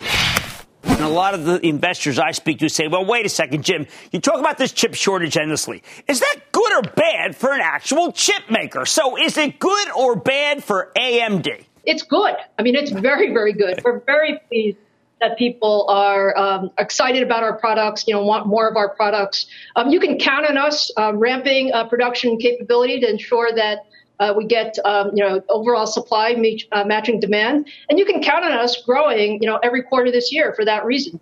And 0.00 1.00
a 1.00 1.08
lot 1.08 1.34
of 1.34 1.44
the 1.44 1.64
investors 1.64 2.18
I 2.18 2.32
speak 2.32 2.58
to 2.58 2.68
say, 2.68 2.88
well, 2.88 3.04
wait 3.04 3.24
a 3.24 3.28
second, 3.28 3.64
Jim. 3.64 3.86
You 4.10 4.20
talk 4.20 4.40
about 4.40 4.58
this 4.58 4.72
chip 4.72 4.94
shortage 4.94 5.36
endlessly. 5.36 5.84
Is 6.08 6.18
that 6.18 6.36
good 6.50 6.72
or 6.72 6.82
bad 6.82 7.36
for 7.36 7.52
an 7.52 7.60
actual 7.62 8.10
chip 8.10 8.50
maker? 8.50 8.84
So 8.84 9.16
is 9.16 9.36
it 9.36 9.60
good 9.60 9.90
or 9.92 10.16
bad 10.16 10.64
for 10.64 10.90
AMD? 10.98 11.64
It's 11.84 12.02
good. 12.02 12.34
I 12.58 12.62
mean, 12.62 12.74
it's 12.74 12.90
very, 12.90 13.32
very 13.32 13.52
good. 13.52 13.80
We're 13.84 14.00
very 14.00 14.40
pleased 14.48 14.78
that 15.20 15.38
people 15.38 15.86
are 15.88 16.36
um, 16.36 16.70
excited 16.78 17.22
about 17.22 17.44
our 17.44 17.56
products, 17.58 18.08
you 18.08 18.14
know, 18.14 18.24
want 18.24 18.48
more 18.48 18.68
of 18.68 18.76
our 18.76 18.88
products. 18.88 19.46
Um, 19.76 19.90
you 19.90 20.00
can 20.00 20.18
count 20.18 20.46
on 20.46 20.58
us 20.58 20.90
uh, 20.96 21.14
ramping 21.14 21.72
uh, 21.72 21.88
production 21.88 22.38
capability 22.38 23.00
to 23.00 23.08
ensure 23.08 23.54
that 23.54 23.86
uh, 24.18 24.34
we 24.36 24.46
get, 24.46 24.78
um, 24.84 25.10
you 25.14 25.22
know, 25.22 25.42
overall 25.48 25.86
supply 25.86 26.34
meet, 26.34 26.64
uh, 26.72 26.84
matching 26.84 27.20
demand. 27.20 27.68
And 27.88 27.98
you 27.98 28.04
can 28.04 28.22
count 28.22 28.44
on 28.44 28.52
us 28.52 28.82
growing, 28.82 29.42
you 29.42 29.48
know, 29.48 29.58
every 29.62 29.82
quarter 29.82 30.10
this 30.10 30.32
year 30.32 30.52
for 30.54 30.64
that 30.64 30.84
reason. 30.84 31.20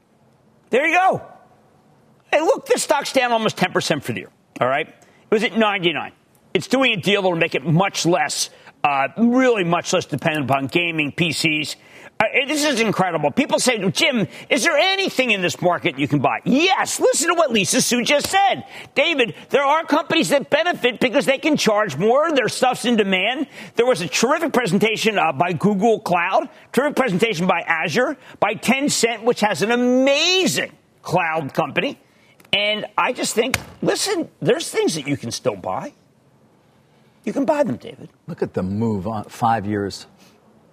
There 0.70 0.86
you 0.86 0.94
go. 0.94 1.22
Hey, 2.32 2.40
look, 2.40 2.66
this 2.66 2.82
stock's 2.82 3.12
down 3.12 3.32
almost 3.32 3.56
10% 3.56 4.02
for 4.02 4.12
the 4.12 4.20
year. 4.20 4.30
All 4.60 4.68
right. 4.68 4.88
It 4.88 5.30
was 5.30 5.44
at 5.44 5.56
99. 5.56 6.12
It's 6.52 6.68
doing 6.68 6.92
a 6.92 6.96
deal 6.96 7.22
that 7.22 7.28
will 7.28 7.36
make 7.36 7.54
it 7.54 7.64
much 7.64 8.06
less, 8.06 8.50
uh, 8.84 9.08
really 9.16 9.64
much 9.64 9.92
less 9.92 10.04
dependent 10.04 10.48
upon 10.48 10.66
gaming 10.66 11.10
PCs. 11.10 11.76
Uh, 12.20 12.26
this 12.46 12.64
is 12.64 12.80
incredible. 12.80 13.30
People 13.32 13.58
say, 13.58 13.78
Jim, 13.90 14.28
is 14.48 14.62
there 14.62 14.76
anything 14.76 15.32
in 15.32 15.42
this 15.42 15.60
market 15.60 15.98
you 15.98 16.06
can 16.06 16.20
buy? 16.20 16.38
Yes. 16.44 17.00
Listen 17.00 17.28
to 17.28 17.34
what 17.34 17.50
Lisa 17.50 17.80
Su 17.80 18.04
just 18.04 18.28
said. 18.28 18.64
David, 18.94 19.34
there 19.48 19.64
are 19.64 19.84
companies 19.84 20.28
that 20.28 20.48
benefit 20.48 21.00
because 21.00 21.26
they 21.26 21.38
can 21.38 21.56
charge 21.56 21.96
more. 21.96 22.30
Their 22.30 22.48
stuff's 22.48 22.84
in 22.84 22.96
demand. 22.96 23.48
There 23.74 23.86
was 23.86 24.00
a 24.00 24.06
terrific 24.06 24.52
presentation 24.52 25.18
uh, 25.18 25.32
by 25.32 25.54
Google 25.54 25.98
Cloud, 25.98 26.48
terrific 26.72 26.96
presentation 26.96 27.46
by 27.48 27.62
Azure, 27.66 28.16
by 28.38 28.54
Tencent, 28.54 29.24
which 29.24 29.40
has 29.40 29.62
an 29.62 29.72
amazing 29.72 30.70
cloud 31.02 31.52
company. 31.52 31.98
And 32.52 32.86
I 32.96 33.12
just 33.12 33.34
think, 33.34 33.58
listen, 33.82 34.30
there's 34.40 34.70
things 34.70 34.94
that 34.94 35.08
you 35.08 35.16
can 35.16 35.32
still 35.32 35.56
buy. 35.56 35.94
You 37.24 37.32
can 37.32 37.44
buy 37.44 37.62
them, 37.62 37.76
David. 37.76 38.10
Look 38.26 38.42
at 38.42 38.54
the 38.54 38.62
move 38.62 39.06
on 39.06 39.24
five 39.24 39.66
years. 39.66 40.06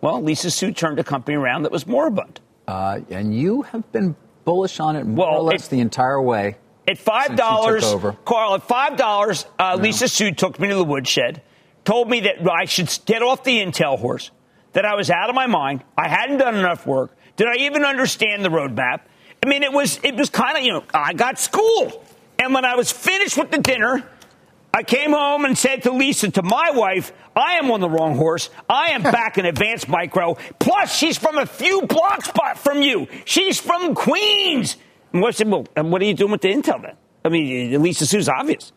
Well, 0.01 0.21
Lisa 0.21 0.51
Su 0.51 0.71
turned 0.71 0.99
a 0.99 1.03
company 1.03 1.37
around 1.37 1.63
that 1.63 1.71
was 1.71 1.87
moribund. 1.87 2.39
Uh, 2.67 2.99
and 3.09 3.33
you 3.35 3.61
have 3.63 3.89
been 3.91 4.15
bullish 4.45 4.79
on 4.79 4.95
it 4.95 5.05
more 5.05 5.27
Well, 5.27 5.37
or 5.39 5.41
less 5.43 5.67
it- 5.67 5.69
the 5.71 5.79
entire 5.79 6.21
way. 6.21 6.57
At 6.87 6.97
five 6.97 7.35
dollars. 7.35 7.85
Carl. 8.25 8.55
At 8.55 8.63
five 8.63 8.97
dollars, 8.97 9.45
uh, 9.59 9.77
Lisa 9.79 10.07
Su 10.07 10.31
took 10.31 10.59
me 10.59 10.67
to 10.67 10.75
the 10.75 10.83
woodshed, 10.83 11.41
told 11.85 12.09
me 12.09 12.21
that 12.21 12.37
I 12.51 12.65
should 12.65 12.89
get 13.05 13.21
off 13.21 13.43
the 13.43 13.59
Intel 13.59 13.99
horse, 13.99 14.31
that 14.73 14.83
I 14.83 14.95
was 14.95 15.09
out 15.11 15.29
of 15.29 15.35
my 15.35 15.45
mind, 15.45 15.83
I 15.97 16.07
hadn't 16.09 16.39
done 16.39 16.55
enough 16.55 16.87
work. 16.87 17.15
Did 17.37 17.47
I 17.47 17.57
even 17.61 17.85
understand 17.85 18.43
the 18.43 18.49
roadmap? 18.49 19.01
I 19.43 19.47
mean, 19.47 19.61
it 19.63 19.71
was 19.71 19.99
it 20.03 20.15
was 20.15 20.29
kind 20.31 20.57
of 20.57 20.63
you 20.63 20.73
know 20.73 20.83
I 20.93 21.13
got 21.13 21.39
schooled, 21.39 22.03
and 22.39 22.53
when 22.53 22.65
I 22.65 22.75
was 22.75 22.91
finished 22.91 23.37
with 23.37 23.51
the 23.51 23.59
dinner, 23.59 24.03
I 24.73 24.83
came 24.83 25.11
home 25.11 25.45
and 25.45 25.57
said 25.57 25.83
to 25.83 25.91
Lisa, 25.91 26.31
to 26.31 26.43
my 26.43 26.71
wife, 26.71 27.11
I 27.35 27.55
am 27.55 27.71
on 27.71 27.81
the 27.81 27.89
wrong 27.89 28.15
horse. 28.15 28.49
I 28.69 28.91
am 28.91 29.03
back 29.03 29.37
in 29.37 29.45
advanced 29.45 29.89
micro. 29.89 30.35
Plus, 30.59 30.95
she's 30.95 31.17
from 31.17 31.37
a 31.37 31.45
few 31.45 31.83
blocks 31.83 32.31
from 32.59 32.81
you. 32.81 33.07
She's 33.25 33.59
from 33.59 33.95
Queens. 33.95 34.77
And 35.13 35.21
what, 35.21 35.29
I 35.29 35.31
said, 35.31 35.49
well, 35.49 35.65
and 35.75 35.91
what 35.91 36.01
are 36.01 36.05
you 36.05 36.13
doing 36.13 36.31
with 36.31 36.41
the 36.41 36.53
intel 36.53 36.81
then? 36.81 36.95
I 37.23 37.29
mean, 37.29 37.81
Lisa 37.81 38.05
Su's 38.05 38.29
obvious. 38.29 38.71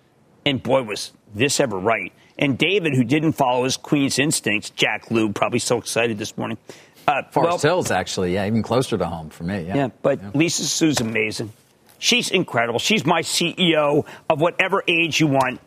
And 0.44 0.62
boy, 0.62 0.82
was 0.82 1.12
this 1.34 1.60
ever 1.60 1.78
right. 1.78 2.12
And 2.38 2.58
David, 2.58 2.94
who 2.94 3.04
didn't 3.04 3.32
follow 3.32 3.64
his 3.64 3.76
Queen's 3.76 4.18
instincts, 4.18 4.70
Jack 4.70 5.10
Lew, 5.10 5.32
probably 5.32 5.60
so 5.60 5.78
excited 5.78 6.18
this 6.18 6.36
morning. 6.36 6.58
Uh, 7.06 7.22
Forest 7.30 7.64
well, 7.64 7.76
Hills, 7.76 7.90
actually, 7.90 8.34
yeah, 8.34 8.46
even 8.46 8.62
closer 8.62 8.98
to 8.98 9.06
home 9.06 9.30
for 9.30 9.44
me. 9.44 9.62
Yeah, 9.66 9.76
yeah, 9.76 9.88
but 10.02 10.34
Lisa 10.34 10.64
Su's 10.64 11.00
amazing. 11.00 11.52
She's 11.98 12.30
incredible. 12.30 12.78
She's 12.78 13.06
my 13.06 13.22
CEO 13.22 14.06
of 14.28 14.40
whatever 14.40 14.82
age 14.88 15.20
you 15.20 15.26
want. 15.26 15.60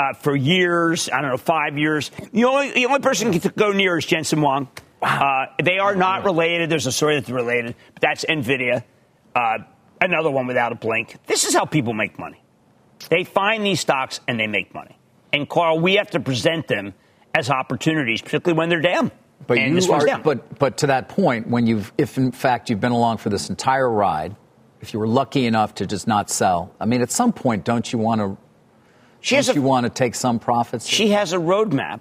Uh, 0.00 0.14
for 0.14 0.34
years, 0.34 1.10
I 1.10 1.20
don't 1.20 1.30
know, 1.30 1.36
five 1.36 1.76
years. 1.76 2.10
The 2.32 2.44
only 2.44 2.72
the 2.72 2.86
only 2.86 3.00
person 3.00 3.34
who 3.34 3.38
can 3.38 3.52
go 3.54 3.70
near 3.72 3.98
is 3.98 4.06
Jensen 4.06 4.38
Huang. 4.38 4.68
Uh, 5.02 5.46
they 5.62 5.78
are 5.78 5.94
not 5.94 6.24
related. 6.24 6.70
There's 6.70 6.86
a 6.86 6.92
story 6.92 7.16
that 7.16 7.26
they're 7.26 7.34
related, 7.34 7.74
but 7.92 8.00
that's 8.00 8.24
Nvidia. 8.24 8.82
Uh, 9.34 9.58
another 10.00 10.30
one 10.30 10.46
without 10.46 10.72
a 10.72 10.74
blink. 10.74 11.16
This 11.26 11.44
is 11.44 11.54
how 11.54 11.66
people 11.66 11.92
make 11.92 12.18
money. 12.18 12.42
They 13.10 13.24
find 13.24 13.64
these 13.64 13.80
stocks 13.80 14.20
and 14.26 14.40
they 14.40 14.46
make 14.46 14.72
money. 14.74 14.98
And 15.34 15.46
Carl, 15.46 15.78
we 15.78 15.96
have 15.96 16.10
to 16.12 16.20
present 16.20 16.66
them 16.66 16.94
as 17.34 17.50
opportunities, 17.50 18.22
particularly 18.22 18.58
when 18.58 18.70
they're 18.70 18.80
down. 18.80 19.10
But 19.46 19.58
and 19.58 19.82
you 19.82 19.92
are, 19.92 20.04
down. 20.04 20.22
but 20.22 20.58
but 20.58 20.78
to 20.78 20.86
that 20.86 21.10
point, 21.10 21.46
when 21.48 21.66
you've, 21.66 21.92
if 21.98 22.16
in 22.16 22.32
fact 22.32 22.70
you've 22.70 22.80
been 22.80 22.92
along 22.92 23.18
for 23.18 23.28
this 23.28 23.50
entire 23.50 23.90
ride, 23.90 24.34
if 24.80 24.94
you 24.94 24.98
were 24.98 25.08
lucky 25.08 25.46
enough 25.46 25.74
to 25.74 25.86
just 25.86 26.06
not 26.06 26.30
sell, 26.30 26.74
I 26.80 26.86
mean, 26.86 27.02
at 27.02 27.10
some 27.10 27.32
point, 27.32 27.64
don't 27.64 27.92
you 27.92 27.98
want 27.98 28.20
to? 28.20 28.38
She 29.20 29.34
has 29.36 29.46
don't 29.46 29.56
a- 29.56 29.60
you 29.60 29.62
want 29.66 29.84
to 29.84 29.90
take 29.90 30.14
some 30.14 30.38
profits? 30.38 30.86
She 30.86 31.08
has 31.10 31.32
a 31.32 31.36
roadmap, 31.38 32.00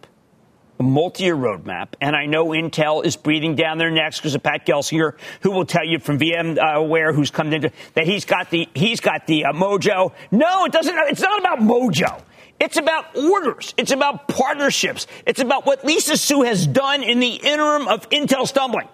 a 0.79 0.83
multi-year 0.83 1.35
roadmap, 1.35 1.89
and 1.99 2.15
I 2.15 2.25
know 2.25 2.47
Intel 2.47 3.03
is 3.05 3.15
breathing 3.17 3.55
down 3.55 3.77
their 3.77 3.91
necks 3.91 4.17
because 4.17 4.35
of 4.35 4.43
Pat 4.43 4.65
Gelsinger, 4.65 5.13
who 5.41 5.51
will 5.51 5.65
tell 5.65 5.85
you 5.85 5.99
from 5.99 6.17
VMware, 6.19 7.13
who's 7.13 7.31
come 7.31 7.51
into 7.51 7.71
that 7.95 8.05
he's 8.05 8.25
got 8.25 8.49
the 8.49 8.67
he's 8.73 8.99
got 9.01 9.27
the 9.27 9.45
uh, 9.45 9.53
mojo. 9.53 10.13
No, 10.31 10.65
it 10.65 10.71
doesn't. 10.71 10.95
It's 11.09 11.21
not 11.21 11.39
about 11.39 11.59
mojo. 11.59 12.21
It's 12.59 12.77
about 12.77 13.15
orders. 13.15 13.73
It's 13.77 13.91
about 13.91 14.27
partnerships. 14.27 15.07
It's 15.25 15.39
about 15.39 15.65
what 15.65 15.85
Lisa 15.85 16.17
Su 16.17 16.43
has 16.43 16.67
done 16.67 17.03
in 17.03 17.19
the 17.21 17.35
interim 17.35 17.87
of 17.87 18.09
Intel 18.09 18.45
stumbling. 18.45 18.89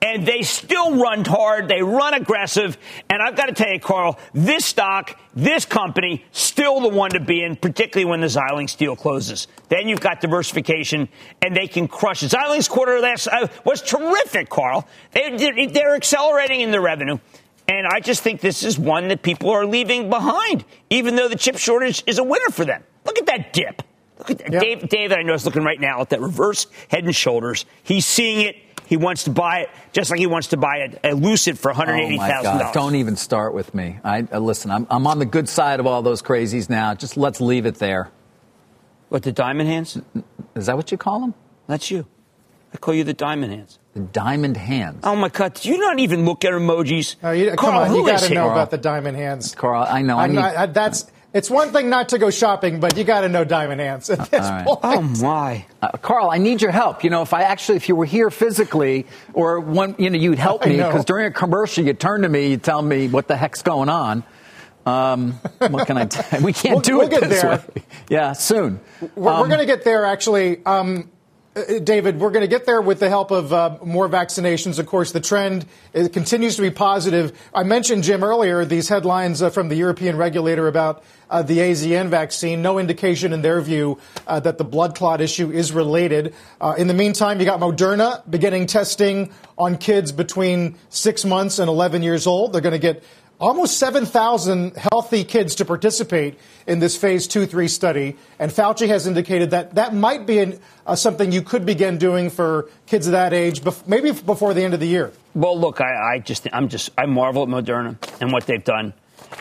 And 0.00 0.26
they 0.26 0.42
still 0.42 0.96
run 0.96 1.24
hard. 1.24 1.66
They 1.66 1.82
run 1.82 2.14
aggressive. 2.14 2.78
And 3.10 3.20
I've 3.20 3.36
got 3.36 3.46
to 3.46 3.52
tell 3.52 3.72
you, 3.72 3.80
Carl, 3.80 4.16
this 4.32 4.64
stock, 4.64 5.18
this 5.34 5.64
company, 5.64 6.24
still 6.30 6.80
the 6.80 6.88
one 6.88 7.10
to 7.10 7.20
be 7.20 7.42
in, 7.42 7.56
particularly 7.56 8.08
when 8.08 8.20
the 8.20 8.28
Xilinx 8.28 8.76
deal 8.76 8.94
closes. 8.94 9.48
Then 9.68 9.88
you've 9.88 10.00
got 10.00 10.20
diversification, 10.20 11.08
and 11.42 11.56
they 11.56 11.66
can 11.66 11.88
crush 11.88 12.22
it. 12.22 12.30
Xilinx 12.30 12.68
quarter 12.70 13.00
last 13.00 13.26
uh, 13.26 13.48
was 13.64 13.82
terrific, 13.82 14.48
Carl. 14.48 14.86
They, 15.12 15.66
they're 15.66 15.96
accelerating 15.96 16.60
in 16.60 16.70
their 16.70 16.80
revenue. 16.80 17.18
And 17.66 17.86
I 17.86 18.00
just 18.00 18.22
think 18.22 18.40
this 18.40 18.62
is 18.62 18.78
one 18.78 19.08
that 19.08 19.22
people 19.22 19.50
are 19.50 19.66
leaving 19.66 20.08
behind, 20.08 20.64
even 20.90 21.16
though 21.16 21.28
the 21.28 21.36
chip 21.36 21.58
shortage 21.58 22.02
is 22.06 22.18
a 22.18 22.24
winner 22.24 22.50
for 22.50 22.64
them. 22.64 22.82
Look 23.04 23.18
at 23.18 23.26
that 23.26 23.52
dip. 23.52 23.82
Look 24.18 24.30
at 24.30 24.38
that. 24.38 24.52
Yep. 24.52 24.62
Dave, 24.62 24.88
David, 24.88 25.18
I 25.18 25.22
know 25.22 25.34
is 25.34 25.44
looking 25.44 25.64
right 25.64 25.80
now 25.80 26.00
at 26.00 26.10
that 26.10 26.20
reverse 26.20 26.66
head 26.88 27.04
and 27.04 27.14
shoulders. 27.14 27.66
He's 27.82 28.06
seeing 28.06 28.40
it. 28.40 28.56
He 28.88 28.96
wants 28.96 29.24
to 29.24 29.30
buy 29.30 29.60
it, 29.60 29.70
just 29.92 30.10
like 30.10 30.18
he 30.18 30.26
wants 30.26 30.48
to 30.48 30.56
buy 30.56 30.88
a, 31.02 31.12
a 31.12 31.14
Lucid 31.14 31.58
for 31.58 31.70
Oh 31.70 31.74
$180,000. 31.74 32.42
God! 32.42 32.72
Don't 32.72 32.94
even 32.94 33.16
start 33.16 33.52
with 33.52 33.74
me. 33.74 33.98
I 34.02 34.26
uh, 34.32 34.38
listen. 34.38 34.70
I'm, 34.70 34.86
I'm 34.88 35.06
on 35.06 35.18
the 35.18 35.26
good 35.26 35.46
side 35.46 35.78
of 35.78 35.86
all 35.86 36.00
those 36.00 36.22
crazies 36.22 36.70
now. 36.70 36.94
Just 36.94 37.18
let's 37.18 37.38
leave 37.38 37.66
it 37.66 37.74
there. 37.74 38.10
What, 39.10 39.24
the 39.24 39.32
diamond 39.32 39.68
hands? 39.68 40.00
Is 40.54 40.66
that 40.66 40.76
what 40.78 40.90
you 40.90 40.96
call 40.96 41.20
them? 41.20 41.34
That's 41.66 41.90
you. 41.90 42.06
I 42.72 42.78
call 42.78 42.94
you 42.94 43.04
the 43.04 43.12
diamond 43.12 43.52
hands. 43.52 43.78
The 43.92 44.00
diamond 44.00 44.56
hands. 44.56 45.00
Oh 45.04 45.14
my 45.16 45.28
God! 45.28 45.52
Did 45.52 45.66
you 45.66 45.78
not 45.78 45.98
even 45.98 46.24
look 46.24 46.44
at 46.46 46.52
emojis? 46.52 47.16
Oh, 47.22 47.32
you, 47.32 47.50
come 47.56 47.74
on, 47.74 47.88
who 47.88 47.98
you 47.98 48.06
got 48.06 48.20
to 48.20 48.32
know 48.32 48.44
he? 48.46 48.52
about 48.52 48.70
the 48.70 48.78
diamond 48.78 49.18
hands. 49.18 49.54
Carl, 49.54 49.86
I 49.86 50.00
know. 50.00 50.16
I 50.16 50.24
I'm 50.24 50.30
need. 50.30 50.36
not, 50.36 50.56
I, 50.56 50.64
that's 50.66 51.10
it's 51.34 51.50
one 51.50 51.72
thing 51.72 51.90
not 51.90 52.08
to 52.10 52.18
go 52.18 52.30
shopping, 52.30 52.80
but 52.80 52.96
you 52.96 53.04
got 53.04 53.20
to 53.20 53.28
know 53.28 53.44
diamond 53.44 53.80
hands 53.80 54.08
at 54.10 54.30
this 54.30 54.44
all 54.44 54.50
right. 54.50 54.66
point. 54.66 54.78
Oh 54.82 55.02
my! 55.22 55.64
Uh, 55.82 55.90
Carl, 55.98 56.30
I 56.30 56.38
need 56.38 56.62
your 56.62 56.70
help. 56.70 57.04
You 57.04 57.10
know, 57.10 57.22
if 57.22 57.34
I 57.34 57.42
actually, 57.42 57.76
if 57.76 57.88
you 57.88 57.96
were 57.96 58.04
here 58.06 58.30
physically, 58.30 59.06
or 59.34 59.60
one, 59.60 59.94
you 59.98 60.08
know, 60.10 60.18
you'd 60.18 60.38
help 60.38 60.64
me 60.64 60.76
because 60.76 61.04
during 61.04 61.26
a 61.26 61.30
commercial, 61.30 61.84
you 61.84 61.92
turn 61.92 62.22
to 62.22 62.28
me, 62.28 62.50
you 62.50 62.56
tell 62.56 62.80
me 62.82 63.08
what 63.08 63.28
the 63.28 63.36
heck's 63.36 63.62
going 63.62 63.88
on. 63.88 64.24
Um, 64.86 65.32
what 65.58 65.86
can 65.86 65.98
I? 65.98 66.06
T- 66.06 66.38
we 66.42 66.52
can't 66.54 66.76
We'll- 66.76 66.80
do 66.80 66.98
we'll 66.98 67.06
it 67.08 67.10
get 67.20 67.28
this 67.28 67.42
there. 67.42 67.50
way. 67.76 67.82
Yeah, 68.08 68.32
soon. 68.32 68.80
We're, 69.00 69.08
we're 69.16 69.32
Um, 69.32 69.48
going 69.48 69.60
to 69.60 69.66
get 69.66 69.84
there, 69.84 70.06
actually. 70.06 70.64
Um, 70.64 71.10
uh, 71.58 71.78
David, 71.80 72.20
we're 72.20 72.30
going 72.30 72.42
to 72.42 72.48
get 72.48 72.66
there 72.66 72.80
with 72.80 73.00
the 73.00 73.08
help 73.08 73.30
of 73.30 73.52
uh, 73.52 73.78
more 73.84 74.08
vaccinations. 74.08 74.78
Of 74.78 74.86
course, 74.86 75.12
the 75.12 75.20
trend 75.20 75.66
continues 75.92 76.56
to 76.56 76.62
be 76.62 76.70
positive. 76.70 77.38
I 77.52 77.64
mentioned, 77.64 78.04
Jim, 78.04 78.22
earlier 78.22 78.64
these 78.64 78.88
headlines 78.88 79.42
uh, 79.42 79.50
from 79.50 79.68
the 79.68 79.74
European 79.74 80.16
regulator 80.16 80.68
about 80.68 81.02
uh, 81.30 81.42
the 81.42 81.58
AZN 81.58 82.08
vaccine. 82.08 82.62
No 82.62 82.78
indication 82.78 83.32
in 83.32 83.42
their 83.42 83.60
view 83.60 83.98
uh, 84.26 84.40
that 84.40 84.58
the 84.58 84.64
blood 84.64 84.94
clot 84.94 85.20
issue 85.20 85.50
is 85.50 85.72
related. 85.72 86.34
Uh, 86.60 86.74
in 86.78 86.86
the 86.86 86.94
meantime, 86.94 87.40
you 87.40 87.46
got 87.46 87.60
Moderna 87.60 88.22
beginning 88.30 88.66
testing 88.66 89.30
on 89.56 89.76
kids 89.76 90.12
between 90.12 90.76
six 90.88 91.24
months 91.24 91.58
and 91.58 91.68
11 91.68 92.02
years 92.02 92.26
old. 92.26 92.52
They're 92.52 92.60
going 92.60 92.72
to 92.72 92.78
get 92.78 93.02
almost 93.40 93.78
7,000 93.78 94.76
healthy 94.76 95.24
kids 95.24 95.56
to 95.56 95.64
participate 95.64 96.38
in 96.66 96.78
this 96.78 96.96
phase 96.96 97.26
two, 97.26 97.46
three 97.46 97.68
study. 97.68 98.16
And 98.38 98.50
Fauci 98.50 98.88
has 98.88 99.06
indicated 99.06 99.50
that 99.50 99.74
that 99.76 99.94
might 99.94 100.26
be 100.26 100.38
an, 100.38 100.60
uh, 100.86 100.96
something 100.96 101.32
you 101.32 101.42
could 101.42 101.64
begin 101.64 101.98
doing 101.98 102.30
for 102.30 102.68
kids 102.86 103.06
of 103.06 103.12
that 103.12 103.32
age, 103.32 103.62
bef- 103.62 103.86
maybe 103.86 104.12
before 104.12 104.54
the 104.54 104.62
end 104.62 104.74
of 104.74 104.80
the 104.80 104.88
year. 104.88 105.12
Well, 105.34 105.58
look, 105.58 105.80
I, 105.80 106.14
I, 106.14 106.18
just, 106.18 106.46
I'm 106.52 106.68
just, 106.68 106.90
I 106.98 107.06
marvel 107.06 107.42
at 107.42 107.48
Moderna 107.48 107.96
and 108.20 108.32
what 108.32 108.46
they've 108.46 108.64
done. 108.64 108.92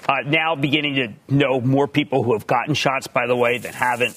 Uh, 0.07 0.21
now 0.25 0.55
beginning 0.55 0.95
to 0.95 1.33
know 1.33 1.61
more 1.61 1.87
people 1.87 2.23
who 2.23 2.33
have 2.33 2.45
gotten 2.45 2.73
shots, 2.73 3.07
by 3.07 3.27
the 3.27 3.35
way, 3.35 3.57
than 3.57 3.73
haven't. 3.73 4.15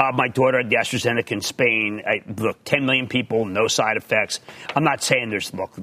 Uh, 0.00 0.10
my 0.14 0.28
daughter 0.28 0.56
had 0.56 0.70
the 0.70 0.76
AstraZeneca 0.76 1.30
in 1.32 1.42
Spain. 1.42 2.02
I, 2.06 2.22
look, 2.40 2.64
10 2.64 2.86
million 2.86 3.06
people, 3.06 3.44
no 3.44 3.68
side 3.68 3.98
effects. 3.98 4.40
I'm 4.74 4.82
not 4.82 5.02
saying 5.02 5.28
there's, 5.28 5.52
look, 5.52 5.74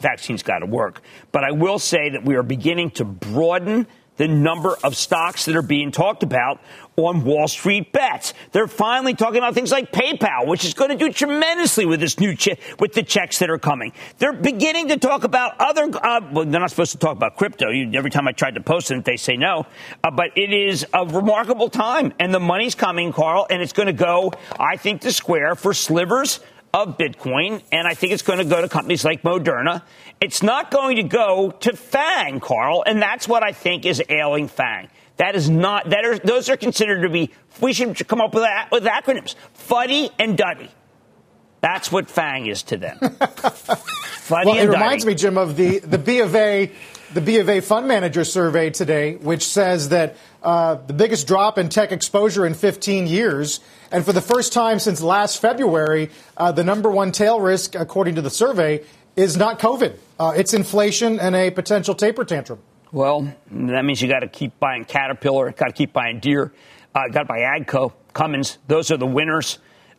vaccine's 0.00 0.42
got 0.42 0.60
to 0.60 0.66
work. 0.66 1.02
But 1.32 1.44
I 1.44 1.50
will 1.52 1.78
say 1.78 2.08
that 2.08 2.24
we 2.24 2.36
are 2.36 2.42
beginning 2.42 2.92
to 2.92 3.04
broaden 3.04 3.86
the 4.18 4.28
number 4.28 4.76
of 4.84 4.94
stocks 4.94 5.46
that 5.46 5.56
are 5.56 5.62
being 5.62 5.90
talked 5.90 6.22
about 6.22 6.60
on 6.96 7.24
Wall 7.24 7.48
Street 7.48 7.92
bets. 7.92 8.34
They're 8.52 8.66
finally 8.66 9.14
talking 9.14 9.38
about 9.38 9.54
things 9.54 9.70
like 9.70 9.92
PayPal, 9.92 10.46
which 10.46 10.64
is 10.64 10.74
going 10.74 10.90
to 10.90 10.96
do 10.96 11.12
tremendously 11.12 11.86
with 11.86 12.00
this 12.00 12.18
new 12.18 12.34
che- 12.34 12.58
with 12.78 12.92
the 12.92 13.02
checks 13.02 13.38
that 13.38 13.50
are 13.50 13.58
coming. 13.58 13.92
They're 14.18 14.32
beginning 14.32 14.88
to 14.88 14.96
talk 14.98 15.24
about 15.24 15.54
other. 15.60 15.84
Uh, 15.84 16.20
well, 16.32 16.44
they're 16.44 16.60
not 16.60 16.70
supposed 16.70 16.92
to 16.92 16.98
talk 16.98 17.16
about 17.16 17.36
crypto. 17.36 17.70
You, 17.70 17.90
every 17.94 18.10
time 18.10 18.28
I 18.28 18.32
tried 18.32 18.56
to 18.56 18.60
post 18.60 18.90
it, 18.90 19.04
they 19.04 19.16
say 19.16 19.36
no. 19.36 19.66
Uh, 20.02 20.10
but 20.10 20.36
it 20.36 20.52
is 20.52 20.84
a 20.92 21.06
remarkable 21.06 21.70
time, 21.70 22.12
and 22.18 22.34
the 22.34 22.40
money's 22.40 22.74
coming, 22.74 23.12
Carl, 23.12 23.46
and 23.48 23.62
it's 23.62 23.72
going 23.72 23.86
to 23.86 23.92
go. 23.92 24.32
I 24.58 24.76
think 24.76 25.02
to 25.02 25.12
Square 25.12 25.56
for 25.56 25.72
slivers 25.72 26.40
of 26.82 26.98
Bitcoin, 26.98 27.62
and 27.72 27.86
I 27.86 27.94
think 27.94 28.12
it's 28.12 28.22
going 28.22 28.38
to 28.38 28.44
go 28.44 28.60
to 28.60 28.68
companies 28.68 29.04
like 29.04 29.22
Moderna. 29.22 29.82
It's 30.20 30.42
not 30.42 30.70
going 30.70 30.96
to 30.96 31.02
go 31.02 31.50
to 31.60 31.76
Fang, 31.76 32.40
Carl, 32.40 32.82
and 32.86 33.00
that's 33.00 33.26
what 33.26 33.42
I 33.42 33.52
think 33.52 33.86
is 33.86 34.02
ailing 34.08 34.48
Fang. 34.48 34.88
That 35.16 35.34
is 35.34 35.50
not, 35.50 35.90
that 35.90 36.04
are, 36.04 36.18
those 36.18 36.48
are 36.48 36.56
considered 36.56 37.02
to 37.02 37.08
be, 37.08 37.30
we 37.60 37.72
should 37.72 38.06
come 38.06 38.20
up 38.20 38.34
with, 38.34 38.44
that, 38.44 38.70
with 38.70 38.84
acronyms. 38.84 39.34
Fuddy 39.52 40.10
and 40.18 40.38
Duddy. 40.38 40.70
That's 41.60 41.90
what 41.90 42.08
Fang 42.08 42.46
is 42.46 42.62
to 42.64 42.76
them. 42.76 42.98
Fuddy 43.00 44.46
well, 44.46 44.58
it 44.58 44.68
reminds 44.68 45.04
me, 45.04 45.14
Jim, 45.14 45.36
of 45.36 45.56
the, 45.56 45.80
the 45.80 45.98
B 45.98 46.20
of 46.20 46.36
A, 46.36 46.70
the 47.14 47.20
B 47.20 47.38
of 47.38 47.48
A 47.48 47.60
fund 47.60 47.88
manager 47.88 48.24
survey 48.24 48.70
today, 48.70 49.16
which 49.16 49.44
says 49.44 49.88
that 49.88 50.16
uh, 50.42 50.76
the 50.76 50.92
biggest 50.92 51.26
drop 51.26 51.58
in 51.58 51.68
tech 51.68 51.90
exposure 51.90 52.46
in 52.46 52.54
15 52.54 53.06
years. 53.08 53.60
And 53.90 54.04
for 54.04 54.12
the 54.12 54.20
first 54.20 54.52
time 54.52 54.78
since 54.78 55.00
last 55.00 55.40
February, 55.40 56.10
uh, 56.36 56.52
the 56.52 56.64
number 56.64 56.90
one 56.90 57.12
tail 57.12 57.40
risk, 57.40 57.74
according 57.74 58.16
to 58.16 58.22
the 58.22 58.30
survey, 58.30 58.84
is 59.16 59.36
not 59.36 59.58
COVID. 59.58 59.96
Uh, 60.18 60.34
it's 60.36 60.52
inflation 60.54 61.18
and 61.18 61.34
a 61.34 61.50
potential 61.50 61.94
taper 61.94 62.24
tantrum. 62.24 62.60
Well, 62.92 63.34
that 63.50 63.84
means 63.84 64.00
you 64.00 64.08
got 64.08 64.20
to 64.20 64.28
keep 64.28 64.58
buying 64.58 64.84
Caterpillar, 64.84 65.52
got 65.52 65.66
to 65.66 65.72
keep 65.72 65.92
buying 65.92 66.20
Deere, 66.20 66.52
uh, 66.94 67.08
got 67.08 67.22
to 67.22 67.24
buy 67.26 67.40
Agco, 67.40 67.92
Cummins. 68.12 68.58
Those 68.66 68.90
are 68.90 68.96
the 68.96 69.06
winners. 69.06 69.58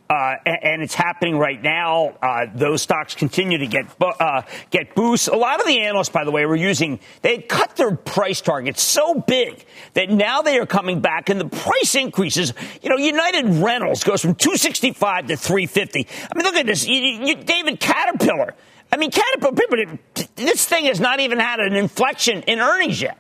Uh, 0.10 0.38
and, 0.44 0.58
and, 0.64 0.82
it's 0.82 0.96
happening 0.96 1.38
right 1.38 1.62
now. 1.62 2.18
Uh, 2.20 2.48
those 2.56 2.82
stocks 2.82 3.14
continue 3.14 3.60
to 3.60 3.68
get 3.68 3.86
uh, 4.02 4.42
get 4.72 4.96
boosts. 4.96 5.28
A 5.28 5.36
lot 5.36 5.60
of 5.60 5.68
the 5.68 5.82
analysts, 5.82 6.10
by 6.10 6.24
the 6.24 6.32
way, 6.32 6.48
were 6.48 6.56
using 6.56 7.00
they 7.22 7.36
had 7.36 7.48
cut 7.48 7.76
their 7.76 7.96
price 7.96 8.42
targets 8.42 8.82
so 8.82 9.14
big 9.14 9.64
that 9.94 10.10
now 10.10 10.42
they 10.42 10.58
are 10.58 10.66
coming 10.66 11.00
back, 11.00 11.30
and 11.30 11.40
the 11.40 11.48
price 11.48 11.94
increases. 11.94 12.56
You 12.82 12.90
know, 12.90 12.98
United 12.98 13.46
Rentals 13.62 14.04
goes 14.04 14.20
from 14.20 14.34
two 14.34 14.58
sixty 14.58 14.94
five 14.94 15.28
to 15.28 15.38
three 15.38 15.68
fifty. 15.68 16.08
I 16.10 16.36
mean, 16.36 16.44
look 16.44 16.56
at 16.56 16.66
this, 16.66 16.88
you, 16.88 17.00
you, 17.00 17.36
David 17.36 17.80
Caterpillar. 17.80 18.56
I 18.92 18.98
mean, 18.98 19.12
Caterpillar, 19.12 19.54
People, 19.54 20.00
this 20.36 20.66
thing 20.66 20.86
has 20.86 21.00
not 21.00 21.20
even 21.20 21.40
had 21.40 21.60
an 21.60 21.76
inflection 21.76 22.42
in 22.44 22.60
earnings 22.60 23.00
yet. 23.00 23.18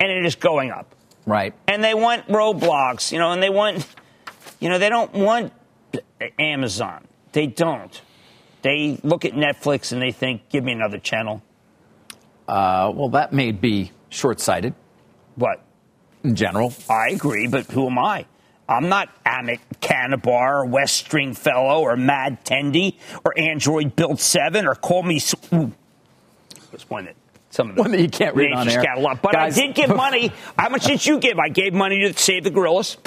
And 0.00 0.10
it 0.10 0.24
is 0.24 0.34
going 0.34 0.70
up. 0.70 0.94
Right. 1.26 1.54
And 1.66 1.84
they 1.84 1.94
want 1.94 2.26
Roblox, 2.28 3.12
you 3.12 3.18
know, 3.18 3.30
and 3.32 3.42
they 3.42 3.50
want, 3.50 3.86
you 4.58 4.68
know, 4.68 4.78
they 4.78 4.88
don't 4.88 5.12
want 5.12 5.52
Amazon. 6.38 7.06
They 7.32 7.46
don't. 7.46 8.00
They 8.62 8.98
look 9.02 9.24
at 9.24 9.32
Netflix 9.32 9.92
and 9.92 10.02
they 10.02 10.12
think, 10.12 10.48
give 10.48 10.64
me 10.64 10.72
another 10.72 10.98
channel. 10.98 11.42
Uh, 12.46 12.90
well, 12.94 13.10
that 13.10 13.32
may 13.32 13.52
be 13.52 13.92
short 14.08 14.40
sighted. 14.40 14.74
What? 15.36 15.62
In 16.24 16.34
general. 16.34 16.72
I 16.90 17.10
agree, 17.10 17.46
but 17.46 17.66
who 17.66 17.86
am 17.86 17.98
I? 17.98 18.26
I'm 18.68 18.88
not 18.88 19.08
Amit 19.24 19.60
Kanabar 19.80 20.60
or 20.62 20.66
Wes 20.66 20.92
Stringfellow 20.92 21.80
or 21.80 21.96
Mad 21.96 22.44
Tendy 22.44 22.96
or 23.24 23.38
Android 23.38 23.94
Build 23.96 24.20
7 24.20 24.66
or 24.66 24.74
Call 24.74 25.02
Me. 25.02 25.20
Was 26.72 26.90
one 26.90 27.06
that 27.06 27.14
some 27.50 27.70
of 27.70 27.76
the 27.76 27.82
one 27.82 27.92
that 27.92 28.00
you 28.00 28.10
can't 28.10 28.34
read 28.36 28.52
on 28.52 28.68
air. 28.68 28.82
Got 28.82 28.98
a 28.98 29.00
lot. 29.00 29.22
But 29.22 29.32
Guys, 29.32 29.58
I 29.58 29.62
did 29.66 29.74
give 29.74 29.88
money. 29.96 30.32
How 30.58 30.68
much 30.68 30.84
did 30.84 31.04
you 31.06 31.18
give? 31.18 31.38
I 31.38 31.48
gave 31.48 31.72
money 31.72 32.00
to 32.00 32.18
save 32.18 32.44
the 32.44 32.50
gorillas. 32.50 32.98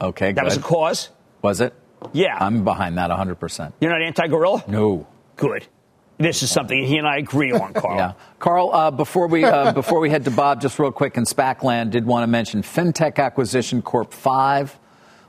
Okay, 0.00 0.26
That 0.32 0.42
good. 0.42 0.44
was 0.44 0.56
a 0.56 0.60
cause. 0.60 1.08
Was 1.42 1.60
it? 1.60 1.74
Yeah. 2.12 2.36
I'm 2.38 2.64
behind 2.64 2.98
that 2.98 3.10
100%. 3.10 3.72
You're 3.80 3.90
not 3.90 4.02
anti 4.02 4.26
gorilla? 4.28 4.64
No. 4.68 5.06
Good. 5.36 5.66
This 6.18 6.42
is 6.42 6.50
something 6.50 6.82
he 6.82 6.96
and 6.96 7.06
I 7.06 7.18
agree 7.18 7.52
on, 7.52 7.74
Carl. 7.74 7.96
yeah, 7.98 8.12
Carl. 8.38 8.70
Uh, 8.72 8.90
before 8.90 9.26
we 9.26 9.44
uh, 9.44 9.72
before 9.72 10.00
we 10.00 10.08
head 10.08 10.24
to 10.24 10.30
Bob, 10.30 10.62
just 10.62 10.78
real 10.78 10.90
quick 10.90 11.18
in 11.18 11.24
SPACland, 11.24 11.90
did 11.90 12.06
want 12.06 12.22
to 12.22 12.26
mention 12.26 12.62
FinTech 12.62 13.18
Acquisition 13.22 13.82
Corp 13.82 14.14
Five 14.14 14.78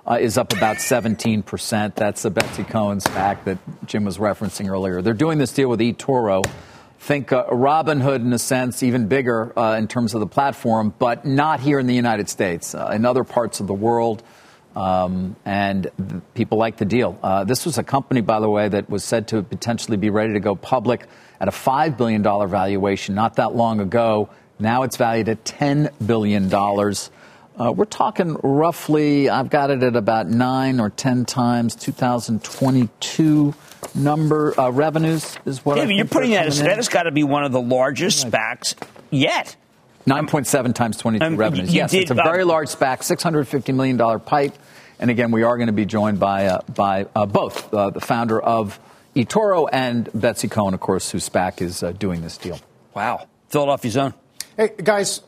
uh, 0.09 0.17
is 0.21 0.37
up 0.37 0.53
about 0.53 0.79
17 0.79 1.43
percent. 1.43 1.97
That's 1.97 2.21
the 2.21 2.29
Betsy 2.29 2.63
Cohen 2.63 2.99
SPAC 2.99 3.43
that 3.43 3.57
Jim 3.85 4.05
was 4.05 4.17
referencing 4.17 4.69
earlier. 4.69 5.01
They're 5.01 5.13
doing 5.13 5.39
this 5.39 5.51
deal 5.51 5.67
with 5.67 5.81
eToro. 5.81 6.49
Think 6.99 7.33
uh, 7.33 7.47
Robinhood 7.47 8.21
in 8.21 8.31
a 8.31 8.39
sense, 8.39 8.81
even 8.81 9.07
bigger 9.07 9.57
uh, 9.59 9.75
in 9.75 9.89
terms 9.89 10.13
of 10.13 10.21
the 10.21 10.27
platform, 10.27 10.93
but 10.97 11.25
not 11.25 11.59
here 11.59 11.79
in 11.79 11.87
the 11.87 11.95
United 11.95 12.29
States. 12.29 12.73
Uh, 12.73 12.91
in 12.93 13.05
other 13.05 13.25
parts 13.25 13.59
of 13.59 13.67
the 13.67 13.73
world. 13.73 14.23
Um, 14.77 15.35
and 15.43 16.21
people 16.35 16.59
like 16.59 16.77
the 16.77 16.85
deal. 16.85 17.17
Uh, 17.23 17.43
this 17.45 17.65
was 17.65 17.79
a 17.79 17.83
company, 17.83 18.21
by 18.21 18.39
the 18.39 18.47
way, 18.47 18.69
that 18.69 18.91
was 18.91 19.03
said 19.03 19.29
to 19.29 19.41
potentially 19.41 19.97
be 19.97 20.11
ready 20.11 20.33
to 20.33 20.39
go 20.39 20.55
public 20.55 21.07
at 21.39 21.47
a 21.47 21.51
$5 21.51 21.97
billion 21.97 22.21
valuation 22.21 23.15
not 23.15 23.37
that 23.37 23.55
long 23.55 23.79
ago. 23.79 24.29
Now 24.59 24.83
it's 24.83 24.95
valued 24.95 25.29
at 25.29 25.43
$10 25.45 25.91
billion. 26.05 26.53
Uh, 26.53 27.71
we're 27.71 27.85
talking 27.85 28.35
roughly, 28.43 29.31
I've 29.31 29.49
got 29.49 29.71
it 29.71 29.81
at 29.81 29.95
about 29.95 30.27
9 30.27 30.79
or 30.79 30.91
10 30.91 31.25
times 31.25 31.75
2022 31.75 33.55
number 33.95 34.59
uh, 34.59 34.69
revenues 34.69 35.37
is 35.45 35.65
what 35.65 35.75
David, 35.75 35.95
you're 35.95 36.05
putting 36.05 36.31
that 36.31 36.45
as 36.45 36.61
that 36.61 36.75
has 36.75 36.87
got 36.87 37.03
to 37.03 37.11
be 37.11 37.23
one 37.23 37.43
of 37.43 37.51
the 37.51 37.61
largest 37.61 38.27
SPACs 38.27 38.75
yet. 39.09 39.55
9.7 40.07 40.73
times 40.73 40.97
22 40.97 41.25
um, 41.25 41.37
revenues. 41.37 41.73
Yes, 41.73 41.91
did, 41.91 42.03
it's 42.03 42.11
a 42.11 42.15
very 42.15 42.43
uh, 42.43 42.47
large 42.47 42.69
SPAC, 42.69 42.99
$650 42.99 43.75
million 43.75 44.19
pipe. 44.21 44.55
And 44.99 45.11
again, 45.11 45.31
we 45.31 45.43
are 45.43 45.57
going 45.57 45.67
to 45.67 45.73
be 45.73 45.85
joined 45.85 46.19
by, 46.19 46.45
uh, 46.45 46.61
by 46.73 47.07
uh, 47.13 47.25
both 47.25 47.71
uh, 47.73 47.89
the 47.89 47.99
founder 47.99 48.41
of 48.41 48.79
eToro 49.15 49.67
and 49.71 50.09
Betsy 50.15 50.47
Cohen, 50.47 50.73
of 50.73 50.79
course, 50.79 51.11
whose 51.11 51.27
SPAC 51.27 51.61
is 51.61 51.83
uh, 51.83 51.91
doing 51.91 52.21
this 52.21 52.37
deal. 52.37 52.59
Wow. 52.95 53.27
Philadelphia 53.49 53.91
zone. 53.91 54.13
Hey, 54.55 54.71
guys, 54.81 55.21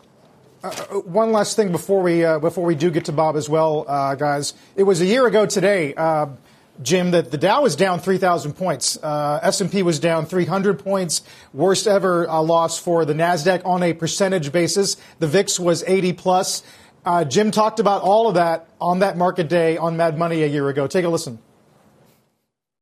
uh, 0.63 0.71
one 1.03 1.33
last 1.33 1.57
thing 1.57 1.71
before 1.73 2.01
we, 2.01 2.21
before 2.39 2.63
we 2.63 2.75
do 2.75 2.89
get 2.89 3.05
to 3.05 3.11
Bob 3.11 3.35
as 3.35 3.49
well, 3.49 3.83
guys. 4.15 4.53
It 4.77 4.83
was 4.83 5.01
a 5.01 5.05
year 5.05 5.27
ago 5.27 5.45
today 5.45 5.93
Jim, 6.81 7.11
that 7.11 7.31
the 7.31 7.37
Dow 7.37 7.63
was 7.63 7.75
down 7.75 7.99
3,000 7.99 8.53
points. 8.53 8.97
Uh, 9.01 9.39
S&P 9.43 9.83
was 9.83 9.99
down 9.99 10.25
300 10.25 10.79
points. 10.79 11.21
Worst 11.53 11.87
ever 11.87 12.27
uh, 12.29 12.41
loss 12.41 12.79
for 12.79 13.03
the 13.03 13.13
Nasdaq 13.13 13.65
on 13.65 13.83
a 13.83 13.93
percentage 13.93 14.51
basis. 14.51 14.95
The 15.19 15.27
VIX 15.27 15.59
was 15.59 15.83
80 15.85 16.13
plus. 16.13 16.63
Uh, 17.03 17.25
Jim 17.25 17.51
talked 17.51 17.79
about 17.79 18.01
all 18.01 18.27
of 18.27 18.35
that 18.35 18.69
on 18.79 18.99
that 18.99 19.17
market 19.17 19.49
day 19.49 19.77
on 19.77 19.97
Mad 19.97 20.17
Money 20.17 20.43
a 20.43 20.47
year 20.47 20.69
ago. 20.69 20.87
Take 20.87 21.05
a 21.05 21.09
listen. 21.09 21.39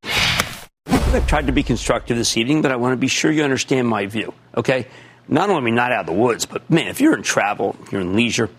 I've 0.03 1.25
tried 1.25 1.47
to 1.47 1.53
be 1.53 1.63
constructive 1.63 2.17
this 2.17 2.37
evening, 2.37 2.61
but 2.61 2.71
I 2.71 2.75
want 2.75 2.93
to 2.93 2.97
be 2.97 3.07
sure 3.07 3.31
you 3.31 3.43
understand 3.43 3.87
my 3.87 4.05
view. 4.05 4.33
Okay, 4.55 4.87
not 5.27 5.49
only 5.49 5.71
not 5.71 5.91
out 5.91 6.01
of 6.01 6.05
the 6.05 6.21
woods, 6.21 6.45
but 6.45 6.69
man, 6.69 6.87
if 6.87 7.01
you're 7.01 7.15
in 7.15 7.23
travel, 7.23 7.75
you're 7.91 8.01
in 8.01 8.15
leisure, 8.15 8.49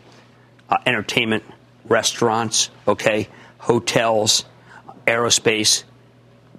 uh, 0.69 0.79
entertainment, 0.87 1.45
restaurants, 1.85 2.71
okay, 2.89 3.29
hotels 3.59 4.45
aerospace, 5.09 5.85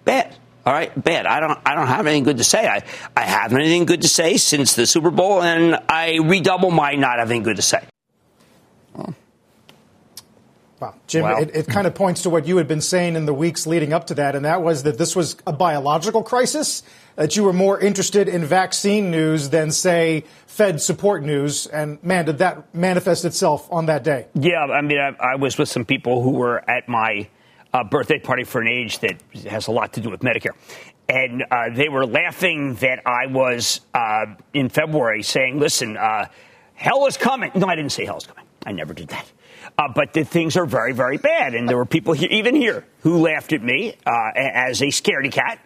bad. 0.03 0.35
All 0.65 0.73
right, 0.73 0.91
bad. 1.01 1.25
I 1.25 1.39
don't. 1.39 1.57
I 1.65 1.75
don't 1.75 1.87
have 1.87 2.05
anything 2.05 2.23
good 2.23 2.37
to 2.37 2.43
say. 2.43 2.67
I, 2.67 2.83
I 3.15 3.21
haven't 3.21 3.59
anything 3.59 3.85
good 3.85 4.01
to 4.01 4.07
say 4.07 4.37
since 4.37 4.75
the 4.75 4.85
Super 4.85 5.09
Bowl, 5.09 5.41
and 5.41 5.77
I 5.87 6.17
redouble 6.17 6.71
my 6.71 6.95
not 6.95 7.19
having 7.19 7.43
good 7.43 7.55
to 7.55 7.61
say. 7.61 7.83
Well, 10.79 10.95
Jim, 11.07 11.23
wow. 11.23 11.37
it, 11.37 11.51
it 11.53 11.67
kind 11.67 11.87
of 11.87 11.93
points 11.93 12.21
to 12.21 12.29
what 12.29 12.47
you 12.47 12.55
had 12.57 12.67
been 12.67 12.81
saying 12.81 13.15
in 13.15 13.25
the 13.25 13.33
weeks 13.33 13.67
leading 13.67 13.91
up 13.91 14.07
to 14.07 14.13
that, 14.15 14.35
and 14.35 14.45
that 14.45 14.61
was 14.61 14.83
that 14.83 14.97
this 14.97 15.13
was 15.13 15.35
a 15.45 15.51
biological 15.51 16.23
crisis, 16.23 16.83
that 17.15 17.35
you 17.35 17.43
were 17.43 17.53
more 17.53 17.77
interested 17.79 18.29
in 18.29 18.45
vaccine 18.45 19.11
news 19.11 19.49
than, 19.49 19.71
say, 19.71 20.23
Fed 20.47 20.81
support 20.81 21.21
news. 21.23 21.67
And 21.67 22.01
man, 22.01 22.25
did 22.25 22.37
that 22.37 22.73
manifest 22.73 23.25
itself 23.25 23.67
on 23.71 23.87
that 23.87 24.03
day? 24.03 24.27
Yeah, 24.35 24.59
I 24.59 24.81
mean, 24.81 24.99
I, 24.99 25.33
I 25.33 25.35
was 25.35 25.57
with 25.57 25.67
some 25.67 25.83
people 25.83 26.21
who 26.21 26.31
were 26.31 26.63
at 26.69 26.87
my 26.87 27.27
uh, 27.73 27.83
birthday 27.83 28.19
party 28.19 28.43
for 28.43 28.61
an 28.61 28.67
age 28.67 28.99
that 28.99 29.21
has 29.47 29.67
a 29.67 29.71
lot 29.71 29.93
to 29.93 30.01
do 30.01 30.09
with 30.09 30.21
Medicare. 30.21 30.55
And 31.07 31.43
uh, 31.49 31.69
they 31.73 31.89
were 31.89 32.05
laughing 32.05 32.75
that 32.75 33.01
I 33.05 33.27
was 33.27 33.81
uh, 33.93 34.25
in 34.53 34.69
February 34.69 35.23
saying, 35.23 35.59
listen, 35.59 35.97
uh, 35.97 36.27
hell 36.75 37.07
is 37.07 37.17
coming. 37.17 37.51
No, 37.55 37.67
I 37.67 37.75
didn't 37.75 37.91
say 37.91 38.05
hell 38.05 38.17
is 38.17 38.27
coming. 38.27 38.45
I 38.65 38.73
never 38.73 38.93
did 38.93 39.09
that. 39.09 39.31
Uh, 39.77 39.87
but 39.93 40.13
the 40.13 40.23
things 40.23 40.55
are 40.55 40.65
very, 40.65 40.93
very 40.93 41.17
bad. 41.17 41.55
And 41.55 41.67
there 41.67 41.77
were 41.77 41.85
people 41.85 42.13
here, 42.13 42.29
even 42.31 42.55
here, 42.55 42.85
who 43.01 43.19
laughed 43.19 43.53
at 43.53 43.63
me 43.63 43.95
uh, 44.05 44.31
as 44.35 44.81
a 44.81 44.87
scaredy 44.87 45.31
cat. 45.31 45.59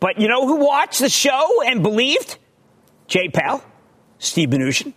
But 0.00 0.20
you 0.20 0.28
know 0.28 0.46
who 0.46 0.56
watched 0.56 1.00
the 1.00 1.08
show 1.08 1.62
and 1.64 1.82
believed? 1.82 2.38
Jay 3.06 3.28
Powell, 3.28 3.62
Steve 4.18 4.50
Mnuchin 4.50 4.92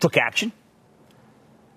took 0.00 0.16
action. 0.16 0.52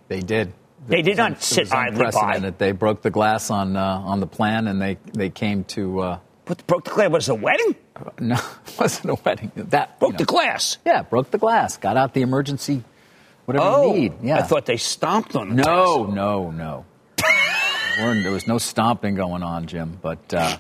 They 0.08 0.22
did. 0.22 0.54
They 0.88 1.02
did 1.02 1.18
not 1.18 1.44
sit 1.44 1.74
idly 1.74 2.12
by. 2.12 2.40
They 2.58 2.72
broke 2.72 3.02
the 3.02 3.10
glass 3.10 3.50
on 3.50 3.76
uh, 3.76 3.84
on 3.84 4.20
the 4.20 4.28
plan, 4.28 4.68
and 4.68 4.82
they 4.82 4.98
they 5.14 5.30
came 5.30 5.64
to. 5.66 6.00
Uh, 6.00 6.20
what 6.46 6.66
broke 6.66 6.86
the 6.86 6.92
glass? 6.92 7.10
Was 7.10 7.30
it 7.30 7.32
a 7.34 7.36
wedding? 7.36 7.76
No, 8.20 8.36
it 8.36 8.80
wasn't 8.80 9.10
a 9.10 9.16
wedding. 9.26 9.52
That 9.56 10.00
broke 10.00 10.10
you 10.10 10.14
know, 10.14 10.18
the 10.20 10.26
glass. 10.26 10.78
Yeah, 10.86 11.02
broke 11.02 11.32
the 11.32 11.40
glass. 11.40 11.78
Got 11.78 11.98
out 11.98 12.14
the 12.14 12.22
emergency 12.22 12.84
whatever 13.48 13.66
oh, 13.66 13.94
you 13.94 14.02
need. 14.02 14.14
Yeah. 14.22 14.38
I 14.38 14.42
thought 14.42 14.66
they 14.66 14.78
stomped 14.78 15.36
on 15.36 15.50
the 15.50 15.64
No, 15.64 16.04
place. 16.04 16.16
no, 16.16 16.52
no. 16.52 16.86
there 17.98 18.32
was 18.32 18.46
no 18.46 18.58
stomping 18.58 19.16
going 19.16 19.42
on, 19.42 19.66
Jim, 19.66 19.98
but 20.02 20.34
uh, 20.34 20.58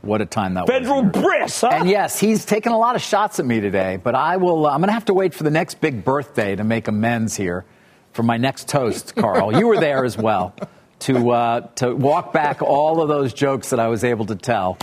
what 0.00 0.22
a 0.22 0.26
time 0.26 0.54
that 0.54 0.62
was. 0.62 0.70
Federal 0.70 1.02
bris, 1.02 1.60
huh? 1.60 1.68
And 1.72 1.88
yes, 1.88 2.18
he's 2.18 2.46
taken 2.46 2.72
a 2.72 2.78
lot 2.78 2.96
of 2.96 3.02
shots 3.02 3.38
at 3.38 3.44
me 3.44 3.60
today, 3.60 3.98
but 4.02 4.14
I 4.14 4.38
will. 4.38 4.66
Uh, 4.66 4.70
I'm 4.70 4.80
going 4.80 4.88
to 4.88 4.94
have 4.94 5.04
to 5.04 5.14
wait 5.14 5.34
for 5.34 5.44
the 5.44 5.50
next 5.50 5.80
big 5.80 6.02
birthday 6.02 6.56
to 6.56 6.64
make 6.64 6.88
amends 6.88 7.36
here 7.36 7.66
for 8.12 8.22
my 8.22 8.36
next 8.36 8.68
toast, 8.68 9.14
Carl. 9.14 9.58
you 9.58 9.66
were 9.66 9.78
there 9.78 10.04
as 10.04 10.16
well 10.16 10.54
to 11.00 11.30
uh, 11.30 11.60
to 11.76 11.94
walk 11.94 12.32
back 12.32 12.62
all 12.62 13.02
of 13.02 13.08
those 13.08 13.32
jokes 13.32 13.70
that 13.70 13.80
I 13.80 13.88
was 13.88 14.04
able 14.04 14.26
to 14.26 14.36
tell. 14.36 14.78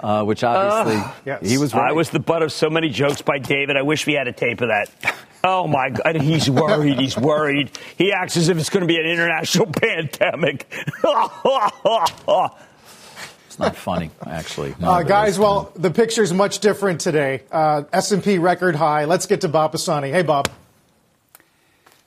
Uh, 0.00 0.24
which 0.24 0.42
obviously 0.42 1.00
uh, 1.00 1.12
yes. 1.24 1.48
he 1.48 1.58
was. 1.58 1.72
Right. 1.72 1.90
I 1.90 1.92
was 1.92 2.10
the 2.10 2.18
butt 2.18 2.42
of 2.42 2.50
so 2.50 2.68
many 2.68 2.88
jokes 2.88 3.22
by 3.22 3.38
David. 3.38 3.76
I 3.76 3.82
wish 3.82 4.04
we 4.04 4.14
had 4.14 4.26
a 4.26 4.32
tape 4.32 4.60
of 4.60 4.68
that. 4.68 4.90
Oh 5.44 5.68
my 5.68 5.90
God, 5.90 6.20
he's 6.20 6.50
worried. 6.50 6.98
He's 6.98 7.16
worried. 7.16 7.70
He 7.96 8.12
acts 8.12 8.36
as 8.36 8.48
if 8.48 8.58
it's 8.58 8.68
going 8.68 8.80
to 8.80 8.86
be 8.86 8.98
an 8.98 9.06
international 9.06 9.66
pandemic. 9.72 10.66
it's 13.46 13.58
not 13.58 13.76
funny, 13.76 14.10
actually. 14.26 14.74
Uh, 14.82 15.02
guys, 15.02 15.38
well, 15.38 15.72
the 15.76 15.90
picture's 15.90 16.32
much 16.32 16.58
different 16.60 17.00
today. 17.00 17.42
Uh, 17.50 17.84
S&P 17.92 18.38
record 18.38 18.76
high. 18.76 19.04
Let's 19.04 19.26
get 19.26 19.40
to 19.42 19.48
Bob 19.48 19.72
Pisani. 19.72 20.10
Hey, 20.10 20.22
Bob. 20.22 20.48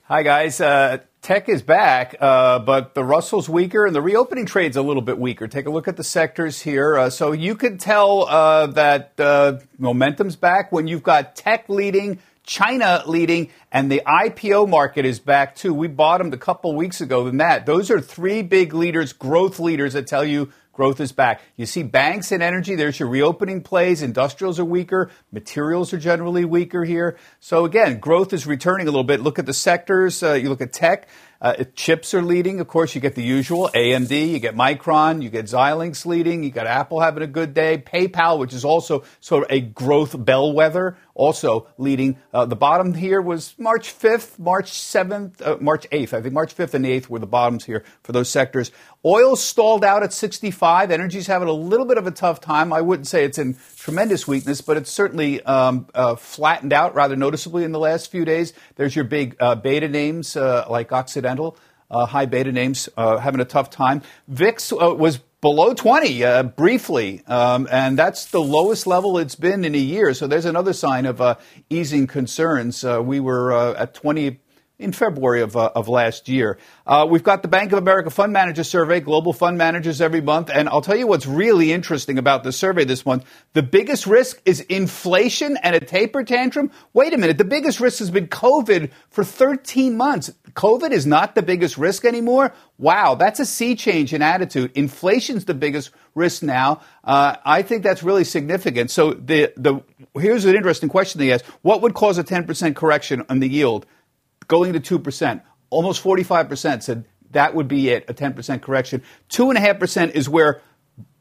Hi, 0.08 0.22
guys. 0.22 0.60
Uh, 0.60 0.98
tech 1.20 1.48
is 1.48 1.62
back, 1.62 2.14
uh, 2.20 2.60
but 2.60 2.94
the 2.94 3.02
Russell's 3.02 3.48
weaker 3.48 3.86
and 3.86 3.92
the 3.92 4.00
reopening 4.00 4.46
trade's 4.46 4.76
a 4.76 4.82
little 4.82 5.02
bit 5.02 5.18
weaker. 5.18 5.48
Take 5.48 5.66
a 5.66 5.70
look 5.70 5.88
at 5.88 5.96
the 5.96 6.04
sectors 6.04 6.62
here. 6.62 6.96
Uh, 6.96 7.10
so 7.10 7.32
you 7.32 7.56
can 7.56 7.76
tell 7.76 8.24
uh, 8.28 8.68
that 8.68 9.18
uh, 9.18 9.58
momentum's 9.78 10.36
back 10.36 10.70
when 10.70 10.86
you've 10.86 11.02
got 11.02 11.34
tech 11.34 11.68
leading, 11.68 12.20
China 12.44 13.02
leading, 13.06 13.50
and 13.72 13.90
the 13.90 14.00
IPO 14.06 14.68
market 14.68 15.04
is 15.04 15.18
back 15.18 15.56
too. 15.56 15.74
We 15.74 15.88
bottomed 15.88 16.34
a 16.34 16.38
couple 16.38 16.72
weeks 16.76 17.00
ago 17.00 17.24
than 17.24 17.38
that. 17.38 17.66
Those 17.66 17.90
are 17.90 18.00
three 18.00 18.42
big 18.42 18.74
leaders, 18.74 19.12
growth 19.12 19.58
leaders 19.58 19.94
that 19.94 20.06
tell 20.06 20.24
you 20.24 20.52
growth 20.76 21.00
is 21.00 21.10
back. 21.10 21.40
You 21.56 21.64
see 21.64 21.82
banks 21.82 22.30
and 22.30 22.42
energy, 22.42 22.74
there's 22.74 23.00
your 23.00 23.08
reopening 23.08 23.62
plays. 23.62 24.02
Industrials 24.02 24.60
are 24.60 24.64
weaker. 24.64 25.10
Materials 25.32 25.94
are 25.94 25.98
generally 25.98 26.44
weaker 26.44 26.84
here. 26.84 27.16
So 27.40 27.64
again, 27.64 27.98
growth 27.98 28.34
is 28.34 28.46
returning 28.46 28.86
a 28.86 28.90
little 28.90 29.02
bit. 29.02 29.20
Look 29.20 29.38
at 29.38 29.46
the 29.46 29.54
sectors. 29.54 30.22
Uh, 30.22 30.34
you 30.34 30.50
look 30.50 30.60
at 30.60 30.74
tech. 30.74 31.08
Uh, 31.40 31.64
chips 31.74 32.14
are 32.14 32.22
leading. 32.22 32.60
Of 32.60 32.68
course, 32.68 32.94
you 32.94 33.00
get 33.00 33.14
the 33.14 33.22
usual 33.22 33.70
AMD, 33.74 34.30
you 34.30 34.38
get 34.38 34.54
Micron, 34.54 35.22
you 35.22 35.28
get 35.28 35.46
Xilinx 35.46 36.06
leading, 36.06 36.42
you 36.42 36.50
got 36.50 36.66
Apple 36.66 37.00
having 37.00 37.22
a 37.22 37.26
good 37.26 37.52
day, 37.52 37.76
PayPal, 37.78 38.38
which 38.38 38.54
is 38.54 38.64
also 38.64 39.04
sort 39.20 39.44
of 39.44 39.50
a 39.50 39.60
growth 39.60 40.14
bellwether, 40.24 40.96
also 41.16 41.66
leading. 41.78 42.18
Uh, 42.32 42.44
the 42.44 42.54
bottom 42.54 42.94
here 42.94 43.20
was 43.20 43.54
March 43.58 43.98
5th, 43.98 44.38
March 44.38 44.70
7th, 44.70 45.44
uh, 45.44 45.56
March 45.60 45.88
8th. 45.90 46.12
I 46.12 46.20
think 46.20 46.34
March 46.34 46.54
5th 46.54 46.74
and 46.74 46.84
8th 46.84 47.08
were 47.08 47.18
the 47.18 47.26
bottoms 47.26 47.64
here 47.64 47.82
for 48.02 48.12
those 48.12 48.28
sectors. 48.28 48.70
Oil 49.04 49.34
stalled 49.34 49.84
out 49.84 50.02
at 50.02 50.12
65. 50.12 50.90
Energy's 50.90 51.26
having 51.26 51.48
a 51.48 51.52
little 51.52 51.86
bit 51.86 51.98
of 51.98 52.06
a 52.06 52.10
tough 52.10 52.40
time. 52.40 52.72
I 52.72 52.82
wouldn't 52.82 53.08
say 53.08 53.24
it's 53.24 53.38
in 53.38 53.56
tremendous 53.76 54.28
weakness, 54.28 54.60
but 54.60 54.76
it's 54.76 54.90
certainly 54.90 55.42
um, 55.42 55.88
uh, 55.94 56.14
flattened 56.16 56.72
out 56.72 56.94
rather 56.94 57.16
noticeably 57.16 57.64
in 57.64 57.72
the 57.72 57.80
last 57.80 58.10
few 58.10 58.24
days. 58.24 58.52
There's 58.76 58.94
your 58.94 59.04
big 59.04 59.36
uh, 59.40 59.54
beta 59.54 59.88
names 59.88 60.36
uh, 60.36 60.66
like 60.68 60.92
Occidental, 60.92 61.56
uh, 61.90 62.06
high 62.06 62.26
beta 62.26 62.52
names 62.52 62.88
uh, 62.96 63.16
having 63.18 63.40
a 63.40 63.44
tough 63.44 63.70
time. 63.70 64.02
VIX 64.28 64.72
uh, 64.72 64.94
was 64.94 65.20
below 65.40 65.74
20 65.74 66.24
uh, 66.24 66.42
briefly, 66.44 67.22
um, 67.26 67.68
and 67.70 67.98
that's 67.98 68.26
the 68.26 68.40
lowest 68.40 68.86
level 68.86 69.18
it's 69.18 69.34
been 69.34 69.64
in 69.64 69.74
a 69.74 69.78
year. 69.78 70.14
So 70.14 70.26
there's 70.26 70.44
another 70.44 70.72
sign 70.72 71.06
of 71.06 71.20
uh, 71.20 71.36
easing 71.70 72.06
concerns. 72.06 72.84
Uh, 72.84 73.02
we 73.02 73.20
were 73.20 73.74
at 73.76 73.94
20 73.94 74.40
in 74.78 74.92
February 74.92 75.40
of, 75.40 75.56
uh, 75.56 75.70
of 75.74 75.88
last 75.88 76.28
year. 76.28 76.58
Uh, 76.86 77.06
we've 77.08 77.22
got 77.22 77.40
the 77.40 77.48
Bank 77.48 77.72
of 77.72 77.78
America 77.78 78.10
Fund 78.10 78.32
Manager 78.32 78.62
Survey, 78.62 79.00
global 79.00 79.32
fund 79.32 79.56
managers 79.56 80.02
every 80.02 80.20
month. 80.20 80.50
And 80.52 80.68
I'll 80.68 80.82
tell 80.82 80.96
you 80.96 81.06
what's 81.06 81.26
really 81.26 81.72
interesting 81.72 82.18
about 82.18 82.44
the 82.44 82.52
survey 82.52 82.84
this 82.84 83.06
month. 83.06 83.24
The 83.54 83.62
biggest 83.62 84.06
risk 84.06 84.40
is 84.44 84.60
inflation 84.60 85.56
and 85.62 85.74
a 85.74 85.80
taper 85.80 86.24
tantrum. 86.24 86.70
Wait 86.92 87.14
a 87.14 87.18
minute. 87.18 87.38
The 87.38 87.44
biggest 87.44 87.80
risk 87.80 88.00
has 88.00 88.10
been 88.10 88.28
COVID 88.28 88.90
for 89.08 89.24
13 89.24 89.96
months. 89.96 90.30
COVID 90.52 90.90
is 90.90 91.06
not 91.06 91.34
the 91.34 91.42
biggest 91.42 91.78
risk 91.78 92.04
anymore. 92.04 92.52
Wow, 92.78 93.14
that's 93.14 93.40
a 93.40 93.46
sea 93.46 93.76
change 93.76 94.12
in 94.12 94.20
attitude. 94.20 94.72
Inflation's 94.74 95.46
the 95.46 95.54
biggest 95.54 95.90
risk 96.14 96.42
now. 96.42 96.82
Uh, 97.02 97.36
I 97.44 97.62
think 97.62 97.82
that's 97.82 98.02
really 98.02 98.24
significant. 98.24 98.90
So 98.90 99.14
the, 99.14 99.54
the, 99.56 99.80
here's 100.18 100.44
an 100.44 100.54
interesting 100.54 100.90
question 100.90 101.18
they 101.18 101.32
asked. 101.32 101.46
What 101.62 101.80
would 101.80 101.94
cause 101.94 102.18
a 102.18 102.24
10% 102.24 102.76
correction 102.76 103.24
on 103.30 103.40
the 103.40 103.48
yield? 103.48 103.86
Going 104.48 104.72
to 104.72 104.98
2%. 104.98 105.42
Almost 105.70 106.02
45% 106.02 106.82
said 106.82 107.04
that 107.32 107.54
would 107.54 107.68
be 107.68 107.90
it, 107.90 108.04
a 108.08 108.14
10% 108.14 108.62
correction. 108.62 109.02
2.5% 109.30 110.10
is 110.12 110.28
where 110.28 110.62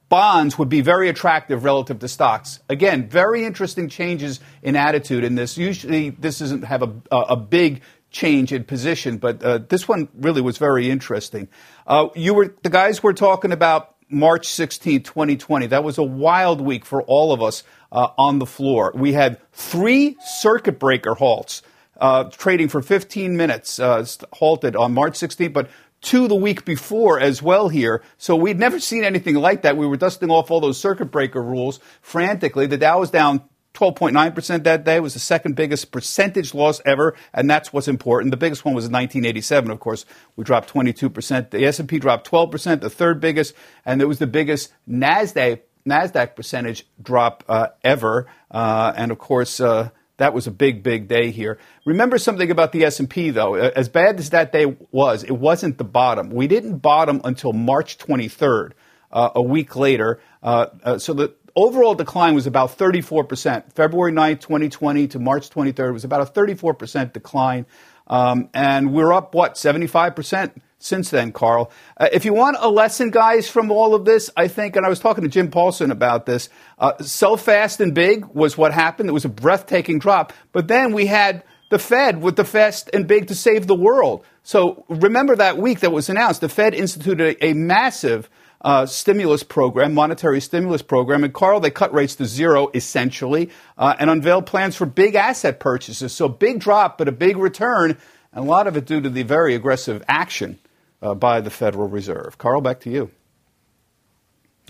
bonds 0.09 0.57
would 0.57 0.69
be 0.69 0.81
very 0.81 1.09
attractive 1.09 1.63
relative 1.63 1.99
to 1.99 2.07
stocks. 2.07 2.59
Again, 2.69 3.09
very 3.09 3.43
interesting 3.43 3.89
changes 3.89 4.39
in 4.61 4.75
attitude 4.75 5.23
in 5.23 5.35
this. 5.35 5.57
Usually, 5.57 6.11
this 6.11 6.39
doesn't 6.39 6.63
have 6.63 6.83
a, 6.83 6.93
a 7.11 7.35
big 7.35 7.81
change 8.11 8.53
in 8.53 8.63
position, 8.63 9.17
but 9.17 9.43
uh, 9.43 9.57
this 9.57 9.87
one 9.87 10.07
really 10.15 10.41
was 10.41 10.57
very 10.57 10.89
interesting. 10.89 11.49
Uh, 11.85 12.07
you 12.15 12.33
were 12.33 12.55
the 12.63 12.69
guys 12.69 13.03
were 13.03 13.13
talking 13.13 13.51
about 13.51 13.95
March 14.07 14.47
16, 14.47 15.03
2020. 15.03 15.67
That 15.67 15.83
was 15.83 15.97
a 15.97 16.03
wild 16.03 16.61
week 16.61 16.85
for 16.85 17.01
all 17.01 17.33
of 17.33 17.41
us 17.41 17.63
uh, 17.91 18.09
on 18.17 18.39
the 18.39 18.45
floor. 18.45 18.91
We 18.95 19.13
had 19.13 19.41
three 19.51 20.15
circuit 20.21 20.79
breaker 20.79 21.15
halts 21.15 21.63
uh, 21.99 22.25
trading 22.25 22.67
for 22.67 22.81
15 22.81 23.37
minutes, 23.37 23.79
uh, 23.79 24.05
halted 24.33 24.75
on 24.75 24.93
March 24.93 25.13
16th, 25.13 25.53
but 25.53 25.69
two 26.01 26.27
the 26.27 26.35
week 26.35 26.65
before 26.65 27.19
as 27.19 27.41
well 27.41 27.69
here. 27.69 28.03
So 28.17 28.35
we'd 28.35 28.59
never 28.59 28.79
seen 28.79 29.03
anything 29.03 29.35
like 29.35 29.63
that. 29.63 29.75
We 29.77 29.87
were 29.87 29.97
dusting 29.97 30.29
off 30.29 30.51
all 30.51 30.59
those 30.59 30.77
circuit 30.77 31.11
breaker 31.11 31.41
rules 31.41 31.79
frantically. 32.01 32.67
The 32.67 32.77
Dow 32.77 32.99
was 32.99 33.09
down 33.09 33.41
12.9% 33.75 34.63
that 34.63 34.83
day. 34.83 34.99
Was 34.99 35.13
the 35.13 35.19
second 35.19 35.55
biggest 35.55 35.91
percentage 35.91 36.53
loss 36.53 36.81
ever, 36.85 37.15
and 37.33 37.49
that's 37.49 37.71
what's 37.71 37.87
important. 37.87 38.31
The 38.31 38.37
biggest 38.37 38.65
one 38.65 38.73
was 38.73 38.85
in 38.85 38.91
1987, 38.91 39.69
of 39.69 39.79
course. 39.79 40.05
We 40.35 40.43
dropped 40.43 40.73
22%. 40.73 41.51
The 41.51 41.65
S&P 41.65 41.99
dropped 41.99 42.29
12%, 42.29 42.81
the 42.81 42.89
third 42.89 43.19
biggest, 43.19 43.53
and 43.85 44.01
it 44.01 44.05
was 44.05 44.19
the 44.19 44.27
biggest 44.27 44.71
NASDAQ, 44.89 45.61
NASDAQ 45.87 46.35
percentage 46.35 46.87
drop 47.01 47.43
uh, 47.47 47.67
ever. 47.83 48.27
Uh, 48.49 48.93
and 48.95 49.11
of 49.11 49.17
course, 49.17 49.59
uh, 49.59 49.89
that 50.17 50.33
was 50.33 50.47
a 50.47 50.51
big, 50.51 50.83
big 50.83 51.07
day 51.07 51.31
here. 51.31 51.59
Remember 51.85 52.17
something 52.17 52.49
about 52.49 52.71
the 52.71 52.85
S&P 52.85 53.31
though. 53.31 53.55
As 53.55 53.89
bad 53.89 54.19
as 54.19 54.29
that 54.29 54.51
day 54.51 54.77
was, 54.91 55.23
it 55.23 55.31
wasn't 55.31 55.77
the 55.77 55.83
bottom. 55.83 56.29
We 56.29 56.47
didn't 56.47 56.77
bottom 56.77 57.21
until 57.23 57.53
March 57.53 57.97
23rd, 57.97 58.71
uh, 59.11 59.29
a 59.35 59.41
week 59.41 59.75
later. 59.75 60.19
Uh, 60.41 60.67
uh, 60.83 60.97
so 60.99 61.13
the 61.13 61.33
overall 61.55 61.95
decline 61.95 62.35
was 62.35 62.47
about 62.47 62.77
34%. 62.77 63.73
February 63.73 64.11
9th, 64.11 64.41
2020 64.41 65.07
to 65.09 65.19
March 65.19 65.49
23rd 65.49 65.93
was 65.93 66.03
about 66.03 66.21
a 66.21 66.31
34% 66.31 67.13
decline. 67.13 67.65
Um, 68.07 68.49
and 68.53 68.93
we're 68.93 69.13
up, 69.13 69.33
what, 69.33 69.55
75%? 69.55 70.53
Since 70.77 71.09
then, 71.09 71.31
Carl. 71.31 71.71
Uh, 71.97 72.09
if 72.11 72.25
you 72.25 72.33
want 72.33 72.57
a 72.59 72.69
lesson, 72.69 73.09
guys, 73.09 73.49
from 73.49 73.71
all 73.71 73.95
of 73.95 74.05
this, 74.05 74.29
I 74.37 74.47
think, 74.47 74.75
and 74.75 74.85
I 74.85 74.89
was 74.89 74.99
talking 74.99 75.23
to 75.23 75.29
Jim 75.29 75.49
Paulson 75.49 75.91
about 75.91 76.25
this, 76.25 76.49
uh, 76.77 76.97
so 77.01 77.37
fast 77.37 77.79
and 77.79 77.93
big 77.93 78.25
was 78.25 78.57
what 78.57 78.73
happened. 78.73 79.09
It 79.09 79.13
was 79.13 79.25
a 79.25 79.29
breathtaking 79.29 79.99
drop. 79.99 80.33
But 80.51 80.67
then 80.67 80.93
we 80.93 81.07
had 81.07 81.43
the 81.69 81.79
Fed 81.79 82.21
with 82.21 82.35
the 82.35 82.45
fast 82.45 82.89
and 82.93 83.07
big 83.07 83.27
to 83.27 83.35
save 83.35 83.67
the 83.67 83.75
world. 83.75 84.23
So 84.43 84.85
remember 84.87 85.35
that 85.35 85.57
week 85.57 85.79
that 85.79 85.91
was 85.91 86.09
announced, 86.09 86.41
the 86.41 86.49
Fed 86.49 86.75
instituted 86.75 87.37
a, 87.41 87.47
a 87.47 87.53
massive 87.53 88.29
uh, 88.61 88.85
stimulus 88.85 89.43
program, 89.43 89.93
monetary 89.93 90.41
stimulus 90.41 90.81
program. 90.81 91.23
And 91.23 91.33
Carl, 91.33 91.59
they 91.59 91.71
cut 91.71 91.93
rates 91.93 92.15
to 92.15 92.25
zero 92.25 92.69
essentially 92.73 93.49
uh, 93.77 93.95
and 93.99 94.09
unveiled 94.09 94.45
plans 94.45 94.75
for 94.75 94.85
big 94.85 95.15
asset 95.15 95.59
purchases. 95.59 96.13
So 96.13 96.27
big 96.27 96.59
drop, 96.59 96.97
but 96.97 97.07
a 97.07 97.11
big 97.11 97.37
return. 97.37 97.97
And 98.31 98.45
a 98.45 98.47
lot 98.47 98.67
of 98.67 98.75
it 98.75 98.85
due 98.85 99.01
to 99.01 99.09
the 99.09 99.23
very 99.23 99.55
aggressive 99.55 100.03
action 100.07 100.59
uh, 101.05 101.13
by 101.13 101.41
the 101.41 101.49
Federal 101.49 101.87
Reserve. 101.87 102.37
Carl, 102.37 102.61
back 102.61 102.81
to 102.81 102.89
you. 102.89 103.11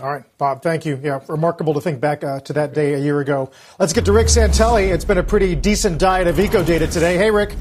All 0.01 0.11
right, 0.11 0.25
Bob, 0.37 0.61
thank 0.61 0.85
you. 0.85 0.99
Yeah, 1.01 1.21
remarkable 1.29 1.73
to 1.75 1.81
think 1.81 2.01
back 2.01 2.21
uh, 2.21 2.41
to 2.41 2.53
that 2.53 2.73
day 2.73 2.95
a 2.95 2.99
year 2.99 3.21
ago. 3.21 3.49
Let's 3.79 3.93
get 3.93 4.03
to 4.05 4.11
Rick 4.11 4.27
Santelli. 4.27 4.91
It's 4.93 5.05
been 5.05 5.17
a 5.17 5.23
pretty 5.23 5.55
decent 5.55 5.99
diet 5.99 6.27
of 6.27 6.37
eco 6.37 6.65
data 6.65 6.87
today. 6.87 7.15
Hey, 7.17 7.31
Rick. 7.31 7.55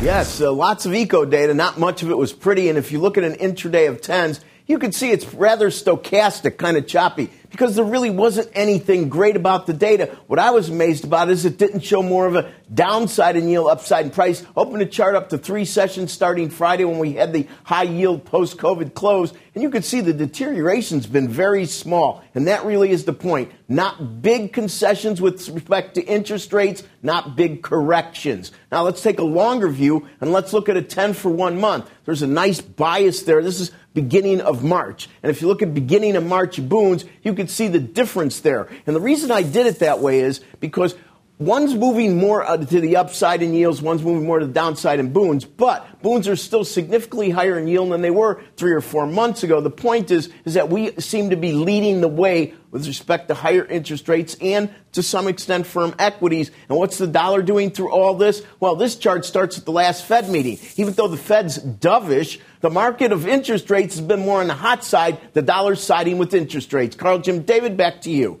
Yes, 0.00 0.40
uh, 0.40 0.52
lots 0.52 0.86
of 0.86 0.94
eco 0.94 1.24
data. 1.24 1.54
Not 1.54 1.80
much 1.80 2.04
of 2.04 2.10
it 2.10 2.16
was 2.16 2.32
pretty. 2.32 2.68
And 2.68 2.78
if 2.78 2.92
you 2.92 3.00
look 3.00 3.18
at 3.18 3.24
an 3.24 3.34
intraday 3.34 3.88
of 3.88 4.00
tens, 4.00 4.40
you 4.68 4.78
can 4.78 4.92
see 4.92 5.10
it's 5.10 5.34
rather 5.34 5.70
stochastic, 5.70 6.56
kind 6.56 6.76
of 6.76 6.86
choppy, 6.86 7.30
because 7.50 7.74
there 7.76 7.84
really 7.84 8.10
wasn't 8.10 8.48
anything 8.54 9.08
great 9.08 9.36
about 9.36 9.66
the 9.66 9.72
data. 9.72 10.16
What 10.28 10.38
I 10.38 10.50
was 10.50 10.68
amazed 10.68 11.04
about 11.04 11.28
is 11.28 11.44
it 11.44 11.58
didn't 11.58 11.80
show 11.80 12.02
more 12.02 12.26
of 12.26 12.36
a 12.36 12.52
downside 12.72 13.36
in 13.36 13.48
yield, 13.48 13.68
upside 13.68 14.06
in 14.06 14.10
price. 14.10 14.44
Open 14.56 14.78
the 14.78 14.86
chart 14.86 15.16
up 15.16 15.30
to 15.30 15.38
three 15.38 15.64
sessions 15.64 16.12
starting 16.12 16.48
Friday 16.48 16.84
when 16.84 16.98
we 16.98 17.14
had 17.14 17.32
the 17.32 17.48
high 17.64 17.82
yield 17.82 18.24
post 18.24 18.56
COVID 18.56 18.94
close, 18.94 19.32
and 19.54 19.62
you 19.62 19.70
can 19.70 19.82
see 19.82 20.00
the 20.00 20.12
deterioration's 20.12 21.06
been 21.06 21.28
very 21.28 21.66
small. 21.66 22.22
And 22.34 22.46
that 22.46 22.64
really 22.64 22.90
is 22.90 23.04
the 23.04 23.12
point. 23.12 23.50
Not 23.68 24.22
big 24.22 24.52
concessions 24.52 25.20
with 25.20 25.48
respect 25.48 25.94
to 25.94 26.02
interest 26.02 26.52
rates, 26.52 26.84
not 27.02 27.36
big 27.36 27.62
corrections. 27.62 28.52
Now 28.70 28.82
let's 28.82 29.02
take 29.02 29.18
a 29.18 29.24
longer 29.24 29.68
view 29.68 30.08
and 30.20 30.32
let's 30.32 30.52
look 30.52 30.68
at 30.68 30.76
a 30.76 30.82
10 30.82 31.14
for 31.14 31.30
one 31.30 31.58
month. 31.60 31.90
There's 32.04 32.22
a 32.22 32.26
nice 32.26 32.60
bias 32.60 33.22
there. 33.22 33.42
This 33.42 33.60
is 33.60 33.72
beginning 33.94 34.40
of 34.40 34.62
March. 34.62 35.08
And 35.22 35.30
if 35.30 35.40
you 35.42 35.48
look 35.48 35.62
at 35.62 35.74
beginning 35.74 36.16
of 36.16 36.24
March 36.24 36.66
Bunds, 36.68 37.04
you 37.22 37.34
can 37.34 37.48
see 37.48 37.68
the 37.68 37.80
difference 37.80 38.40
there. 38.40 38.68
And 38.86 38.94
the 38.94 39.00
reason 39.00 39.30
I 39.30 39.42
did 39.42 39.66
it 39.66 39.80
that 39.80 40.00
way 40.00 40.20
is 40.20 40.40
because 40.60 40.94
One's 41.40 41.74
moving 41.74 42.18
more 42.18 42.44
uh, 42.44 42.58
to 42.58 42.80
the 42.82 42.96
upside 42.96 43.42
in 43.42 43.54
yields, 43.54 43.80
one's 43.80 44.02
moving 44.02 44.26
more 44.26 44.40
to 44.40 44.46
the 44.46 44.52
downside 44.52 45.00
in 45.00 45.10
Bunds, 45.10 45.46
but 45.46 46.02
Bunds 46.02 46.28
are 46.28 46.36
still 46.36 46.66
significantly 46.66 47.30
higher 47.30 47.58
in 47.58 47.66
yield 47.66 47.92
than 47.92 48.02
they 48.02 48.10
were 48.10 48.42
three 48.58 48.72
or 48.72 48.82
four 48.82 49.06
months 49.06 49.42
ago. 49.42 49.62
The 49.62 49.70
point 49.70 50.10
is, 50.10 50.28
is 50.44 50.52
that 50.52 50.68
we 50.68 50.92
seem 51.00 51.30
to 51.30 51.36
be 51.36 51.52
leading 51.52 52.02
the 52.02 52.08
way 52.08 52.52
with 52.70 52.86
respect 52.86 53.28
to 53.28 53.34
higher 53.34 53.64
interest 53.64 54.06
rates 54.06 54.36
and 54.42 54.68
to 54.92 55.02
some 55.02 55.28
extent 55.28 55.66
firm 55.66 55.94
equities. 55.98 56.50
And 56.68 56.76
what's 56.76 56.98
the 56.98 57.06
dollar 57.06 57.40
doing 57.40 57.70
through 57.70 57.90
all 57.90 58.12
this? 58.12 58.42
Well, 58.60 58.76
this 58.76 58.96
chart 58.96 59.24
starts 59.24 59.56
at 59.56 59.64
the 59.64 59.72
last 59.72 60.04
Fed 60.04 60.28
meeting. 60.28 60.58
Even 60.76 60.92
though 60.92 61.08
the 61.08 61.16
Fed's 61.16 61.58
dovish, 61.58 62.38
the 62.60 62.68
market 62.68 63.12
of 63.12 63.26
interest 63.26 63.70
rates 63.70 63.96
has 63.96 64.06
been 64.06 64.20
more 64.20 64.42
on 64.42 64.48
the 64.48 64.54
hot 64.54 64.84
side, 64.84 65.18
the 65.32 65.40
dollar's 65.40 65.82
siding 65.82 66.18
with 66.18 66.34
interest 66.34 66.74
rates. 66.74 66.94
Carl, 66.94 67.18
Jim, 67.20 67.44
David, 67.44 67.78
back 67.78 68.02
to 68.02 68.10
you. 68.10 68.40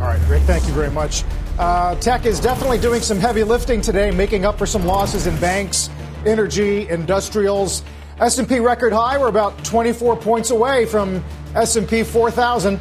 All 0.00 0.06
right, 0.06 0.20
Rick, 0.28 0.42
thank 0.42 0.66
you 0.66 0.72
very 0.72 0.90
much. 0.90 1.24
Uh, 1.58 1.94
tech 1.96 2.26
is 2.26 2.40
definitely 2.40 2.78
doing 2.78 3.00
some 3.00 3.18
heavy 3.18 3.44
lifting 3.44 3.80
today, 3.80 4.10
making 4.10 4.44
up 4.44 4.58
for 4.58 4.66
some 4.66 4.84
losses 4.84 5.28
in 5.28 5.38
banks, 5.38 5.88
energy, 6.26 6.88
industrials. 6.88 7.82
S&P 8.18 8.60
record 8.60 8.92
high. 8.92 9.18
We're 9.18 9.28
about 9.28 9.64
24 9.64 10.16
points 10.16 10.50
away 10.50 10.86
from 10.86 11.22
S&P 11.54 12.02
4000. 12.02 12.80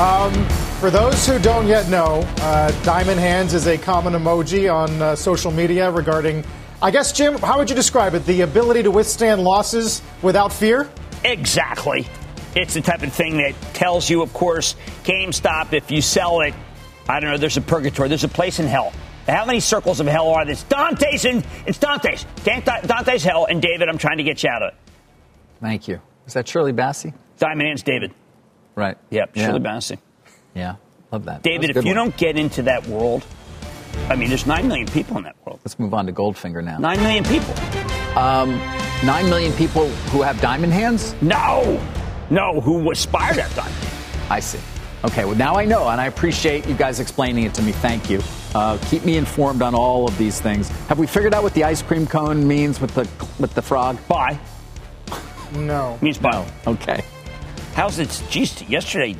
Um, 0.00 0.32
for 0.80 0.90
those 0.90 1.26
who 1.26 1.38
don't 1.38 1.66
yet 1.66 1.90
know, 1.90 2.22
uh, 2.38 2.70
Diamond 2.84 3.20
Hands 3.20 3.52
is 3.52 3.66
a 3.66 3.76
common 3.76 4.14
emoji 4.14 4.72
on 4.72 4.90
uh, 5.02 5.14
social 5.14 5.50
media 5.50 5.90
regarding, 5.90 6.42
I 6.80 6.90
guess, 6.90 7.12
Jim, 7.12 7.36
how 7.36 7.58
would 7.58 7.68
you 7.68 7.76
describe 7.76 8.14
it? 8.14 8.24
The 8.24 8.40
ability 8.40 8.84
to 8.84 8.90
withstand 8.90 9.44
losses 9.44 10.00
without 10.22 10.54
fear? 10.54 10.88
Exactly. 11.22 12.06
It's 12.56 12.72
the 12.72 12.80
type 12.80 13.02
of 13.02 13.12
thing 13.12 13.36
that 13.36 13.54
tells 13.74 14.08
you, 14.08 14.22
of 14.22 14.32
course, 14.32 14.74
GameStop, 15.04 15.74
if 15.74 15.90
you 15.90 16.00
sell 16.00 16.40
it, 16.40 16.54
I 17.06 17.20
don't 17.20 17.30
know, 17.30 17.36
there's 17.36 17.58
a 17.58 17.60
purgatory, 17.60 18.08
there's 18.08 18.24
a 18.24 18.28
place 18.28 18.58
in 18.58 18.66
hell. 18.66 18.94
How 19.28 19.44
many 19.44 19.60
circles 19.60 20.00
of 20.00 20.06
hell 20.06 20.30
are 20.30 20.46
there? 20.46 20.52
It's 20.52 20.62
Dante's, 20.62 21.26
and 21.26 21.44
it's 21.66 21.76
Dante's. 21.78 22.24
Dante's 22.42 23.22
hell, 23.22 23.44
and 23.44 23.60
David, 23.60 23.90
I'm 23.90 23.98
trying 23.98 24.16
to 24.16 24.24
get 24.24 24.42
you 24.42 24.48
out 24.48 24.62
of 24.62 24.72
it. 24.72 24.78
Thank 25.60 25.88
you. 25.88 26.00
Is 26.26 26.32
that 26.32 26.48
Shirley 26.48 26.72
Bassey? 26.72 27.12
Diamond 27.38 27.68
Hands 27.68 27.82
David. 27.82 28.14
Right. 28.80 28.96
Yep, 29.10 29.32
yeah. 29.34 29.46
Shirley 29.46 29.60
Bassey. 29.60 29.98
Yeah, 30.54 30.76
love 31.12 31.26
that. 31.26 31.42
David, 31.42 31.68
that 31.68 31.76
if 31.76 31.84
you 31.84 31.90
one. 31.90 31.96
don't 31.96 32.16
get 32.16 32.38
into 32.38 32.62
that 32.62 32.86
world, 32.86 33.26
I 34.08 34.16
mean, 34.16 34.30
there's 34.30 34.46
9 34.46 34.66
million 34.66 34.86
people 34.86 35.18
in 35.18 35.24
that 35.24 35.36
world. 35.44 35.60
Let's 35.62 35.78
move 35.78 35.92
on 35.92 36.06
to 36.06 36.12
Goldfinger 36.12 36.64
now. 36.64 36.78
9 36.78 37.02
million 37.02 37.24
people. 37.24 37.54
Um, 38.18 38.58
9 39.04 39.28
million 39.28 39.52
people 39.52 39.86
who 40.12 40.22
have 40.22 40.40
diamond 40.40 40.72
hands? 40.72 41.14
No. 41.20 41.78
No, 42.30 42.58
who 42.62 42.90
aspire 42.90 43.34
to 43.34 43.42
have 43.42 43.54
diamond 43.54 43.76
I 44.30 44.40
see. 44.40 44.60
Okay, 45.04 45.26
well, 45.26 45.36
now 45.36 45.56
I 45.56 45.66
know, 45.66 45.88
and 45.88 46.00
I 46.00 46.06
appreciate 46.06 46.66
you 46.66 46.74
guys 46.74 47.00
explaining 47.00 47.44
it 47.44 47.52
to 47.54 47.62
me. 47.62 47.72
Thank 47.72 48.08
you. 48.08 48.22
Uh, 48.54 48.78
keep 48.88 49.04
me 49.04 49.18
informed 49.18 49.60
on 49.60 49.74
all 49.74 50.08
of 50.08 50.16
these 50.16 50.40
things. 50.40 50.68
Have 50.88 50.98
we 50.98 51.06
figured 51.06 51.34
out 51.34 51.42
what 51.42 51.52
the 51.52 51.64
ice 51.64 51.82
cream 51.82 52.06
cone 52.06 52.46
means 52.48 52.80
with 52.80 52.94
the 52.94 53.08
with 53.38 53.54
the 53.54 53.62
frog? 53.62 53.98
Bye. 54.08 54.38
No. 55.54 55.98
Means 56.00 56.18
bye. 56.18 56.46
Okay. 56.66 57.02
How's 57.74 57.98
it? 57.98 58.22
Geez, 58.30 58.62
yesterday 58.62 59.16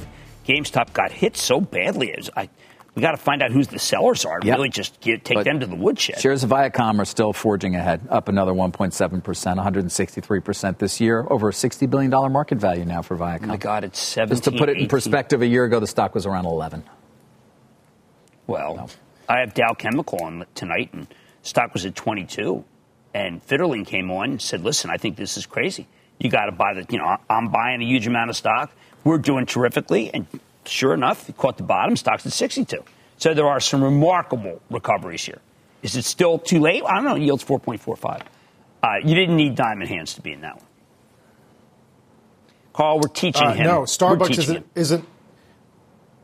GameStop 0.46 0.92
got 0.92 1.12
hit 1.12 1.36
so 1.36 1.60
badly. 1.60 2.12
Was, 2.16 2.30
I, 2.36 2.48
we 2.94 3.02
got 3.02 3.12
to 3.12 3.16
find 3.16 3.42
out 3.42 3.52
who 3.52 3.62
the 3.64 3.78
sellers 3.78 4.24
are. 4.24 4.40
Yep. 4.42 4.56
Really, 4.56 4.68
just 4.68 5.00
get, 5.00 5.24
take 5.24 5.36
But 5.36 5.44
them 5.44 5.60
to 5.60 5.66
the 5.66 5.76
woodshed. 5.76 6.20
Shares 6.20 6.42
of 6.42 6.50
Viacom 6.50 6.98
are 6.98 7.04
still 7.04 7.32
forging 7.32 7.76
ahead, 7.76 8.00
up 8.10 8.28
another 8.28 8.52
1.7%, 8.52 9.22
163% 9.22 10.78
this 10.78 11.00
year, 11.00 11.26
over 11.30 11.48
a 11.48 11.52
$60 11.52 11.88
billion 11.88 12.10
market 12.32 12.58
value 12.58 12.84
now 12.84 13.00
for 13.00 13.16
Viacom. 13.16 13.44
Oh 13.44 13.46
my 13.46 13.56
God, 13.56 13.84
it's 13.84 14.00
17. 14.00 14.36
Just 14.36 14.44
to 14.44 14.58
put 14.58 14.68
it 14.68 14.78
in 14.78 14.88
perspective, 14.88 15.40
a 15.42 15.46
year 15.46 15.64
ago 15.64 15.78
the 15.78 15.86
stock 15.86 16.14
was 16.14 16.26
around 16.26 16.46
11. 16.46 16.82
Well, 18.46 18.90
I 19.28 19.38
have 19.38 19.54
Dow 19.54 19.74
Chemical 19.74 20.18
on 20.24 20.44
tonight, 20.56 20.90
and 20.92 21.06
stock 21.42 21.72
was 21.72 21.86
at 21.86 21.94
22. 21.94 22.64
And 23.14 23.46
Fitterling 23.46 23.86
came 23.86 24.10
on 24.10 24.30
and 24.30 24.42
said, 24.42 24.62
"Listen, 24.62 24.90
I 24.90 24.96
think 24.96 25.16
this 25.16 25.36
is 25.36 25.46
crazy. 25.46 25.86
You 26.20 26.30
got 26.30 26.46
to 26.46 26.52
buy 26.52 26.74
the. 26.74 26.86
You 26.90 26.98
know, 26.98 27.16
I'm 27.28 27.48
buying 27.48 27.82
a 27.82 27.84
huge 27.84 28.06
amount 28.06 28.30
of 28.30 28.36
stock. 28.36 28.70
We're 29.04 29.18
doing 29.18 29.46
terrifically." 29.46 30.12
And 30.14 30.26
sure 30.64 30.94
enough, 30.94 31.26
he 31.26 31.32
caught 31.32 31.56
the 31.56 31.62
bottom. 31.64 31.96
Stock's 31.96 32.24
at 32.26 32.32
62. 32.32 32.84
So 33.16 33.34
there 33.34 33.46
are 33.48 33.60
some 33.60 33.82
remarkable 33.82 34.60
recoveries 34.70 35.24
here. 35.24 35.40
Is 35.82 35.96
it 35.96 36.04
still 36.04 36.38
too 36.38 36.60
late? 36.60 36.82
I 36.86 36.94
don't 36.96 37.04
know. 37.04 37.14
Yields 37.16 37.42
4.45. 37.44 38.20
Uh, 38.82 38.88
you 39.02 39.14
didn't 39.14 39.36
need 39.36 39.54
diamond 39.56 39.88
hands 39.88 40.14
to 40.14 40.20
be 40.22 40.32
in 40.32 40.42
that 40.42 40.56
one. 40.56 40.64
Carl, 42.72 42.96
we're 43.00 43.08
teaching 43.08 43.46
Uh, 43.46 43.52
him. 43.54 43.66
no, 43.66 43.80
Starbucks 43.82 44.38
isn't, 44.38 44.66
isn't. 44.74 45.04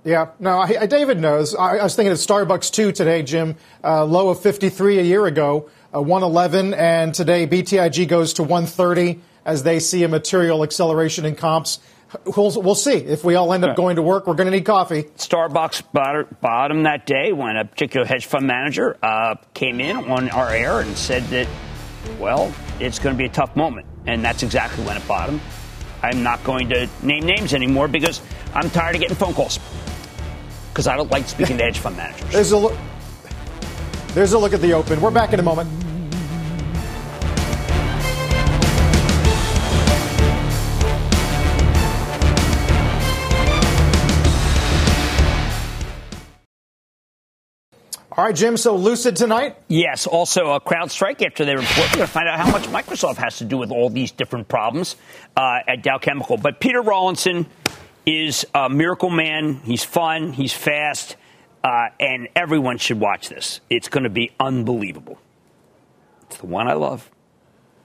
Yeah, 0.05 0.29
no, 0.39 0.59
I, 0.59 0.83
I, 0.83 0.87
David 0.87 1.19
knows. 1.19 1.55
I, 1.55 1.79
I 1.79 1.83
was 1.83 1.97
thinking 1.97 2.13
of 2.13 2.19
Starbucks 2.19 2.71
too 2.71 2.93
today, 2.93 3.23
Jim. 3.23 3.57
Uh, 3.83 4.05
low 4.05 4.29
of 4.29 4.41
53 4.41 5.01
a 5.01 5.03
year 5.03 5.27
ago, 5.27 5.69
uh, 5.95 6.01
111, 6.01 6.75
and 6.75 7.13
today 7.13 7.47
BTIG 7.47 8.07
goes 8.07 8.33
to 8.35 8.43
130 8.45 9.21
as 9.47 9.63
they 9.63 9.79
see 9.79 10.03
a 10.03 10.09
material 10.09 10.63
acceleration 10.65 11.25
in 11.25 11.37
comps. 11.37 11.79
We'll, 12.37 12.51
we'll 12.61 12.75
see. 12.75 12.95
If 12.95 13.25
we 13.25 13.37
all 13.37 13.53
end 13.53 13.65
up 13.65 13.77
going 13.77 13.97
to 13.97 14.03
work, 14.03 14.27
we're 14.27 14.35
going 14.35 14.51
to 14.51 14.57
need 14.57 14.65
coffee. 14.65 15.05
Starbucks 15.05 15.85
bot- 15.93 16.41
bottom 16.41 16.83
that 16.83 17.07
day 17.07 17.33
when 17.33 17.57
a 17.57 17.65
particular 17.65 18.07
hedge 18.07 18.27
fund 18.27 18.47
manager 18.47 18.97
uh, 19.03 19.37
came 19.55 19.81
in 19.81 19.97
on 19.97 20.29
our 20.31 20.51
air 20.51 20.81
and 20.81 20.97
said 20.97 21.23
that, 21.25 21.49
well, 22.19 22.53
it's 22.81 22.99
going 22.99 23.15
to 23.15 23.19
be 23.19 23.27
a 23.27 23.33
tough 23.33 23.55
moment. 23.57 23.87
And 24.07 24.25
that's 24.25 24.43
exactly 24.43 24.85
when 24.85 24.97
it 24.97 25.07
bottomed. 25.07 25.41
I'm 26.03 26.23
not 26.23 26.43
going 26.45 26.69
to 26.71 26.89
name 27.03 27.25
names 27.25 27.55
anymore 27.55 27.89
because 27.89 28.21
I'm 28.55 28.71
tired 28.71 28.97
of 28.97 29.01
getting 29.01 29.17
phone 29.17 29.35
calls. 29.35 29.59
Because 30.73 30.87
I 30.87 30.97
don't 30.97 31.11
like 31.11 31.29
speaking 31.29 31.59
to 31.59 31.65
hedge 31.65 31.79
fund 31.79 31.97
managers. 31.97 32.31
There's 32.31 32.53
a 32.53 32.59
look. 32.59 32.77
There's 34.09 34.33
a 34.33 34.39
look 34.39 34.55
at 34.55 34.61
the 34.61 34.73
open. 34.73 35.01
We're 35.01 35.11
back 35.11 35.33
in 35.33 35.41
a 35.41 35.43
moment. 35.43 35.86
All 48.17 48.25
right, 48.25 48.35
Jim. 48.35 48.57
So 48.57 48.77
Lucid 48.77 49.15
tonight. 49.15 49.57
Yes. 49.69 50.07
Also, 50.07 50.53
a 50.53 50.61
CrowdStrike 50.61 51.23
after 51.23 51.45
they 51.45 51.55
report. 51.55 51.91
We're 51.91 51.97
going 51.97 52.07
to 52.07 52.07
find 52.07 52.27
out 52.27 52.39
how 52.39 52.51
much 52.51 52.63
Microsoft 52.63 53.17
has 53.17 53.37
to 53.39 53.45
do 53.45 53.59
with 53.59 53.71
all 53.71 53.91
these 53.91 54.11
different 54.11 54.49
problems 54.49 54.97
uh, 55.37 55.59
at 55.69 55.83
Dow 55.83 55.99
Chemical. 55.99 56.39
But 56.39 56.59
Peter 56.59 56.81
Rawlinson 56.81 57.45
is 58.07 58.47
a 58.55 58.71
miracle 58.71 59.11
man. 59.11 59.57
He's 59.57 59.85
fun. 59.85 60.33
He's 60.33 60.55
fast. 60.55 61.17
Uh, 61.63 61.89
and 62.01 62.29
everyone 62.35 62.79
should 62.79 62.99
watch 62.99 63.29
this. 63.29 63.61
It's 63.69 63.91
going 63.91 64.05
to 64.05 64.11
be 64.11 64.31
unbelievable. 64.41 65.19
It's 66.23 66.39
the 66.39 66.47
one 66.47 66.69
I 66.69 66.73
love. 66.73 67.11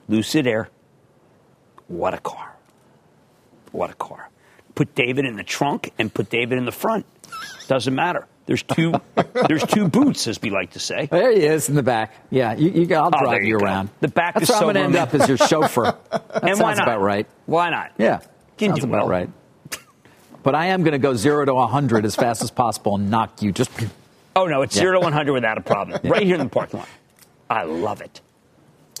Lucid 0.08 0.46
Air. 0.46 0.70
What 1.88 2.14
a 2.14 2.18
car. 2.18 2.56
What 3.70 3.90
a 3.90 3.94
car. 3.94 4.30
Put 4.74 4.94
David 4.94 5.26
in 5.26 5.36
the 5.36 5.44
trunk 5.44 5.92
and 5.98 6.12
put 6.12 6.30
David 6.30 6.56
in 6.56 6.64
the 6.64 6.72
front. 6.72 7.04
Doesn't 7.68 7.94
matter. 7.94 8.26
There's 8.46 8.62
two. 8.62 8.94
there's 9.48 9.64
two 9.64 9.88
boots, 9.88 10.26
as 10.26 10.40
we 10.42 10.50
like 10.50 10.72
to 10.72 10.78
say. 10.80 11.06
There 11.06 11.30
he 11.30 11.44
is 11.44 11.68
in 11.68 11.74
the 11.76 11.82
back. 11.82 12.12
Yeah, 12.30 12.54
you, 12.54 12.70
you, 12.70 12.94
I'll 12.96 13.06
Oh, 13.06 13.10
drive 13.10 13.28
there 13.30 13.42
you, 13.42 13.50
you 13.50 13.58
around. 13.58 13.90
The 14.00 14.08
back 14.08 14.34
That's 14.34 14.44
is 14.44 14.50
where 14.50 14.58
I'm 14.58 14.64
going 14.64 14.74
to 14.76 14.80
end 14.82 14.96
up 14.96 15.14
as 15.14 15.28
your 15.28 15.36
chauffeur. 15.38 15.96
That 16.10 16.42
and 16.44 16.48
sounds 16.56 16.60
why 16.60 16.74
not? 16.74 16.82
about 16.82 17.00
right. 17.00 17.26
Why 17.46 17.70
not? 17.70 17.92
Yeah, 17.98 18.20
Can 18.56 18.70
sounds 18.70 18.84
about 18.84 19.02
well. 19.02 19.08
right. 19.08 19.30
But 20.42 20.54
I 20.56 20.66
am 20.66 20.82
going 20.82 20.92
to 20.92 20.98
go 20.98 21.14
zero 21.14 21.44
to 21.44 21.54
100 21.54 22.04
as 22.04 22.16
fast 22.16 22.42
as 22.42 22.50
possible 22.50 22.96
and 22.96 23.10
knock 23.10 23.42
you 23.42 23.52
just. 23.52 23.70
Oh 24.34 24.46
no, 24.46 24.62
it's 24.62 24.74
Yeah. 24.74 24.80
zero 24.84 24.92
to 24.94 25.00
100 25.00 25.30
without 25.34 25.58
a 25.58 25.60
problem. 25.60 26.00
Right 26.04 26.22
here 26.22 26.36
in 26.36 26.40
the 26.44 26.48
parking 26.48 26.80
lot. 26.80 26.88
I 27.50 27.64
love 27.64 28.00
it. 28.00 28.22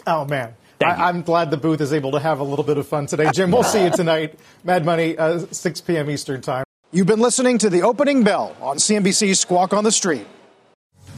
Oh 0.06 0.26
man. 0.26 0.54
I, 0.84 1.08
I'm 1.08 1.22
glad 1.22 1.50
the 1.50 1.56
booth 1.56 1.80
is 1.80 1.92
able 1.94 2.10
to 2.12 2.18
have 2.20 2.40
a 2.40 2.44
little 2.44 2.64
bit 2.66 2.76
of 2.76 2.86
fun 2.86 3.06
today. 3.06 3.30
Jim, 3.32 3.50
we'll 3.50 3.62
see 3.62 3.82
you 3.84 3.90
tonight. 3.90 4.38
Mad 4.62 4.84
Money, 4.84 5.16
uh, 5.16 5.38
6 5.50 5.80
p.m. 5.82 6.10
Eastern 6.10 6.42
Time. 6.42 6.64
You've 6.94 7.06
been 7.06 7.20
listening 7.20 7.56
to 7.56 7.70
the 7.70 7.80
opening 7.80 8.22
bell 8.22 8.54
on 8.60 8.76
CNBC's 8.76 9.40
Squawk 9.40 9.72
on 9.72 9.82
the 9.82 9.90
Street. 9.90 10.26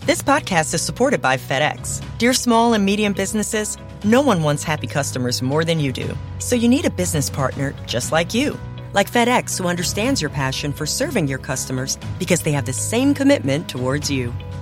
This 0.07 0.22
podcast 0.22 0.72
is 0.72 0.83
supported 0.83 1.20
by 1.20 1.37
FedEx. 1.37 2.01
Dear 2.16 2.33
small 2.33 2.75
and 2.75 2.85
medium 2.85 3.12
businesses, 3.12 3.77
no 4.05 4.20
one 4.20 4.45
wants 4.45 4.62
happy 4.62 4.87
customers 4.87 5.43
more 5.43 5.64
than 5.64 5.81
you 5.81 5.91
do. 5.91 6.16
So 6.39 6.55
you 6.55 6.68
need 6.68 6.85
a 6.85 6.91
business 6.91 7.29
partner 7.29 7.75
just 7.87 8.12
like 8.12 8.33
you. 8.33 8.57
Like 8.93 9.11
FedEx, 9.11 9.59
who 9.59 9.66
understands 9.66 10.22
your 10.22 10.31
passion 10.31 10.72
for 10.72 10.87
serving 10.87 11.27
your 11.27 11.41
customers 11.41 11.99
because 12.20 12.43
they 12.43 12.53
have 12.53 12.66
the 12.66 12.72
same 12.72 13.12
commitment 13.12 13.68
towards 13.68 14.09
you. 14.09 14.33